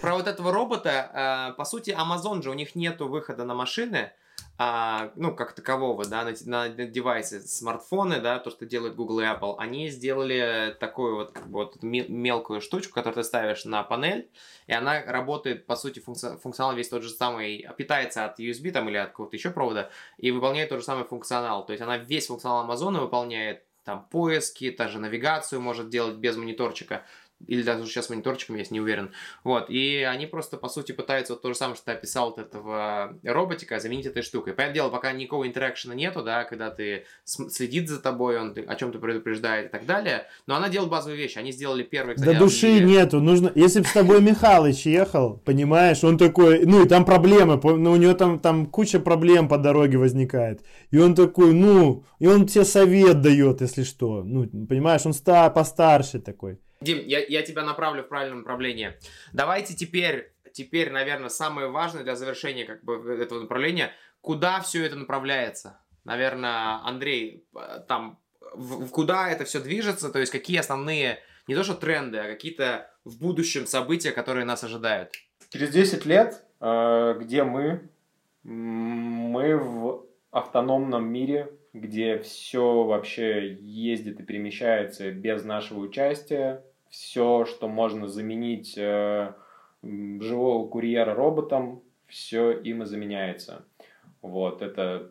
про 0.00 0.14
вот 0.14 0.26
этого 0.26 0.52
робота, 0.52 1.54
по 1.56 1.64
сути, 1.64 1.90
Amazon 1.90 2.42
же, 2.42 2.50
у 2.50 2.54
них 2.54 2.74
нету 2.74 3.08
выхода 3.08 3.44
на 3.44 3.54
машины, 3.54 4.10
а, 4.58 5.12
ну, 5.16 5.34
как 5.34 5.54
такового, 5.54 6.04
да, 6.04 6.24
на, 6.24 6.32
на, 6.44 6.68
на 6.68 6.86
девайсы, 6.86 7.40
смартфоны, 7.40 8.20
да, 8.20 8.38
то, 8.38 8.50
что 8.50 8.66
делают 8.66 8.94
Google 8.94 9.20
и 9.20 9.24
Apple, 9.24 9.56
они 9.58 9.88
сделали 9.88 10.76
такую 10.78 11.16
вот, 11.16 11.32
как 11.32 11.48
бы, 11.48 11.64
вот 11.64 11.82
мелкую 11.82 12.60
штучку, 12.60 12.94
которую 12.94 13.22
ты 13.22 13.24
ставишь 13.24 13.64
на 13.64 13.82
панель, 13.82 14.30
и 14.66 14.72
она 14.72 15.02
работает, 15.04 15.66
по 15.66 15.74
сути, 15.74 16.00
функци- 16.00 16.38
функционал 16.38 16.76
весь 16.76 16.90
тот 16.90 17.02
же 17.02 17.08
самый, 17.08 17.66
питается 17.76 18.26
от 18.26 18.38
USB 18.38 18.70
там 18.70 18.88
или 18.88 18.98
от 18.98 19.10
какого-то 19.10 19.36
еще 19.36 19.50
провода, 19.50 19.90
и 20.18 20.30
выполняет 20.30 20.68
тот 20.68 20.80
же 20.80 20.84
самый 20.84 21.04
функционал. 21.04 21.64
То 21.66 21.72
есть 21.72 21.82
она 21.82 21.96
весь 21.96 22.26
функционал 22.26 22.60
Амазона 22.60 23.00
выполняет, 23.00 23.64
там 23.84 24.06
поиски, 24.10 24.70
та 24.70 24.86
же 24.86 25.00
навигацию 25.00 25.60
может 25.60 25.88
делать 25.88 26.14
без 26.14 26.36
мониторчика 26.36 27.04
или 27.46 27.62
даже 27.62 27.86
сейчас 27.86 28.10
мониторчиком 28.10 28.56
есть, 28.56 28.70
не 28.70 28.80
уверен. 28.80 29.12
Вот, 29.44 29.70
и 29.70 30.02
они 30.02 30.26
просто, 30.26 30.56
по 30.56 30.68
сути, 30.68 30.92
пытаются 30.92 31.34
вот 31.34 31.42
то 31.42 31.48
же 31.48 31.54
самое, 31.54 31.76
что 31.76 31.86
ты 31.86 31.92
описал 31.92 32.30
от 32.30 32.38
этого 32.38 33.18
роботика, 33.24 33.78
заменить 33.80 34.06
этой 34.06 34.22
штукой. 34.22 34.52
Понятное 34.52 34.74
дело, 34.74 34.90
пока 34.90 35.12
никакого 35.12 35.46
интеракшена 35.46 35.94
нету, 35.94 36.22
да, 36.22 36.44
когда 36.44 36.70
ты 36.70 37.04
следит 37.24 37.88
за 37.88 38.00
тобой, 38.00 38.38
он 38.38 38.54
о 38.66 38.74
чем-то 38.74 38.98
предупреждает 38.98 39.66
и 39.66 39.68
так 39.68 39.86
далее, 39.86 40.26
но 40.46 40.54
она 40.54 40.68
делает 40.68 40.90
базовые 40.90 41.18
вещи. 41.18 41.38
Они 41.38 41.52
сделали 41.52 41.82
первый, 41.82 42.14
кстати, 42.14 42.32
До 42.32 42.38
души 42.44 42.80
нету, 42.80 43.20
нужно, 43.20 43.52
если 43.54 43.80
бы 43.80 43.86
с 43.86 43.92
тобой 43.92 44.20
Михалыч 44.20 44.86
ехал, 44.86 45.38
понимаешь, 45.44 46.04
он 46.04 46.18
такой, 46.18 46.64
ну 46.64 46.84
и 46.84 46.88
там 46.88 47.04
проблемы, 47.04 47.60
ну 47.62 47.92
у 47.92 47.96
него 47.96 48.14
там, 48.14 48.38
там 48.38 48.66
куча 48.66 49.00
проблем 49.00 49.48
по 49.48 49.58
дороге 49.58 49.98
возникает, 49.98 50.62
и 50.90 50.98
он 50.98 51.14
такой, 51.14 51.52
ну, 51.52 52.04
и 52.18 52.26
он 52.26 52.46
тебе 52.46 52.64
совет 52.64 53.20
дает, 53.20 53.60
если 53.60 53.82
что, 53.82 54.22
ну, 54.22 54.46
понимаешь, 54.46 55.06
он 55.06 55.12
ста 55.12 55.50
постарше 55.50 56.20
такой. 56.20 56.58
Дим, 56.82 57.06
я, 57.06 57.24
я 57.24 57.42
тебя 57.42 57.62
направлю 57.62 58.02
в 58.02 58.08
правильном 58.08 58.38
направлении. 58.38 58.94
Давайте 59.32 59.74
теперь, 59.74 60.32
теперь, 60.52 60.90
наверное, 60.90 61.28
самое 61.28 61.68
важное 61.68 62.02
для 62.04 62.16
завершения 62.16 62.64
как 62.64 62.84
бы 62.84 62.94
этого 63.20 63.40
направления, 63.40 63.92
куда 64.20 64.60
все 64.60 64.84
это 64.84 64.96
направляется? 64.96 65.80
Наверное, 66.04 66.84
Андрей, 66.84 67.44
там, 67.88 68.18
в, 68.54 68.86
в 68.86 68.90
куда 68.90 69.30
это 69.30 69.44
все 69.44 69.60
движется, 69.60 70.10
то 70.10 70.18
есть 70.18 70.32
какие 70.32 70.58
основные, 70.58 71.20
не 71.46 71.54
то 71.54 71.62
что 71.62 71.74
тренды, 71.74 72.18
а 72.18 72.24
какие-то 72.24 72.90
в 73.04 73.18
будущем 73.18 73.66
события, 73.66 74.10
которые 74.10 74.44
нас 74.44 74.64
ожидают? 74.64 75.12
Через 75.50 75.70
10 75.70 76.06
лет, 76.06 76.44
э, 76.60 77.14
где 77.20 77.44
мы? 77.44 77.88
Мы 78.42 79.56
в 79.56 80.06
автономном 80.30 81.06
мире, 81.06 81.52
где 81.72 82.18
все 82.18 82.84
вообще 82.84 83.54
ездит 83.54 84.20
и 84.20 84.22
перемещается 84.24 85.10
без 85.10 85.44
нашего 85.44 85.80
участия, 85.80 86.64
все, 86.92 87.46
что 87.46 87.68
можно 87.68 88.06
заменить 88.06 88.76
э, 88.76 89.32
живого 89.82 90.68
курьера 90.68 91.14
роботом, 91.14 91.82
все 92.06 92.52
им 92.52 92.82
и 92.82 92.86
заменяется. 92.86 93.64
Вот, 94.20 94.60
это 94.60 95.10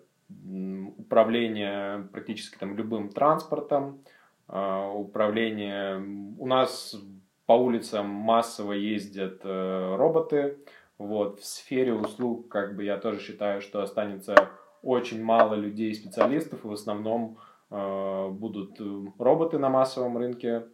управление 0.98 2.08
практически 2.14 2.58
там 2.58 2.78
любым 2.78 3.10
транспортом, 3.10 4.04
э, 4.48 4.92
управление... 4.94 5.98
У 6.38 6.46
нас 6.46 6.96
по 7.48 7.54
улицам 7.54 8.06
массово 8.06 8.74
ездят 8.74 9.42
э, 9.44 9.96
роботы, 9.96 10.60
вот, 11.00 11.40
в 11.40 11.46
сфере 11.46 11.96
услуг, 11.96 12.48
как 12.48 12.76
бы 12.76 12.84
я 12.84 12.98
тоже 12.98 13.20
считаю, 13.20 13.60
что 13.60 13.82
останется 13.82 14.36
очень 14.84 15.24
мало 15.24 15.56
людей, 15.56 15.96
специалистов, 15.96 16.64
и 16.64 16.68
в 16.68 16.74
основном 16.74 17.40
будут 17.72 18.82
э, 18.82 19.06
роботы 19.18 19.58
на 19.58 19.70
массовом 19.70 20.18
рынке, 20.18 20.66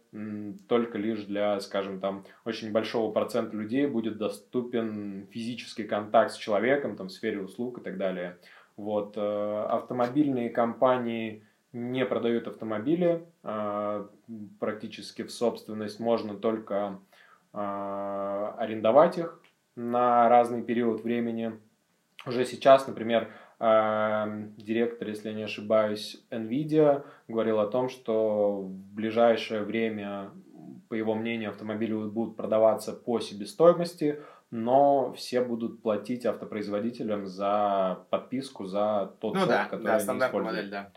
только 0.68 0.98
лишь 0.98 1.22
для, 1.24 1.60
скажем, 1.60 2.00
там, 2.00 2.24
очень 2.44 2.72
большого 2.72 3.12
процента 3.12 3.56
людей 3.56 3.86
будет 3.86 4.18
доступен 4.18 5.28
физический 5.30 5.84
контакт 5.84 6.32
с 6.32 6.36
человеком, 6.36 6.96
там, 6.96 7.06
в 7.06 7.12
сфере 7.12 7.40
услуг 7.40 7.78
и 7.78 7.82
так 7.82 7.98
далее. 7.98 8.38
Вот. 8.76 9.14
Э, 9.16 9.66
автомобильные 9.70 10.50
компании 10.50 11.44
не 11.72 12.04
продают 12.06 12.48
автомобили, 12.48 13.26
практически 14.58 15.22
в 15.22 15.30
собственность 15.30 16.00
можно 16.00 16.34
только 16.34 16.98
арендовать 17.52 19.18
их 19.18 19.38
на 19.76 20.30
разный 20.30 20.62
период 20.62 21.04
времени. 21.04 21.52
Уже 22.26 22.46
сейчас, 22.46 22.86
например, 22.86 23.28
директор, 23.60 25.08
если 25.08 25.30
я 25.30 25.34
не 25.34 25.42
ошибаюсь, 25.42 26.22
NVIDIA 26.30 27.04
говорил 27.26 27.58
о 27.58 27.66
том, 27.66 27.88
что 27.88 28.62
в 28.62 28.70
ближайшее 28.70 29.64
время, 29.64 30.30
по 30.88 30.94
его 30.94 31.14
мнению, 31.14 31.50
автомобили 31.50 31.92
будут 31.92 32.36
продаваться 32.36 32.92
по 32.92 33.18
себестоимости, 33.18 34.20
но 34.50 35.12
все 35.14 35.42
будут 35.42 35.82
платить 35.82 36.24
автопроизводителям 36.24 37.26
за 37.26 38.06
подписку 38.10 38.66
за 38.66 39.12
тот 39.20 39.34
ну, 39.34 39.40
софт, 39.40 39.50
да, 39.50 39.64
который 39.64 39.84
да, 39.84 39.96
они 39.96 40.20
используют. 40.20 40.44
модель, 40.44 40.70
да. 40.70 40.92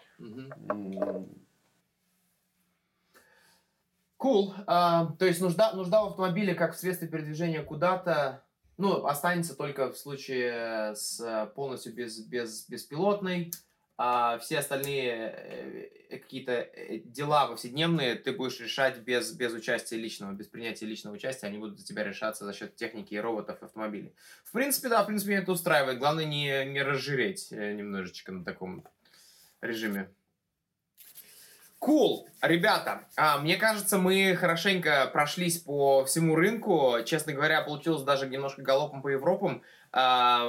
Cool. 4.19 4.53
Uh, 4.67 5.17
то 5.17 5.25
есть 5.25 5.41
нужда, 5.41 5.73
нужда 5.73 6.03
в 6.03 6.09
автомобиле 6.09 6.53
как 6.53 6.75
в 6.75 6.77
средстве 6.77 7.07
передвижения 7.07 7.63
куда-то 7.63 8.43
ну, 8.81 9.05
останется 9.05 9.55
только 9.55 9.91
в 9.91 9.97
случае 9.97 10.95
с 10.95 11.19
э, 11.19 11.45
полностью 11.55 11.93
без, 11.93 12.19
без, 12.19 12.67
беспилотной. 12.67 13.51
А 13.97 14.39
все 14.39 14.57
остальные 14.57 15.11
э, 16.09 16.17
какие-то 16.17 16.53
э, 16.53 16.97
дела 17.05 17.47
повседневные 17.47 18.15
ты 18.15 18.31
будешь 18.31 18.59
решать 18.59 18.97
без, 18.99 19.31
без 19.33 19.53
участия 19.53 19.97
личного, 19.97 20.31
без 20.33 20.47
принятия 20.47 20.87
личного 20.87 21.13
участия. 21.13 21.45
Они 21.45 21.59
будут 21.59 21.79
за 21.79 21.85
тебя 21.85 22.03
решаться 22.03 22.43
за 22.43 22.53
счет 22.53 22.75
техники 22.75 23.13
и 23.13 23.19
роботов 23.19 23.59
и 23.61 23.65
автомобилей. 23.65 24.15
В 24.43 24.51
принципе, 24.51 24.89
да, 24.89 25.03
в 25.03 25.05
принципе, 25.05 25.31
меня 25.33 25.43
это 25.43 25.51
устраивает. 25.51 25.99
Главное 25.99 26.25
не, 26.25 26.65
не 26.65 26.81
разжиреть 26.81 27.51
немножечко 27.51 28.31
на 28.31 28.43
таком 28.43 28.83
режиме. 29.61 30.09
Cool. 31.81 32.27
Ребята, 32.43 33.07
а, 33.17 33.39
мне 33.39 33.57
кажется, 33.57 33.97
мы 33.97 34.35
хорошенько 34.35 35.09
прошлись 35.11 35.57
по 35.57 36.05
всему 36.05 36.35
рынку. 36.35 36.97
Честно 37.05 37.33
говоря, 37.33 37.63
получилось 37.63 38.03
даже 38.03 38.27
немножко 38.27 38.61
галопом 38.61 39.01
по 39.01 39.07
Европам. 39.07 39.63
А, 39.91 40.47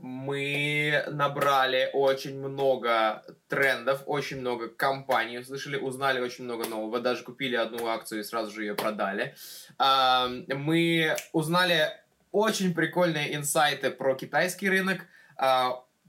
мы 0.00 1.04
набрали 1.08 1.90
очень 1.92 2.38
много 2.38 3.22
трендов, 3.48 4.02
очень 4.06 4.40
много 4.40 4.68
компаний, 4.68 5.38
услышали, 5.38 5.76
узнали 5.76 6.20
очень 6.20 6.44
много 6.44 6.66
нового, 6.66 7.00
даже 7.00 7.22
купили 7.22 7.54
одну 7.54 7.88
акцию 7.88 8.20
и 8.20 8.24
сразу 8.24 8.50
же 8.50 8.62
ее 8.62 8.74
продали. 8.74 9.34
А, 9.78 10.28
мы 10.48 11.14
узнали 11.32 11.90
очень 12.30 12.74
прикольные 12.74 13.34
инсайты 13.34 13.90
про 13.90 14.14
китайский 14.14 14.70
рынок, 14.70 15.06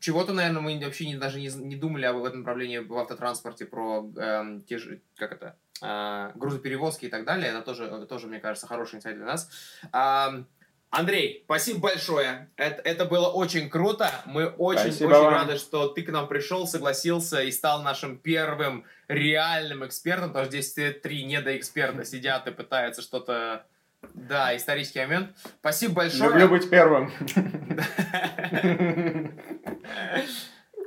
чего-то, 0.04 0.34
наверное, 0.34 0.62
мы 0.62 0.78
вообще 0.84 1.08
не, 1.08 1.16
даже 1.16 1.40
не, 1.40 1.48
не 1.48 1.78
думали 1.78 2.06
об 2.06 2.22
этом 2.22 2.40
направлении 2.40 2.80
в 2.80 2.94
автотранспорте, 2.98 3.66
про 3.66 4.12
э, 4.18 4.60
те 4.68 4.78
же, 4.78 5.02
как 5.16 5.32
это, 5.32 5.56
э, 5.82 6.32
грузоперевозки 6.36 7.06
и 7.06 7.10
так 7.10 7.24
далее. 7.24 7.52
Это 7.52 7.62
тоже, 7.62 8.06
тоже, 8.08 8.28
мне 8.28 8.42
кажется, 8.42 8.68
хороший 8.68 8.96
инсайт 8.96 9.16
для 9.16 9.26
нас. 9.26 9.50
Э, 9.94 10.44
Андрей, 10.90 11.44
спасибо 11.46 11.80
большое. 11.80 12.52
Это, 12.58 12.82
это 12.82 13.06
было 13.06 13.30
очень 13.30 13.70
круто. 13.70 14.12
Мы 14.26 14.48
очень, 14.48 14.92
спасибо 14.92 15.12
очень 15.12 15.22
вам. 15.22 15.34
рады, 15.34 15.58
что 15.58 15.88
ты 15.88 16.04
к 16.04 16.12
нам 16.12 16.28
пришел, 16.28 16.68
согласился 16.68 17.42
и 17.42 17.52
стал 17.52 17.82
нашим 17.82 18.18
первым 18.18 18.84
реальным 19.08 19.86
экспертом, 19.86 20.30
потому 20.32 20.46
что 20.46 20.62
здесь 20.62 21.00
три 21.02 21.24
недоэксперта 21.24 22.04
сидят 22.04 22.46
и 22.48 22.52
пытаются 22.52 23.02
что-то 23.02 23.66
да, 24.14 24.56
исторический 24.56 25.00
момент. 25.00 25.30
Спасибо 25.60 25.96
большое. 25.96 26.30
Люблю 26.30 26.50
быть 26.50 26.70
первым. 26.70 27.12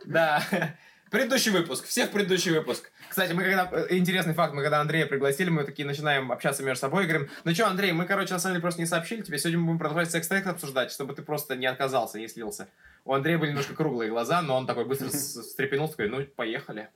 Да. 0.04 0.42
Предыдущий 1.10 1.52
выпуск. 1.52 1.86
Всех 1.86 2.10
предыдущий 2.10 2.50
выпуск. 2.50 2.90
Кстати, 3.08 3.32
мы 3.32 3.44
когда... 3.44 3.70
Интересный 3.90 4.34
факт, 4.34 4.54
мы 4.54 4.62
когда 4.62 4.80
Андрея 4.80 5.06
пригласили, 5.06 5.50
мы 5.50 5.64
такие 5.64 5.86
начинаем 5.86 6.32
общаться 6.32 6.62
между 6.62 6.80
собой 6.80 7.04
и 7.04 7.06
говорим, 7.06 7.30
ну 7.44 7.54
что, 7.54 7.66
Андрей, 7.66 7.92
мы, 7.92 8.06
короче, 8.06 8.32
на 8.34 8.40
самом 8.40 8.54
деле 8.54 8.62
просто 8.62 8.80
не 8.80 8.86
сообщили 8.86 9.22
тебе, 9.22 9.38
сегодня 9.38 9.60
мы 9.60 9.66
будем 9.66 9.78
продолжать 9.78 10.10
секс 10.10 10.30
обсуждать, 10.46 10.90
чтобы 10.90 11.14
ты 11.14 11.22
просто 11.22 11.56
не 11.56 11.66
отказался, 11.66 12.18
не 12.18 12.28
слился. 12.28 12.68
У 13.04 13.14
Андрея 13.14 13.38
были 13.38 13.50
немножко 13.50 13.74
круглые 13.74 14.10
глаза, 14.10 14.42
но 14.42 14.56
он 14.56 14.66
такой 14.66 14.84
быстро 14.84 15.08
встрепенулся, 15.08 15.96
такой, 15.96 16.08
ну, 16.08 16.24
поехали. 16.24 16.88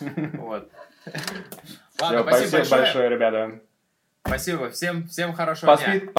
Вот. 0.00 0.70
Ладно, 2.00 2.22
спасибо 2.22 2.52
большое. 2.52 2.80
большое, 2.82 3.08
ребята. 3.10 3.60
Спасибо. 4.26 4.70
Всем, 4.70 5.08
всем 5.08 5.32
хорошего 5.34 5.76
дня. 5.76 6.10